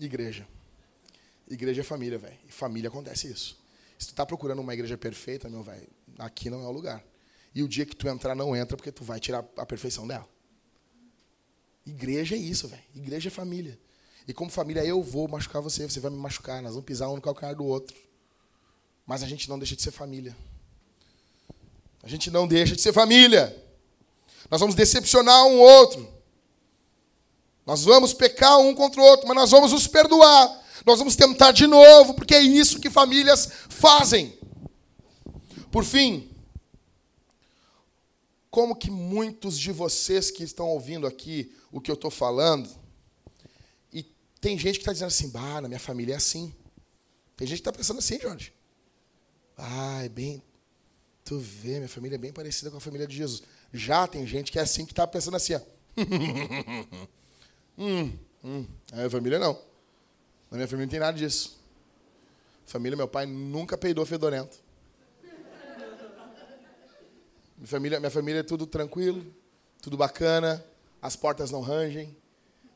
igreja. 0.00 0.44
Igreja 1.48 1.82
é 1.82 1.84
família, 1.84 2.18
velho. 2.18 2.36
E 2.48 2.50
família 2.50 2.88
acontece 2.88 3.30
isso. 3.30 3.56
Se 3.96 4.08
tu 4.08 4.10
está 4.10 4.26
procurando 4.26 4.58
uma 4.58 4.74
igreja 4.74 4.98
perfeita, 4.98 5.48
meu 5.48 5.62
velho, 5.62 5.86
aqui 6.18 6.50
não 6.50 6.64
é 6.64 6.66
o 6.66 6.72
lugar. 6.72 7.00
E 7.54 7.62
o 7.62 7.68
dia 7.68 7.86
que 7.86 7.94
tu 7.94 8.08
entrar, 8.08 8.34
não 8.34 8.56
entra, 8.56 8.76
porque 8.76 8.90
tu 8.90 9.04
vai 9.04 9.20
tirar 9.20 9.44
a 9.56 9.64
perfeição 9.64 10.04
dela. 10.04 10.28
Igreja 11.86 12.34
é 12.34 12.38
isso, 12.38 12.66
velho. 12.66 12.82
Igreja 12.92 13.28
é 13.28 13.30
família. 13.30 13.78
E 14.26 14.34
como 14.34 14.50
família, 14.50 14.84
eu 14.84 15.00
vou 15.00 15.28
machucar 15.28 15.62
você, 15.62 15.88
você 15.88 16.00
vai 16.00 16.10
me 16.10 16.18
machucar, 16.18 16.60
nós 16.60 16.72
vamos 16.72 16.86
pisar 16.86 17.08
um 17.08 17.14
no 17.14 17.22
calcanhar 17.22 17.54
do 17.54 17.64
outro. 17.64 17.96
Mas 19.12 19.22
a 19.22 19.26
gente 19.26 19.46
não 19.46 19.58
deixa 19.58 19.76
de 19.76 19.82
ser 19.82 19.90
família. 19.90 20.34
A 22.02 22.08
gente 22.08 22.30
não 22.30 22.48
deixa 22.48 22.74
de 22.74 22.80
ser 22.80 22.94
família. 22.94 23.54
Nós 24.50 24.58
vamos 24.58 24.74
decepcionar 24.74 25.44
um 25.44 25.58
outro. 25.60 26.10
Nós 27.66 27.84
vamos 27.84 28.14
pecar 28.14 28.58
um 28.58 28.74
contra 28.74 29.02
o 29.02 29.04
outro, 29.04 29.28
mas 29.28 29.36
nós 29.36 29.50
vamos 29.50 29.70
nos 29.70 29.86
perdoar. 29.86 30.64
Nós 30.86 30.98
vamos 30.98 31.14
tentar 31.14 31.52
de 31.52 31.66
novo, 31.66 32.14
porque 32.14 32.34
é 32.34 32.40
isso 32.40 32.80
que 32.80 32.88
famílias 32.88 33.50
fazem. 33.68 34.34
Por 35.70 35.84
fim, 35.84 36.30
como 38.50 38.74
que 38.74 38.90
muitos 38.90 39.58
de 39.58 39.72
vocês 39.72 40.30
que 40.30 40.42
estão 40.42 40.68
ouvindo 40.68 41.06
aqui 41.06 41.54
o 41.70 41.82
que 41.82 41.90
eu 41.90 41.96
estou 41.96 42.10
falando, 42.10 42.66
e 43.92 44.04
tem 44.40 44.58
gente 44.58 44.76
que 44.76 44.80
está 44.80 44.92
dizendo 44.94 45.08
assim, 45.08 45.28
bah, 45.28 45.60
na 45.60 45.68
minha 45.68 45.78
família 45.78 46.14
é 46.14 46.16
assim. 46.16 46.50
Tem 47.36 47.46
gente 47.46 47.58
que 47.58 47.68
está 47.68 47.72
pensando 47.74 47.98
assim, 47.98 48.18
Jorge. 48.18 48.54
Ah, 49.64 50.02
é 50.02 50.08
bem. 50.08 50.42
Tu 51.24 51.38
vê, 51.38 51.76
minha 51.76 51.88
família 51.88 52.16
é 52.16 52.18
bem 52.18 52.32
parecida 52.32 52.68
com 52.68 52.78
a 52.78 52.80
família 52.80 53.06
de 53.06 53.16
Jesus. 53.16 53.44
Já 53.72 54.08
tem 54.08 54.26
gente 54.26 54.50
que 54.50 54.58
é 54.58 54.62
assim, 54.62 54.84
que 54.84 54.90
está 54.90 55.06
pensando 55.06 55.36
assim, 55.36 55.54
ó. 55.54 55.60
hum, 57.78 58.12
hum. 58.42 58.66
A 58.90 58.96
minha 58.96 59.10
família 59.10 59.38
não. 59.38 59.52
Na 60.50 60.56
minha 60.56 60.66
família 60.66 60.86
não 60.86 60.90
tem 60.90 60.98
nada 60.98 61.16
disso. 61.16 61.60
Família, 62.66 62.96
meu 62.96 63.06
pai 63.06 63.24
nunca 63.24 63.78
peidou 63.78 64.04
fedorento. 64.04 64.58
Minha 67.56 67.68
família, 67.68 68.00
minha 68.00 68.10
família 68.10 68.40
é 68.40 68.42
tudo 68.42 68.66
tranquilo, 68.66 69.24
tudo 69.80 69.96
bacana, 69.96 70.64
as 71.00 71.14
portas 71.14 71.52
não 71.52 71.60
rangem, 71.60 72.16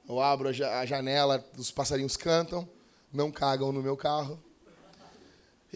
eu 0.08 0.20
abro 0.20 0.48
a 0.48 0.86
janela, 0.86 1.44
os 1.58 1.72
passarinhos 1.72 2.16
cantam, 2.16 2.68
não 3.12 3.32
cagam 3.32 3.72
no 3.72 3.82
meu 3.82 3.96
carro. 3.96 4.40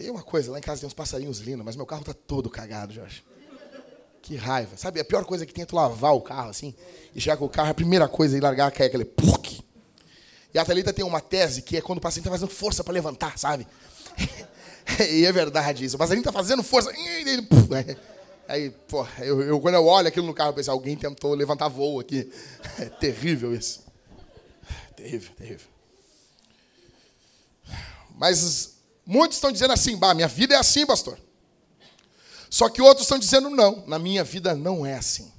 E 0.01 0.09
uma 0.09 0.23
coisa, 0.23 0.51
lá 0.51 0.59
em 0.59 0.61
casa 0.61 0.81
tem 0.81 0.87
uns 0.87 0.93
passarinhos 0.93 1.39
lindos, 1.39 1.65
mas 1.65 1.75
meu 1.75 1.85
carro 1.85 2.03
tá 2.03 2.13
todo 2.13 2.49
cagado, 2.49 2.93
Jorge. 2.93 3.23
Que 4.21 4.35
raiva. 4.35 4.77
Sabe, 4.77 4.99
a 4.99 5.05
pior 5.05 5.25
coisa 5.25 5.45
que 5.45 5.53
tem 5.53 5.63
é 5.63 5.65
tu 5.65 5.75
lavar 5.75 6.13
o 6.15 6.21
carro 6.21 6.49
assim, 6.49 6.73
e 7.15 7.21
chegar 7.21 7.37
com 7.37 7.45
o 7.45 7.49
carro, 7.49 7.71
a 7.71 7.73
primeira 7.73 8.07
coisa 8.07 8.35
é 8.35 8.37
ir 8.37 8.41
largar, 8.41 8.71
cair 8.71 8.87
aquele 8.87 9.05
puc. 9.05 9.61
E 10.53 10.59
a 10.59 10.65
Thalita 10.65 10.91
tem 10.91 11.05
uma 11.05 11.21
tese 11.21 11.61
que 11.61 11.77
é 11.77 11.81
quando 11.81 11.99
o 11.99 12.01
paciente 12.01 12.25
está 12.25 12.31
fazendo 12.31 12.49
força 12.49 12.83
para 12.83 12.93
levantar, 12.93 13.37
sabe? 13.37 13.65
e 15.09 15.25
é 15.25 15.31
verdade 15.31 15.85
isso. 15.85 15.95
O 15.95 15.99
passarinho 15.99 16.21
está 16.21 16.31
fazendo 16.31 16.61
força. 16.61 16.91
Aí, 18.47 18.69
pô, 18.87 19.07
eu, 19.19 19.41
eu, 19.41 19.61
quando 19.61 19.75
eu 19.75 19.85
olho 19.85 20.07
aquilo 20.09 20.27
no 20.27 20.33
carro, 20.33 20.49
eu 20.49 20.53
penso, 20.53 20.69
alguém 20.69 20.97
tentou 20.97 21.33
levantar 21.33 21.69
voo 21.69 21.99
aqui. 21.99 22.31
É 22.79 22.85
terrível 22.85 23.53
isso. 23.53 23.83
Terrível, 24.95 25.33
terrível. 25.35 25.67
Mas 28.15 28.70
Muitos 29.05 29.37
estão 29.37 29.51
dizendo 29.51 29.73
assim, 29.73 29.97
bah, 29.97 30.13
minha 30.13 30.27
vida 30.27 30.55
é 30.55 30.57
assim, 30.57 30.85
pastor. 30.85 31.17
Só 32.49 32.69
que 32.69 32.81
outros 32.81 33.05
estão 33.05 33.17
dizendo, 33.17 33.49
não, 33.49 33.83
na 33.87 33.97
minha 33.97 34.23
vida 34.23 34.53
não 34.53 34.85
é 34.85 34.95
assim. 34.95 35.31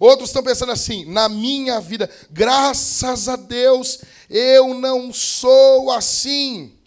Outros 0.00 0.30
estão 0.30 0.42
pensando 0.42 0.72
assim, 0.72 1.04
na 1.04 1.28
minha 1.28 1.80
vida, 1.80 2.08
graças 2.30 3.28
a 3.28 3.36
Deus, 3.36 4.00
eu 4.30 4.74
não 4.74 5.12
sou 5.12 5.90
assim. 5.90 6.78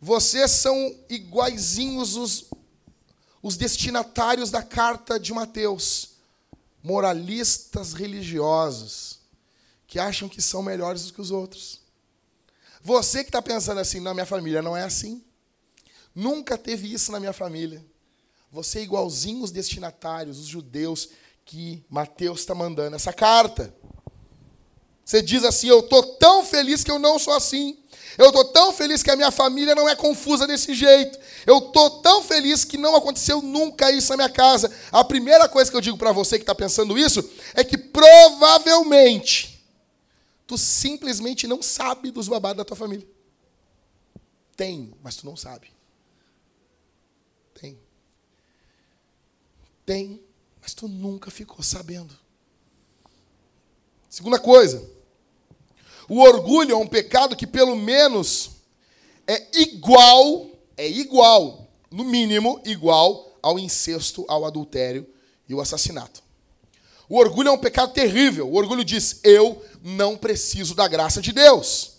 Vocês 0.00 0.52
são 0.52 0.94
iguaizinhos 1.08 2.16
os, 2.16 2.44
os 3.42 3.56
destinatários 3.56 4.50
da 4.50 4.62
carta 4.62 5.18
de 5.18 5.32
Mateus, 5.32 6.10
moralistas 6.82 7.92
religiosos, 7.92 9.18
que 9.86 9.98
acham 9.98 10.28
que 10.28 10.40
são 10.40 10.62
melhores 10.62 11.06
do 11.06 11.12
que 11.12 11.20
os 11.20 11.32
outros. 11.32 11.77
Você 12.82 13.22
que 13.22 13.28
está 13.28 13.42
pensando 13.42 13.78
assim, 13.80 14.00
na 14.00 14.14
minha 14.14 14.26
família 14.26 14.62
não 14.62 14.76
é 14.76 14.82
assim. 14.82 15.22
Nunca 16.14 16.56
teve 16.56 16.92
isso 16.92 17.12
na 17.12 17.20
minha 17.20 17.32
família. 17.32 17.84
Você 18.50 18.78
é 18.78 18.82
igualzinho 18.82 19.42
os 19.42 19.50
destinatários, 19.50 20.38
os 20.38 20.46
judeus 20.46 21.10
que 21.44 21.84
Mateus 21.88 22.40
está 22.40 22.54
mandando 22.54 22.96
essa 22.96 23.12
carta. 23.12 23.74
Você 25.04 25.22
diz 25.22 25.44
assim: 25.44 25.68
Eu 25.68 25.80
estou 25.80 26.02
tão 26.02 26.44
feliz 26.44 26.82
que 26.84 26.90
eu 26.90 26.98
não 26.98 27.18
sou 27.18 27.34
assim. 27.34 27.78
Eu 28.16 28.26
estou 28.26 28.44
tão 28.46 28.72
feliz 28.72 29.02
que 29.02 29.10
a 29.10 29.16
minha 29.16 29.30
família 29.30 29.74
não 29.74 29.88
é 29.88 29.94
confusa 29.94 30.46
desse 30.46 30.74
jeito. 30.74 31.18
Eu 31.46 31.58
estou 31.58 32.02
tão 32.02 32.22
feliz 32.22 32.64
que 32.64 32.76
não 32.76 32.96
aconteceu 32.96 33.40
nunca 33.40 33.92
isso 33.92 34.10
na 34.10 34.16
minha 34.16 34.28
casa. 34.28 34.70
A 34.90 35.04
primeira 35.04 35.48
coisa 35.48 35.70
que 35.70 35.76
eu 35.76 35.80
digo 35.80 35.96
para 35.96 36.10
você 36.10 36.36
que 36.36 36.42
está 36.42 36.54
pensando 36.54 36.98
isso 36.98 37.26
é 37.54 37.62
que 37.62 37.78
provavelmente 37.78 39.57
Tu 40.48 40.56
simplesmente 40.56 41.46
não 41.46 41.62
sabe 41.62 42.10
dos 42.10 42.26
babados 42.26 42.56
da 42.56 42.64
tua 42.64 42.76
família. 42.76 43.06
Tem, 44.56 44.94
mas 45.02 45.14
tu 45.14 45.26
não 45.26 45.36
sabe. 45.36 45.70
Tem. 47.52 47.78
Tem, 49.84 50.22
mas 50.62 50.72
tu 50.72 50.88
nunca 50.88 51.30
ficou 51.30 51.62
sabendo. 51.62 52.18
Segunda 54.08 54.38
coisa, 54.38 54.90
o 56.08 56.18
orgulho 56.18 56.72
é 56.72 56.76
um 56.76 56.88
pecado 56.88 57.36
que 57.36 57.46
pelo 57.46 57.76
menos 57.76 58.52
é 59.26 59.60
igual, 59.60 60.50
é 60.78 60.88
igual, 60.88 61.68
no 61.90 62.04
mínimo 62.04 62.58
igual 62.64 63.38
ao 63.42 63.58
incesto, 63.58 64.24
ao 64.26 64.46
adultério 64.46 65.06
e 65.46 65.52
o 65.54 65.60
assassinato. 65.60 66.22
O 67.08 67.18
orgulho 67.18 67.48
é 67.48 67.52
um 67.52 67.58
pecado 67.58 67.92
terrível. 67.92 68.48
O 68.48 68.56
orgulho 68.56 68.84
diz: 68.84 69.20
eu 69.24 69.64
não 69.82 70.16
preciso 70.16 70.74
da 70.74 70.86
graça 70.86 71.22
de 71.22 71.32
Deus. 71.32 71.92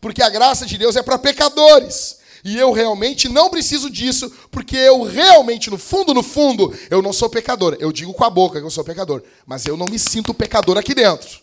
Porque 0.00 0.22
a 0.22 0.28
graça 0.28 0.66
de 0.66 0.76
Deus 0.76 0.96
é 0.96 1.02
para 1.02 1.18
pecadores. 1.18 2.20
E 2.44 2.58
eu 2.58 2.72
realmente 2.72 3.28
não 3.28 3.48
preciso 3.48 3.88
disso, 3.88 4.28
porque 4.50 4.76
eu 4.76 5.04
realmente, 5.04 5.70
no 5.70 5.78
fundo, 5.78 6.12
no 6.12 6.24
fundo, 6.24 6.76
eu 6.90 7.00
não 7.00 7.12
sou 7.12 7.30
pecador. 7.30 7.76
Eu 7.78 7.92
digo 7.92 8.12
com 8.12 8.24
a 8.24 8.30
boca 8.30 8.58
que 8.58 8.66
eu 8.66 8.70
sou 8.70 8.82
pecador, 8.82 9.22
mas 9.46 9.64
eu 9.64 9.76
não 9.76 9.86
me 9.86 9.98
sinto 9.98 10.34
pecador 10.34 10.76
aqui 10.76 10.92
dentro. 10.92 11.40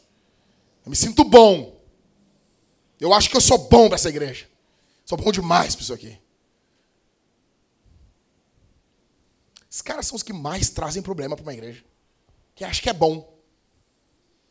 Eu 0.85 0.89
me 0.89 0.95
sinto 0.95 1.23
bom. 1.23 1.79
Eu 2.99 3.13
acho 3.13 3.29
que 3.29 3.37
eu 3.37 3.41
sou 3.41 3.57
bom 3.57 3.87
para 3.87 3.95
essa 3.95 4.09
igreja. 4.09 4.45
Sou 5.05 5.17
bom 5.17 5.31
demais 5.31 5.73
para 5.73 5.83
isso 5.83 5.93
aqui. 5.93 6.17
Esses 9.71 9.81
caras 9.81 10.05
são 10.05 10.17
os 10.17 10.23
que 10.23 10.33
mais 10.33 10.69
trazem 10.69 11.01
problema 11.01 11.35
para 11.35 11.43
uma 11.43 11.53
igreja 11.53 11.88
que 12.59 12.65
acha 12.65 12.81
que 12.81 12.89
é 12.89 12.93
bom. 12.93 13.39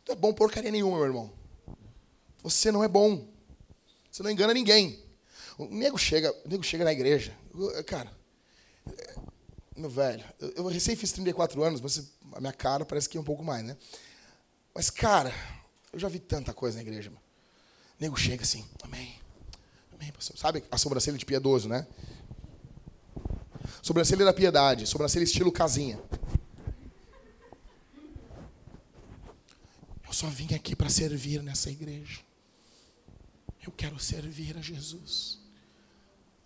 Não 0.07 0.15
é 0.15 0.17
bom 0.17 0.33
porcaria 0.33 0.71
nenhuma, 0.71 0.97
meu 0.97 1.05
irmão. 1.05 1.31
Você 2.43 2.73
não 2.73 2.83
é 2.83 2.89
bom. 2.89 3.29
Você 4.11 4.23
não 4.23 4.31
engana 4.31 4.55
ninguém. 4.55 4.99
O 5.59 5.67
nego 5.67 5.99
chega, 5.99 6.35
o 6.43 6.49
nego 6.49 6.63
chega 6.63 6.85
na 6.85 6.93
igreja. 6.93 7.37
Cara, 7.87 8.11
meu 9.77 9.91
velho, 9.91 10.25
eu 10.57 10.67
recém 10.69 10.97
fiz 10.97 11.13
34 11.13 11.63
anos, 11.63 11.83
mas 11.83 12.11
a 12.33 12.41
minha 12.41 12.53
cara 12.55 12.87
parece 12.87 13.11
que 13.11 13.19
é 13.19 13.21
um 13.21 13.25
pouco 13.25 13.45
mais, 13.45 13.63
né? 13.63 13.77
Mas, 14.75 14.89
cara, 14.89 15.31
eu 15.93 15.99
já 15.99 16.09
vi 16.09 16.19
tanta 16.19 16.55
coisa 16.55 16.77
na 16.77 16.83
igreja. 16.83 17.11
Mano. 17.11 17.21
O 18.01 18.03
nego 18.03 18.17
chega 18.17 18.43
assim, 18.43 18.65
amém. 18.83 19.21
Amém, 19.93 20.11
pastor. 20.13 20.39
Sabe 20.39 20.65
a 20.71 20.79
sobrancelha 20.79 21.19
de 21.19 21.27
piedoso, 21.27 21.69
né? 21.69 21.87
Sobrancelha 23.83 24.25
da 24.25 24.33
piedade, 24.33 24.87
sobrancelha 24.87 25.25
estilo 25.25 25.53
casinha. 25.53 26.01
Só 30.19 30.27
vim 30.27 30.53
aqui 30.53 30.75
para 30.75 30.91
servir 30.91 31.41
nessa 31.45 31.71
igreja. 31.71 32.19
Eu 33.65 33.71
quero 33.71 34.01
servir 34.01 34.57
a 34.59 34.61
Jesus. 34.61 35.39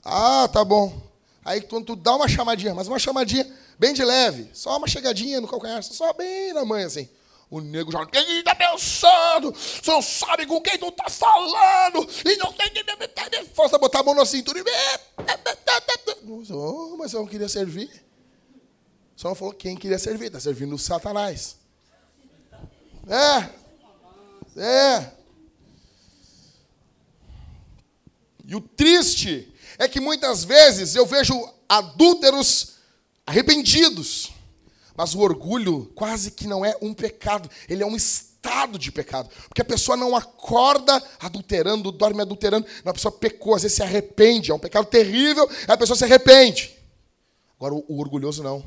Ah, 0.05 0.47
tá 0.53 0.63
bom. 0.63 1.11
Aí 1.43 1.63
quando 1.63 1.87
tu 1.87 1.97
dá 1.97 2.15
uma 2.15 2.29
chamadinha, 2.29 2.75
mas 2.75 2.87
uma 2.87 2.99
chamadinha 2.99 3.51
bem 3.79 3.95
de 3.95 4.05
leve, 4.05 4.51
só 4.53 4.77
uma 4.77 4.87
chegadinha 4.87 5.41
no 5.41 5.49
calcanhar, 5.49 5.83
só 5.83 6.13
bem 6.13 6.53
na 6.53 6.67
mãe 6.67 6.85
assim. 6.85 7.09
O 7.49 7.63
nego 7.63 7.91
já, 7.91 8.05
quem 8.05 8.41
está 8.41 8.55
pensando? 8.55 9.51
Você 9.53 9.91
não 9.91 10.03
sabe 10.03 10.45
com 10.45 10.61
quem 10.61 10.79
tu 10.79 10.89
está 10.89 11.09
falando. 11.09 12.07
E 12.27 12.37
não 12.37 12.53
tem 12.53 12.69
que 12.71 12.85
força 13.55 13.79
botar 13.79 14.01
a 14.01 14.03
mão 14.03 14.15
na 14.15 14.27
cintura 14.27 14.59
e. 14.59 14.65
Oh, 16.53 16.97
mas 16.99 17.15
eu 17.15 17.21
não 17.21 17.27
queria 17.27 17.49
servir. 17.49 18.05
Só 19.17 19.29
não 19.29 19.35
falou 19.35 19.55
quem 19.55 19.77
queria 19.77 19.99
servir. 19.99 20.27
Está 20.27 20.41
servindo 20.41 20.75
o 20.75 20.79
Satanás. 20.79 21.57
É. 23.09 23.62
É. 24.57 25.11
E 28.45 28.55
o 28.55 28.61
triste 28.61 29.53
é 29.79 29.89
que 29.89 30.01
muitas 30.01 30.45
vezes 30.45 30.95
eu 30.95 31.07
vejo 31.07 31.35
adúlteros 31.69 32.75
arrependidos 33.27 34.33
mas 34.97 35.15
o 35.15 35.21
orgulho 35.21 35.91
quase 35.95 36.31
que 36.31 36.47
não 36.47 36.65
é 36.65 36.77
um 36.81 36.93
pecado, 36.93 37.49
ele 37.69 37.83
é 37.83 37.87
um 37.87 37.97
estado 37.97 38.79
de 38.79 38.93
pecado. 38.93 39.31
Porque 39.49 39.63
a 39.63 39.65
pessoa 39.65 39.97
não 39.97 40.15
acorda 40.15 41.03
adulterando, 41.19 41.91
dorme 41.91 42.23
adulterando. 42.23 42.67
A 42.85 42.93
pessoa 42.93 43.13
pecou, 43.13 43.55
às 43.55 43.63
vezes 43.63 43.77
se 43.77 43.83
arrepende. 43.83 44.51
É 44.51 44.55
um 44.55 44.59
pecado 44.59 44.87
terrível, 44.87 45.49
a 45.67 45.77
pessoa 45.77 45.97
se 45.97 46.05
arrepende. 46.05 46.77
Agora, 47.57 47.75
o 47.75 48.01
orgulhoso 48.01 48.43
não. 48.43 48.65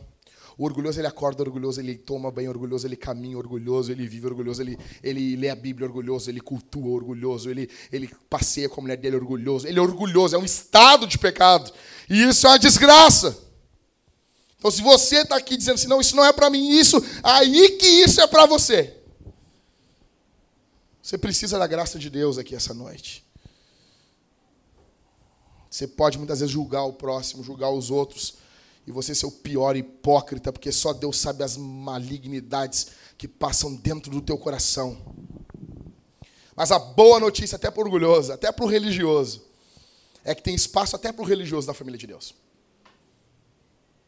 O 0.58 0.64
orgulhoso, 0.64 1.00
ele 1.00 1.08
acorda 1.08 1.44
orgulhoso, 1.44 1.82
ele 1.82 1.98
toma 1.98 2.32
banho 2.32 2.50
orgulhoso, 2.50 2.88
ele 2.88 2.96
caminha 2.96 3.38
orgulhoso, 3.38 3.92
ele 3.92 4.08
vive 4.08 4.28
orgulhoso, 4.28 4.62
ele, 4.62 4.78
ele 5.04 5.36
lê 5.36 5.50
a 5.50 5.56
Bíblia 5.56 5.88
orgulhoso, 5.88 6.30
ele 6.30 6.40
cultua 6.40 6.92
orgulhoso, 6.92 7.50
ele, 7.50 7.70
ele 7.92 8.10
passeia 8.30 8.70
com 8.70 8.80
a 8.80 8.84
mulher 8.84 8.98
dele 8.98 9.18
orgulhoso. 9.18 9.68
Ele 9.68 9.80
é 9.80 9.82
orgulhoso, 9.82 10.36
é 10.36 10.40
um 10.40 10.46
estado 10.46 11.06
de 11.06 11.18
pecado. 11.18 11.72
E 12.10 12.24
isso 12.24 12.48
é 12.48 12.52
uma 12.52 12.60
desgraça. 12.60 13.38
Então, 14.58 14.72
se 14.72 14.82
você 14.82 15.18
está 15.18 15.36
aqui 15.36 15.58
dizendo 15.58 15.76
assim, 15.76 15.88
não, 15.88 16.00
isso 16.00 16.16
não 16.16 16.26
é 16.26 16.32
para 16.32 16.50
mim, 16.50 16.70
isso, 16.70 17.04
aí 17.22 17.72
que 17.72 17.86
isso 17.86 18.22
é 18.22 18.28
para 18.28 18.46
você. 18.46 18.98
Você 21.04 21.18
precisa 21.18 21.60
da 21.60 21.68
graça 21.68 22.00
de 22.00 22.10
Deus 22.10 22.38
aqui 22.38 22.56
essa 22.56 22.74
noite. 22.74 23.24
Você 25.70 25.86
pode 25.86 26.18
muitas 26.18 26.40
vezes 26.40 26.52
julgar 26.52 26.84
o 26.86 26.94
próximo, 26.94 27.44
julgar 27.44 27.70
os 27.70 27.92
outros, 27.92 28.38
e 28.88 28.92
você 28.92 29.16
ser 29.16 29.26
o 29.26 29.32
pior 29.32 29.76
hipócrita, 29.76 30.54
porque 30.54 30.72
só 30.72 30.94
Deus 30.94 31.18
sabe 31.18 31.44
as 31.44 31.58
malignidades 31.58 32.88
que 33.18 33.28
passam 33.28 33.74
dentro 33.76 34.12
do 34.12 34.22
teu 34.22 34.38
coração. 34.38 35.16
Mas 36.56 36.72
a 36.72 36.80
boa 36.80 37.20
notícia, 37.20 37.56
até 37.56 37.70
para 37.72 37.82
o 37.82 37.86
orgulhoso, 37.86 38.32
até 38.32 38.52
para 38.52 38.64
o 38.64 38.68
religioso, 38.68 39.44
é 40.24 40.34
que 40.34 40.42
tem 40.42 40.56
espaço 40.56 40.96
até 40.96 41.12
para 41.12 41.22
o 41.22 41.26
religioso 41.26 41.68
da 41.68 41.74
família 41.74 41.98
de 41.98 42.08
Deus. 42.08 42.34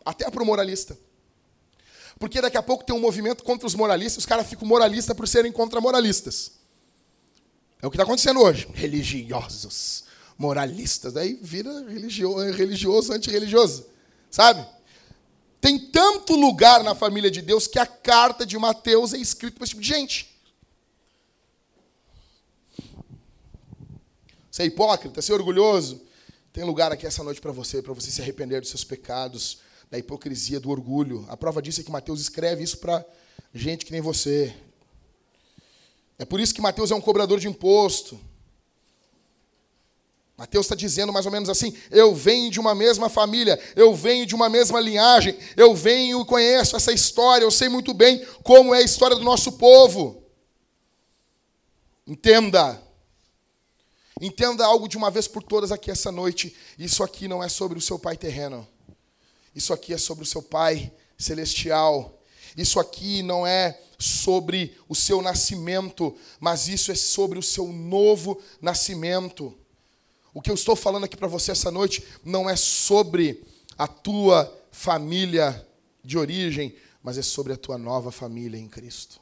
Até 0.06 0.30
para 0.30 0.42
o 0.42 0.46
moralista. 0.46 0.98
Porque 2.20 2.42
daqui 2.42 2.58
a 2.58 2.64
pouco 2.64 2.84
tem 2.84 2.96
um 2.96 3.00
movimento 3.00 3.44
contra 3.44 3.68
os 3.68 3.76
moralistas, 3.76 4.20
os 4.20 4.26
caras 4.26 4.48
ficam 4.48 4.68
moralistas 4.68 5.16
por 5.16 5.28
serem 5.28 5.52
contra 5.52 5.82
moralistas. 5.82 6.54
É 7.82 7.86
o 7.86 7.92
que 7.92 7.96
está 7.96 8.04
acontecendo 8.04 8.42
hoje. 8.42 8.68
Religiosos, 8.74 10.06
moralistas. 10.38 11.16
Aí 11.16 11.38
vira 11.42 11.72
religioso, 11.88 12.52
religioso 12.52 13.14
antirreligioso. 13.14 13.86
Sabe? 14.30 14.66
Tem 15.60 15.80
tanto 15.80 16.36
lugar 16.36 16.84
na 16.84 16.94
família 16.94 17.32
de 17.32 17.42
Deus 17.42 17.68
que 17.68 17.80
a 17.80 17.86
carta 17.86 18.46
de 18.46 18.58
Mateus 18.58 19.14
é 19.14 19.18
escrita 19.18 19.56
para 19.56 19.64
esse 19.64 19.72
tipo 19.72 19.82
de 19.82 19.88
gente. 19.88 20.38
Você 24.52 24.64
é 24.64 24.66
hipócrita, 24.66 25.22
você 25.22 25.32
é 25.32 25.36
orgulhoso. 25.36 26.02
Tem 26.52 26.64
lugar 26.64 26.92
aqui 26.92 27.06
essa 27.06 27.24
noite 27.24 27.40
para 27.40 27.52
você, 27.52 27.82
para 27.82 27.94
você 27.94 28.10
se 28.10 28.22
arrepender 28.22 28.62
dos 28.62 28.70
seus 28.70 28.84
pecados, 28.84 29.60
da 29.92 29.98
hipocrisia, 29.98 30.60
do 30.60 30.70
orgulho. 30.70 31.26
A 31.30 31.38
prova 31.38 31.62
disso 31.62 31.82
é 31.82 31.84
que 31.84 31.92
Mateus 31.92 32.20
escreve 32.20 32.64
isso 32.64 32.78
para 32.80 33.06
gente 33.54 33.86
que 33.86 33.92
nem 33.92 34.02
você. 34.02 34.56
É 36.18 36.26
por 36.26 36.40
isso 36.40 36.54
que 36.54 36.62
Mateus 36.62 36.90
é 36.92 36.96
um 36.96 37.02
cobrador 37.02 37.40
de 37.40 37.48
imposto. 37.48 38.20
Mateus 40.38 40.68
está 40.68 40.76
dizendo 40.76 41.12
mais 41.12 41.26
ou 41.26 41.32
menos 41.32 41.50
assim: 41.50 41.76
eu 41.90 42.14
venho 42.14 42.52
de 42.52 42.60
uma 42.60 42.76
mesma 42.76 43.10
família, 43.10 43.60
eu 43.76 43.94
venho 43.96 44.26
de 44.26 44.36
uma 44.36 44.48
mesma 44.48 44.80
linhagem, 44.80 45.36
eu 45.56 45.76
venho 45.76 46.22
e 46.22 46.26
conheço 46.26 46.76
essa 46.76 46.92
história, 46.92 47.44
eu 47.44 47.52
sei 47.52 47.68
muito 47.70 47.94
bem 47.94 48.24
como 48.44 48.74
é 48.74 48.78
a 48.78 48.84
história 48.84 49.16
do 49.16 49.24
nosso 49.24 49.54
povo. 49.54 50.24
Entenda. 52.06 52.82
Entenda 54.22 54.66
algo 54.66 54.88
de 54.88 54.98
uma 54.98 55.12
vez 55.12 55.28
por 55.28 55.44
todas 55.44 55.72
aqui 55.72 55.92
essa 55.92 56.12
noite. 56.12 56.56
Isso 56.78 57.04
aqui 57.04 57.28
não 57.28 57.44
é 57.44 57.50
sobre 57.50 57.78
o 57.78 57.82
seu 57.82 58.00
pai 58.00 58.16
terreno. 58.16 58.68
Isso 59.58 59.74
aqui 59.74 59.92
é 59.92 59.98
sobre 59.98 60.24
o 60.24 60.28
seu 60.28 60.44
Pai 60.44 60.94
celestial. 61.18 62.22
Isso 62.56 62.80
aqui 62.80 63.24
não 63.24 63.46
é 63.46 63.80
sobre 63.98 64.78
o 64.88 64.94
seu 64.94 65.20
nascimento, 65.20 66.16
mas 66.40 66.68
isso 66.68 66.92
é 66.92 66.96
sobre 66.96 67.40
o 67.40 67.44
seu 67.44 67.68
novo 67.68 68.40
nascimento. 68.62 69.58
O 70.38 70.42
que 70.42 70.52
eu 70.52 70.54
estou 70.54 70.76
falando 70.76 71.06
aqui 71.06 71.18
para 71.18 71.28
você 71.28 71.50
essa 71.52 71.72
noite 71.72 72.04
não 72.24 72.48
é 72.48 72.56
sobre 72.56 73.44
a 73.76 73.88
tua 73.88 74.56
família 74.70 75.68
de 76.04 76.16
origem, 76.16 76.76
mas 77.02 77.18
é 77.18 77.24
sobre 77.24 77.54
a 77.54 77.58
tua 77.58 77.76
nova 77.76 78.12
família 78.12 78.56
em 78.56 78.68
Cristo. 78.68 79.20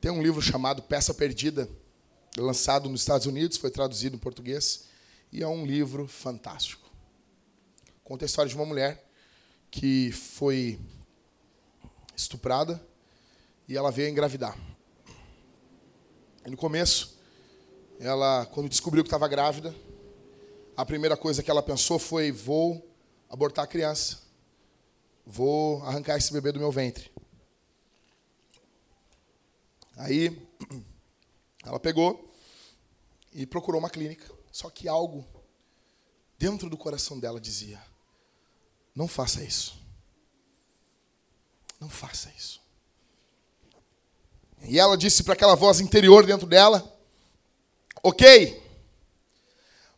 Tem 0.00 0.10
um 0.10 0.20
livro 0.20 0.42
chamado 0.42 0.82
Peça 0.82 1.14
Perdida 1.14 1.70
lançado 2.36 2.88
nos 2.88 3.02
Estados 3.02 3.28
Unidos, 3.28 3.58
foi 3.58 3.70
traduzido 3.70 4.16
em 4.16 4.18
português, 4.18 4.88
e 5.30 5.44
é 5.44 5.46
um 5.46 5.64
livro 5.64 6.08
fantástico. 6.08 6.90
Conta 8.02 8.24
a 8.24 8.26
história 8.26 8.48
de 8.48 8.56
uma 8.56 8.66
mulher 8.66 9.08
que 9.70 10.10
foi 10.10 10.76
estuprada 12.16 12.84
e 13.68 13.76
ela 13.76 13.92
veio 13.92 14.10
engravidar. 14.10 14.71
E 16.44 16.50
no 16.50 16.56
começo, 16.56 17.16
ela, 18.00 18.46
quando 18.46 18.68
descobriu 18.68 19.04
que 19.04 19.08
estava 19.08 19.28
grávida, 19.28 19.74
a 20.76 20.84
primeira 20.84 21.16
coisa 21.16 21.42
que 21.42 21.50
ela 21.50 21.62
pensou 21.62 21.98
foi: 21.98 22.32
vou 22.32 22.84
abortar 23.30 23.64
a 23.64 23.68
criança, 23.68 24.22
vou 25.24 25.82
arrancar 25.84 26.16
esse 26.16 26.32
bebê 26.32 26.50
do 26.50 26.58
meu 26.58 26.72
ventre. 26.72 27.12
Aí 29.96 30.48
ela 31.64 31.78
pegou 31.78 32.32
e 33.32 33.46
procurou 33.46 33.78
uma 33.78 33.90
clínica. 33.90 34.32
Só 34.50 34.68
que 34.68 34.88
algo 34.88 35.24
dentro 36.38 36.68
do 36.68 36.76
coração 36.76 37.20
dela 37.20 37.40
dizia: 37.40 37.80
não 38.94 39.08
faça 39.08 39.42
isso. 39.42 39.80
Não 41.80 41.88
faça 41.88 42.30
isso. 42.36 42.61
E 44.64 44.78
ela 44.78 44.96
disse 44.96 45.22
para 45.22 45.34
aquela 45.34 45.54
voz 45.54 45.80
interior 45.80 46.24
dentro 46.26 46.46
dela: 46.46 46.82
Ok, 48.02 48.62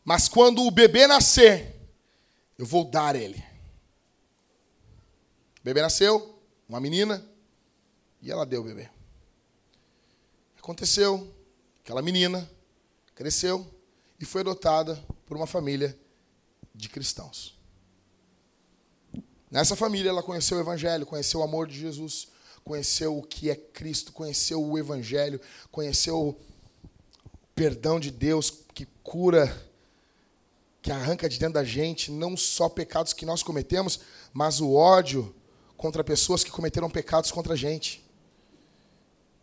mas 0.04 0.28
quando 0.28 0.62
o 0.64 0.70
bebê 0.70 1.06
nascer, 1.06 1.74
eu 2.58 2.66
vou 2.66 2.84
dar 2.84 3.16
ele. 3.16 3.42
O 5.60 5.64
bebê 5.64 5.80
nasceu, 5.80 6.38
uma 6.68 6.80
menina, 6.80 7.24
e 8.20 8.30
ela 8.30 8.44
deu 8.44 8.60
o 8.60 8.64
bebê. 8.64 8.88
Aconteceu, 10.58 11.34
Aquela 11.84 12.00
menina 12.00 12.50
cresceu 13.14 13.70
e 14.18 14.24
foi 14.24 14.40
adotada 14.40 14.96
por 15.26 15.36
uma 15.36 15.46
família 15.46 15.96
de 16.74 16.88
cristãos. 16.88 17.58
Nessa 19.50 19.76
família 19.76 20.08
ela 20.08 20.22
conheceu 20.22 20.56
o 20.56 20.60
evangelho, 20.60 21.04
conheceu 21.04 21.40
o 21.40 21.42
amor 21.42 21.68
de 21.68 21.78
Jesus, 21.78 22.28
conheceu 22.64 23.18
o 23.18 23.22
que 23.22 23.50
é 23.50 23.54
Cristo, 23.54 24.12
conheceu 24.12 24.64
o 24.64 24.78
evangelho, 24.78 25.40
conheceu 25.70 26.18
o 26.18 26.36
perdão 27.54 28.00
de 28.00 28.10
Deus 28.10 28.50
que 28.72 28.86
cura, 29.02 29.54
que 30.80 30.90
arranca 30.90 31.28
de 31.28 31.38
dentro 31.38 31.54
da 31.54 31.64
gente 31.64 32.10
não 32.10 32.36
só 32.36 32.68
pecados 32.68 33.12
que 33.12 33.26
nós 33.26 33.42
cometemos, 33.42 34.00
mas 34.32 34.60
o 34.60 34.72
ódio 34.72 35.34
contra 35.76 36.02
pessoas 36.02 36.42
que 36.42 36.50
cometeram 36.50 36.88
pecados 36.88 37.30
contra 37.30 37.52
a 37.52 37.56
gente 37.56 38.04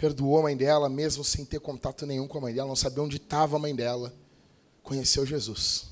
perdoou 0.01 0.39
a 0.39 0.41
mãe 0.41 0.57
dela, 0.57 0.89
mesmo 0.89 1.23
sem 1.23 1.45
ter 1.45 1.59
contato 1.59 2.07
nenhum 2.07 2.27
com 2.27 2.39
a 2.39 2.41
mãe 2.41 2.55
dela, 2.55 2.67
não 2.67 2.75
sabia 2.75 3.03
onde 3.03 3.17
estava 3.17 3.55
a 3.55 3.59
mãe 3.59 3.75
dela. 3.75 4.11
Conheceu 4.81 5.27
Jesus. 5.27 5.91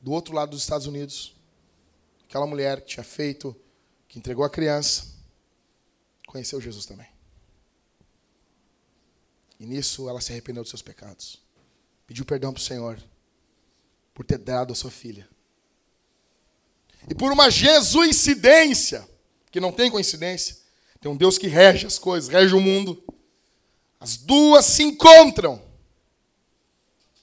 Do 0.00 0.12
outro 0.12 0.34
lado 0.34 0.52
dos 0.52 0.62
Estados 0.62 0.86
Unidos, 0.86 1.36
aquela 2.26 2.46
mulher 2.46 2.80
que 2.80 2.86
tinha 2.86 3.04
feito, 3.04 3.54
que 4.08 4.18
entregou 4.18 4.46
a 4.46 4.48
criança, 4.48 5.13
conheceu 6.34 6.60
Jesus 6.60 6.84
também. 6.84 7.06
E 9.60 9.64
nisso 9.64 10.08
ela 10.08 10.20
se 10.20 10.32
arrependeu 10.32 10.64
dos 10.64 10.70
seus 10.70 10.82
pecados. 10.82 11.40
Pediu 12.08 12.24
perdão 12.24 12.52
para 12.52 12.60
o 12.60 12.64
Senhor 12.64 13.00
por 14.12 14.26
ter 14.26 14.38
dado 14.38 14.72
a 14.72 14.74
sua 14.74 14.90
filha. 14.90 15.28
E 17.08 17.14
por 17.14 17.30
uma 17.30 17.48
jesuincidência, 17.50 19.08
que 19.52 19.60
não 19.60 19.70
tem 19.70 19.88
coincidência, 19.92 20.56
tem 21.00 21.08
um 21.08 21.16
Deus 21.16 21.38
que 21.38 21.46
rege 21.46 21.86
as 21.86 22.00
coisas, 22.00 22.28
rege 22.28 22.52
o 22.52 22.60
mundo. 22.60 23.00
As 24.00 24.16
duas 24.16 24.64
se 24.64 24.82
encontram. 24.82 25.62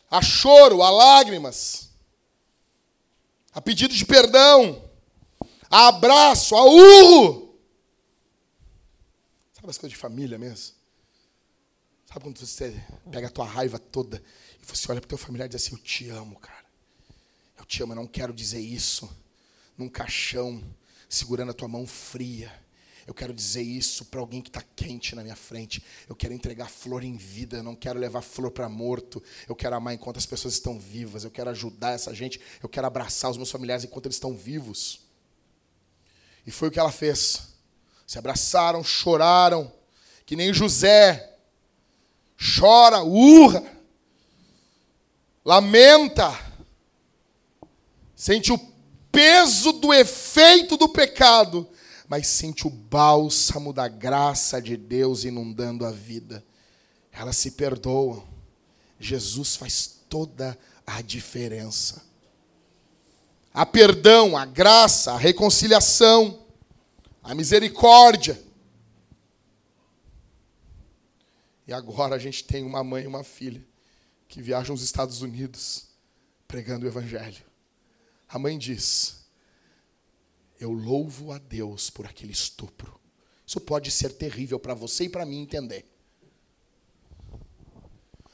Há 0.09 0.22
choro, 0.22 0.82
há 0.82 0.89
lágrimas, 0.89 1.89
há 3.53 3.62
pedido 3.62 3.93
de 3.93 4.05
perdão, 4.05 4.89
há 5.70 5.89
abraço, 5.89 6.55
há 6.55 6.64
urro. 6.64 7.41
Sabe 9.62 9.70
as 9.70 9.78
coisas 9.78 9.91
de 9.91 9.97
família 9.97 10.39
mesmo? 10.39 10.74
Sabe 12.07 12.22
quando 12.22 12.39
você 12.39 12.84
pega 13.12 13.28
a 13.28 13.30
tua 13.30 13.45
raiva 13.45 13.78
toda 13.78 14.22
e 14.59 14.66
você 14.66 14.91
olha 14.91 14.99
para 14.99 15.05
o 15.05 15.09
teu 15.09 15.18
familiar 15.20 15.45
e 15.45 15.49
diz 15.49 15.62
assim: 15.62 15.76
Eu 15.76 15.78
te 15.78 16.09
amo, 16.09 16.39
cara. 16.39 16.66
Eu 17.59 17.64
te 17.66 17.84
amo, 17.84 17.91
eu 17.91 17.95
não 17.95 18.07
quero 18.07 18.34
dizer 18.34 18.59
isso 18.59 19.07
num 19.78 19.88
caixão, 19.88 20.64
segurando 21.07 21.51
a 21.51 21.53
tua 21.53 21.68
mão 21.68 21.86
fria. 21.86 22.51
Eu 23.05 23.14
quero 23.14 23.32
dizer 23.34 23.62
isso 23.62 24.05
para 24.05 24.20
alguém 24.20 24.41
que 24.41 24.49
está 24.49 24.64
quente 24.76 25.16
na 25.16 25.22
minha 25.22 25.36
frente. 25.36 25.84
Eu 26.09 26.16
quero 26.16 26.34
entregar 26.34 26.68
flor 26.68 27.03
em 27.03 27.16
vida. 27.16 27.57
Eu 27.57 27.64
não 27.64 27.76
quero 27.76 27.99
levar 27.99 28.22
flor 28.24 28.49
para 28.49 28.68
morto. 28.68 29.22
Eu 29.47 29.55
quero 29.55 29.76
amar 29.76 29.93
enquanto 29.93 30.18
as 30.18 30.26
pessoas 30.26 30.55
estão 30.55 30.80
vivas. 30.80 31.24
Eu 31.24 31.30
quero 31.32 31.51
ajudar 31.51 31.91
essa 31.91 32.14
gente. 32.16 32.41
Eu 32.64 32.70
quero 32.70 32.88
abraçar 32.88 33.30
os 33.30 33.38
meus 33.38 33.51
familiares 33.51 33.84
enquanto 33.84 34.07
eles 34.07 34.16
estão 34.16 34.36
vivos. 34.36 35.01
E 36.47 36.51
foi 36.51 36.70
o 36.70 36.72
que 36.72 36.80
ela 36.80 36.91
fez. 36.91 37.51
Se 38.12 38.20
abraçaram, 38.20 38.84
choraram, 38.84 39.72
que 40.26 40.36
nem 40.36 40.53
José 40.53 41.34
chora, 42.59 43.01
urra, 43.01 43.64
lamenta, 45.45 46.38
sente 48.14 48.51
o 48.51 48.59
peso 49.14 49.72
do 49.72 49.93
efeito 49.93 50.76
do 50.76 50.89
pecado, 50.89 51.66
mas 52.05 52.28
sente 52.28 52.68
o 52.68 52.70
bálsamo 52.70 53.72
da 53.72 53.88
graça 53.88 54.62
de 54.62 54.76
Deus 54.76 55.24
inundando 55.24 55.86
a 55.86 55.91
vida. 55.91 56.43
Elas 57.14 57.38
se 57.38 57.51
perdoam. 57.51 58.28
Jesus 58.99 59.55
faz 59.55 60.01
toda 60.09 60.59
a 60.86 61.01
diferença. 61.01 62.03
A 63.53 63.66
perdão, 63.66 64.36
a 64.36 64.43
graça, 64.43 65.14
a 65.14 65.18
reconciliação, 65.18 66.41
a 67.24 67.36
misericórdia 67.36 68.41
E 71.72 71.74
agora 71.74 72.15
a 72.15 72.19
gente 72.19 72.43
tem 72.43 72.65
uma 72.65 72.84
mãe 72.84 73.05
e 73.05 73.07
uma 73.07 73.24
filha 73.24 73.65
que 74.28 74.41
viajam 74.41 74.74
aos 74.74 74.82
Estados 74.82 75.22
Unidos 75.22 75.88
pregando 76.45 76.86
o 76.86 76.89
Evangelho. 76.89 77.45
A 78.28 78.38
mãe 78.38 78.57
diz: 78.57 79.26
Eu 80.59 80.74
louvo 80.74 81.32
a 81.32 81.38
Deus 81.38 81.89
por 81.89 82.05
aquele 82.05 82.34
estupro. 82.34 82.99
Isso 83.47 83.61
pode 83.61 83.89
ser 83.89 84.09
terrível 84.11 84.59
para 84.59 84.74
você 84.74 85.05
e 85.05 85.09
para 85.09 85.26
mim 85.26 85.41
entender. 85.41 85.89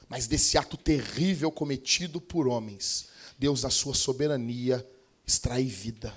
Mas 0.09 0.25
desse 0.25 0.57
ato 0.57 0.75
terrível 0.75 1.51
cometido 1.51 2.19
por 2.19 2.47
homens, 2.47 3.09
Deus, 3.37 3.61
na 3.61 3.69
sua 3.69 3.93
soberania, 3.93 4.83
extrai 5.27 5.65
vida, 5.65 6.11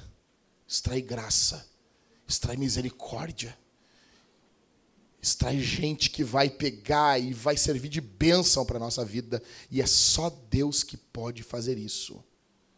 extrai 0.67 1.03
graça, 1.03 1.70
extrai 2.31 2.57
misericórdia 2.57 3.57
extrai 5.23 5.61
gente 5.61 6.11
que 6.11 6.25
vai 6.25 6.49
pegar 6.49 7.19
e 7.19 7.33
vai 7.33 7.57
servir 7.57 7.89
de 7.89 8.01
bênção 8.01 8.65
para 8.65 8.79
a 8.79 8.81
nossa 8.81 9.05
vida. 9.05 9.43
E 9.71 9.81
é 9.81 9.87
só 9.87 10.31
Deus 10.51 10.83
que 10.83 10.97
pode 10.97 11.43
fazer 11.43 11.77
isso. 11.79 12.23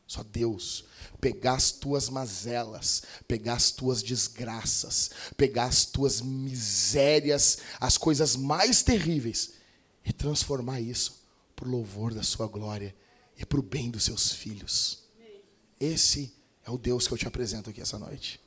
Só 0.06 0.22
Deus. 0.22 0.84
Pegar 1.20 1.54
as 1.54 1.70
tuas 1.70 2.08
mazelas, 2.08 3.02
pegar 3.28 3.54
as 3.54 3.70
tuas 3.70 4.02
desgraças, 4.02 5.10
pegar 5.36 5.66
as 5.66 5.84
tuas 5.84 6.20
misérias, 6.20 7.58
as 7.80 7.96
coisas 7.96 8.34
mais 8.34 8.82
terríveis, 8.82 9.52
e 10.04 10.12
transformar 10.12 10.80
isso 10.80 11.22
para 11.54 11.68
o 11.68 11.70
louvor 11.70 12.12
da 12.12 12.24
sua 12.24 12.48
glória 12.48 12.94
e 13.38 13.46
para 13.46 13.60
o 13.60 13.62
bem 13.62 13.88
dos 13.88 14.02
seus 14.02 14.32
filhos. 14.32 15.04
Esse 15.78 16.34
é 16.66 16.70
o 16.70 16.76
Deus 16.76 17.06
que 17.06 17.14
eu 17.14 17.18
te 17.18 17.28
apresento 17.28 17.70
aqui 17.70 17.80
essa 17.80 17.98
noite. 17.98 18.40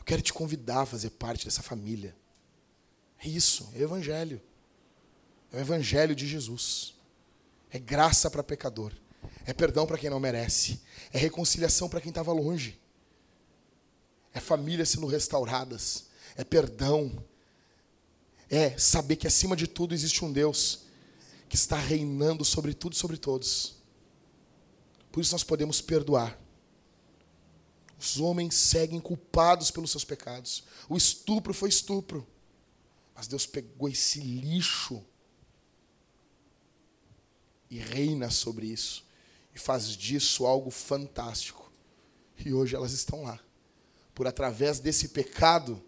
Eu 0.00 0.04
quero 0.04 0.22
te 0.22 0.32
convidar 0.32 0.80
a 0.80 0.86
fazer 0.86 1.10
parte 1.10 1.44
dessa 1.44 1.62
família. 1.62 2.16
É 3.22 3.28
isso, 3.28 3.70
é 3.74 3.78
o 3.78 3.82
Evangelho. 3.82 4.40
É 5.52 5.58
o 5.58 5.60
Evangelho 5.60 6.16
de 6.16 6.26
Jesus. 6.26 6.94
É 7.70 7.78
graça 7.78 8.30
para 8.30 8.42
pecador. 8.42 8.92
É 9.44 9.52
perdão 9.52 9.86
para 9.86 9.98
quem 9.98 10.10
não 10.10 10.18
merece. 10.18 10.80
É 11.12 11.18
reconciliação 11.18 11.88
para 11.88 12.00
quem 12.00 12.08
estava 12.08 12.32
longe. 12.32 12.80
É 14.32 14.40
famílias 14.40 14.88
sendo 14.88 15.06
restauradas. 15.06 16.06
É 16.36 16.42
perdão. 16.42 17.24
É 18.48 18.76
saber 18.78 19.16
que 19.16 19.26
acima 19.26 19.54
de 19.54 19.66
tudo 19.66 19.94
existe 19.94 20.24
um 20.24 20.32
Deus 20.32 20.86
que 21.48 21.56
está 21.56 21.76
reinando 21.76 22.44
sobre 22.44 22.72
tudo 22.72 22.94
e 22.94 22.96
sobre 22.96 23.16
todos. 23.16 23.76
Por 25.12 25.20
isso 25.20 25.32
nós 25.32 25.44
podemos 25.44 25.80
perdoar. 25.80 26.38
Os 28.00 28.18
homens 28.18 28.54
seguem 28.54 28.98
culpados 28.98 29.70
pelos 29.70 29.90
seus 29.90 30.04
pecados. 30.04 30.64
O 30.88 30.96
estupro 30.96 31.52
foi 31.52 31.68
estupro. 31.68 32.26
Mas 33.14 33.26
Deus 33.26 33.44
pegou 33.44 33.90
esse 33.90 34.20
lixo 34.20 35.04
e 37.68 37.76
reina 37.76 38.30
sobre 38.30 38.66
isso. 38.66 39.04
E 39.54 39.58
faz 39.58 39.88
disso 39.88 40.46
algo 40.46 40.70
fantástico. 40.70 41.70
E 42.42 42.54
hoje 42.54 42.74
elas 42.74 42.92
estão 42.92 43.24
lá. 43.24 43.38
Por 44.14 44.26
através 44.26 44.80
desse 44.80 45.08
pecado, 45.08 45.82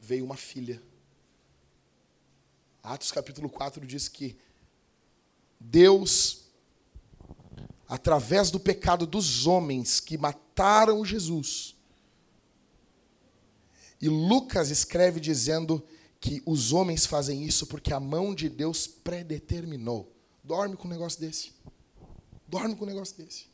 veio 0.00 0.24
uma 0.24 0.36
filha. 0.36 0.80
Atos 2.80 3.10
capítulo 3.10 3.50
4 3.50 3.84
diz 3.84 4.06
que 4.06 4.38
Deus, 5.58 6.41
através 7.92 8.50
do 8.50 8.58
pecado 8.58 9.06
dos 9.06 9.46
homens 9.46 10.00
que 10.00 10.16
mataram 10.16 11.04
Jesus, 11.04 11.76
e 14.00 14.08
Lucas 14.08 14.70
escreve 14.70 15.20
dizendo 15.20 15.86
que 16.18 16.42
os 16.46 16.72
homens 16.72 17.04
fazem 17.04 17.44
isso 17.44 17.66
porque 17.66 17.92
a 17.92 18.00
mão 18.00 18.34
de 18.34 18.48
Deus 18.48 18.86
predeterminou. 18.86 20.10
Dorme 20.42 20.74
com 20.74 20.88
um 20.88 20.90
negócio 20.90 21.20
desse. 21.20 21.52
Dorme 22.48 22.74
com 22.74 22.84
um 22.84 22.88
negócio 22.88 23.14
desse. 23.22 23.44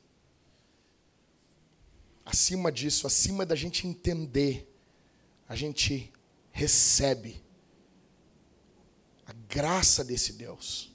Acima 2.24 2.70
disso, 2.70 3.08
acima 3.08 3.44
da 3.44 3.56
gente 3.56 3.88
entender, 3.88 4.72
a 5.48 5.56
gente 5.56 6.12
recebe 6.52 7.42
a 9.26 9.32
graça 9.48 10.04
desse 10.04 10.34
Deus, 10.34 10.92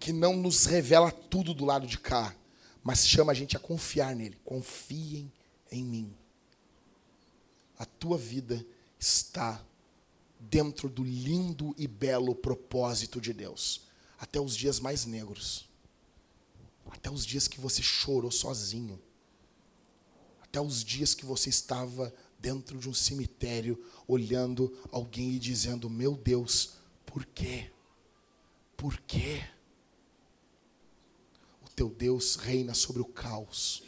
que 0.00 0.12
não 0.12 0.34
nos 0.34 0.64
revela 0.64 1.12
tudo 1.12 1.54
do 1.54 1.64
lado 1.64 1.86
de 1.86 1.98
cá, 1.98 2.34
mas 2.82 3.06
chama 3.06 3.30
a 3.30 3.34
gente 3.34 3.56
a 3.56 3.60
confiar 3.60 4.16
nele. 4.16 4.36
Confiem 4.44 5.30
em 5.70 5.84
mim 5.84 6.20
a 7.80 7.86
tua 7.86 8.18
vida 8.18 8.62
está 8.98 9.64
dentro 10.38 10.86
do 10.86 11.02
lindo 11.02 11.74
e 11.78 11.88
belo 11.88 12.34
propósito 12.34 13.18
de 13.18 13.32
Deus, 13.32 13.86
até 14.18 14.38
os 14.38 14.54
dias 14.54 14.78
mais 14.78 15.06
negros, 15.06 15.66
até 16.90 17.10
os 17.10 17.24
dias 17.24 17.48
que 17.48 17.58
você 17.58 17.80
chorou 17.80 18.30
sozinho, 18.30 19.00
até 20.42 20.60
os 20.60 20.84
dias 20.84 21.14
que 21.14 21.24
você 21.24 21.48
estava 21.48 22.12
dentro 22.38 22.78
de 22.78 22.86
um 22.86 22.92
cemitério 22.92 23.82
olhando 24.06 24.70
alguém 24.92 25.30
e 25.30 25.38
dizendo: 25.38 25.88
Meu 25.88 26.14
Deus, 26.14 26.74
por 27.06 27.24
quê? 27.24 27.70
Por 28.76 29.00
quê? 29.06 29.42
Teu 31.80 31.88
Deus 31.88 32.36
reina 32.36 32.74
sobre 32.74 33.00
o 33.00 33.06
caos. 33.06 33.82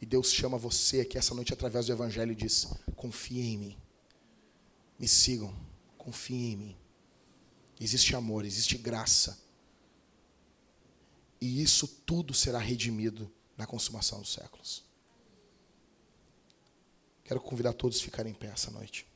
E 0.00 0.06
Deus 0.06 0.32
chama 0.32 0.56
você 0.56 1.02
aqui 1.02 1.18
essa 1.18 1.34
noite 1.34 1.52
através 1.52 1.84
do 1.84 1.92
Evangelho 1.92 2.32
e 2.32 2.34
diz: 2.34 2.66
confiem 2.96 3.52
em 3.52 3.58
mim. 3.58 3.78
Me 4.98 5.06
sigam, 5.06 5.54
confiem 5.98 6.52
em 6.52 6.56
mim. 6.56 6.76
Existe 7.78 8.16
amor, 8.16 8.46
existe 8.46 8.78
graça. 8.78 9.38
E 11.38 11.62
isso 11.62 11.86
tudo 11.86 12.32
será 12.32 12.58
redimido 12.58 13.30
na 13.54 13.66
consumação 13.66 14.22
dos 14.22 14.32
séculos. 14.32 14.82
Quero 17.22 17.42
convidar 17.42 17.74
todos 17.74 18.00
a 18.00 18.02
ficarem 18.02 18.32
em 18.32 18.34
pé 18.34 18.46
essa 18.46 18.70
noite. 18.70 19.06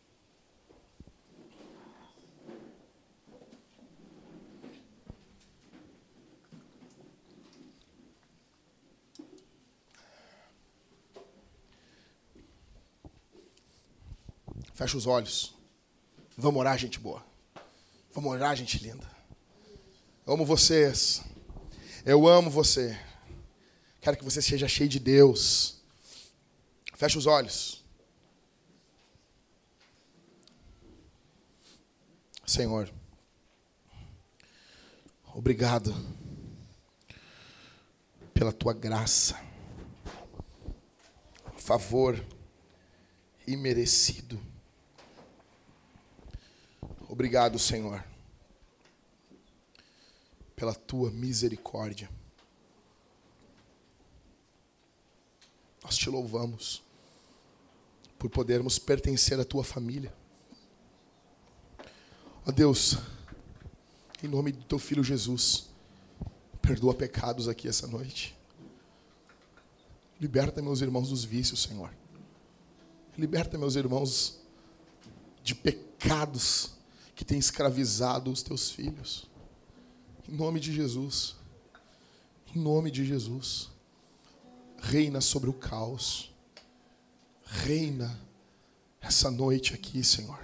Fecha 14.77 14.95
os 14.95 15.07
olhos. 15.07 15.55
Vamos 16.37 16.61
orar, 16.61 16.77
gente 16.77 16.99
boa. 16.99 17.25
Vamos 18.13 18.31
orar, 18.31 18.55
gente 18.55 18.77
linda. 18.77 19.11
Eu 20.27 20.35
amo 20.35 20.45
vocês. 20.45 21.25
Eu 22.05 22.29
amo 22.29 22.51
você. 22.51 22.95
Quero 24.03 24.19
que 24.19 24.25
você 24.25 24.43
seja 24.43 24.69
cheio 24.69 24.91
de 24.91 24.99
Deus. 24.99 25.81
Fecha 26.95 27.19
os 27.19 27.25
olhos. 27.25 27.83
Senhor, 32.47 32.93
obrigado 35.35 35.95
pela 38.35 38.53
tua 38.53 38.75
graça, 38.75 39.43
favor 41.57 42.23
imerecido. 43.47 44.41
Obrigado, 47.17 47.59
Senhor, 47.59 48.05
pela 50.55 50.75
tua 50.75 51.11
misericórdia. 51.11 52.11
Nós 55.83 55.97
te 55.97 56.11
louvamos 56.11 56.83
por 58.19 58.29
podermos 58.29 58.79
pertencer 58.79 59.41
à 59.41 59.47
tua 59.47 59.65
família. 59.65 60.13
Ó 62.45 62.53
Deus, 62.53 62.99
em 64.23 64.29
nome 64.29 64.53
do 64.53 64.65
teu 64.65 64.79
filho 64.79 65.03
Jesus, 65.03 65.71
perdoa 66.61 66.93
pecados 66.93 67.49
aqui 67.49 67.67
essa 67.67 67.87
noite. 67.87 68.37
Liberta 70.21 70.61
meus 70.61 70.83
irmãos 70.83 71.09
dos 71.09 71.25
vícios, 71.25 71.63
Senhor. 71.63 71.91
Liberta 73.17 73.57
meus 73.57 73.75
irmãos 73.75 74.39
de 75.43 75.55
pecados 75.55 76.76
que 77.17 77.25
têm 77.25 77.39
escravizado 77.39 78.31
os 78.31 78.43
teus 78.43 78.71
filhos. 78.71 79.25
Em 80.29 80.37
nome 80.37 80.61
de 80.61 80.71
Jesus. 80.71 81.35
Em 82.55 82.59
nome 82.61 82.91
de 82.91 83.07
Jesus. 83.07 83.71
Reina 84.79 85.23
sobre 85.23 85.49
o 85.49 85.55
caos. 85.55 86.31
Reina 87.43 88.21
essa 89.01 89.31
noite 89.31 89.73
aqui, 89.73 90.05
Senhor. 90.05 90.39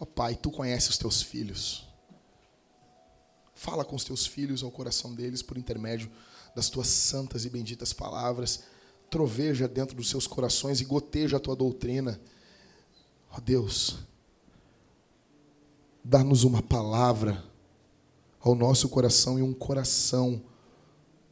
Ó 0.00 0.04
oh, 0.04 0.06
Pai, 0.06 0.34
tu 0.34 0.50
conheces 0.50 0.90
os 0.90 0.98
teus 0.98 1.20
filhos. 1.20 1.86
Fala 3.54 3.84
com 3.84 3.96
os 3.96 4.04
teus 4.04 4.26
filhos 4.26 4.62
ao 4.62 4.70
coração 4.70 5.14
deles 5.14 5.42
por 5.42 5.58
intermédio 5.58 6.10
das 6.54 6.70
tuas 6.70 6.86
santas 6.88 7.44
e 7.44 7.50
benditas 7.50 7.92
palavras. 7.92 8.64
Troveja 9.10 9.68
dentro 9.68 9.94
dos 9.94 10.08
seus 10.08 10.26
corações 10.26 10.80
e 10.80 10.84
goteja 10.86 11.36
a 11.36 11.40
tua 11.40 11.54
doutrina. 11.54 12.18
Ó 13.30 13.36
oh, 13.36 13.40
Deus, 13.40 13.98
dá-nos 16.02 16.44
uma 16.44 16.62
palavra 16.62 17.44
ao 18.40 18.54
nosso 18.54 18.88
coração 18.88 19.38
e 19.38 19.42
um 19.42 19.52
coração 19.52 20.42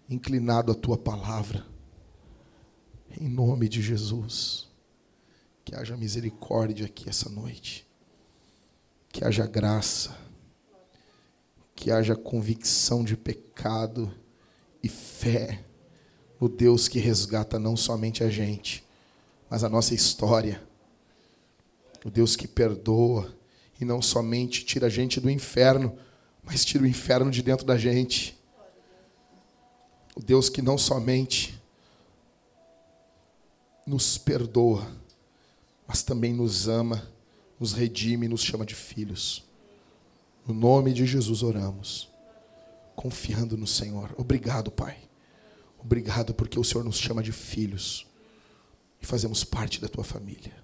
inclinado 0.09 0.73
à 0.73 0.75
tua 0.75 0.99
palavra. 0.99 1.65
Em 3.21 3.29
nome 3.29 3.69
de 3.69 3.81
Jesus. 3.81 4.69
Que 5.65 5.75
haja 5.75 5.97
misericórdia 5.97 6.87
aqui 6.87 7.09
essa 7.09 7.29
noite. 7.31 7.87
Que 9.09 9.25
haja 9.25 9.47
graça. 9.47 10.17
Que 11.75 11.91
haja 11.91 12.17
convicção 12.17 13.05
de 13.05 13.17
pecado 13.17 14.13
e 14.83 14.89
fé 14.89 15.65
no 16.41 16.49
Deus 16.49 16.89
que 16.89 16.99
resgata 16.99 17.59
não 17.59 17.77
somente 17.77 18.23
a 18.23 18.29
gente, 18.29 18.85
mas 19.49 19.65
a 19.65 19.69
nossa 19.69 19.95
história. 19.95 20.63
O 22.05 22.11
Deus 22.11 22.37
que 22.37 22.47
perdoa 22.47 23.35
e 23.81 23.85
não 23.85 24.03
somente 24.03 24.65
tira 24.65 24.87
a 24.87 24.91
gente 24.91 25.19
do 25.19 25.31
inferno, 25.31 25.99
mas 26.43 26.65
tira 26.65 26.85
o 26.85 26.87
inferno 26.87 27.31
de 27.31 27.43
dentro 27.43 27.67
da 27.67 27.79
gente. 27.79 28.39
O 30.15 30.23
Deus 30.23 30.49
que 30.49 30.61
não 30.61 30.77
somente 30.77 31.59
nos 33.87 34.19
perdoa, 34.19 34.87
mas 35.87 36.03
também 36.03 36.33
nos 36.33 36.69
ama, 36.69 37.11
nos 37.59 37.73
redime 37.73 38.27
e 38.27 38.29
nos 38.29 38.43
chama 38.43 38.67
de 38.67 38.75
filhos. 38.75 39.45
No 40.47 40.55
nome 40.55 40.93
de 40.93 41.07
Jesus 41.07 41.43
oramos, 41.43 42.11
confiando 42.95 43.57
no 43.57 43.67
Senhor. 43.67 44.15
Obrigado, 44.19 44.71
Pai. 44.71 44.99
Obrigado 45.79 46.35
porque 46.35 46.59
o 46.59 46.65
Senhor 46.65 46.85
nos 46.85 46.99
chama 46.99 47.23
de 47.23 47.33
filhos 47.33 48.07
e 49.01 49.07
fazemos 49.07 49.43
parte 49.43 49.81
da 49.81 49.89
tua 49.89 50.05
família 50.05 50.64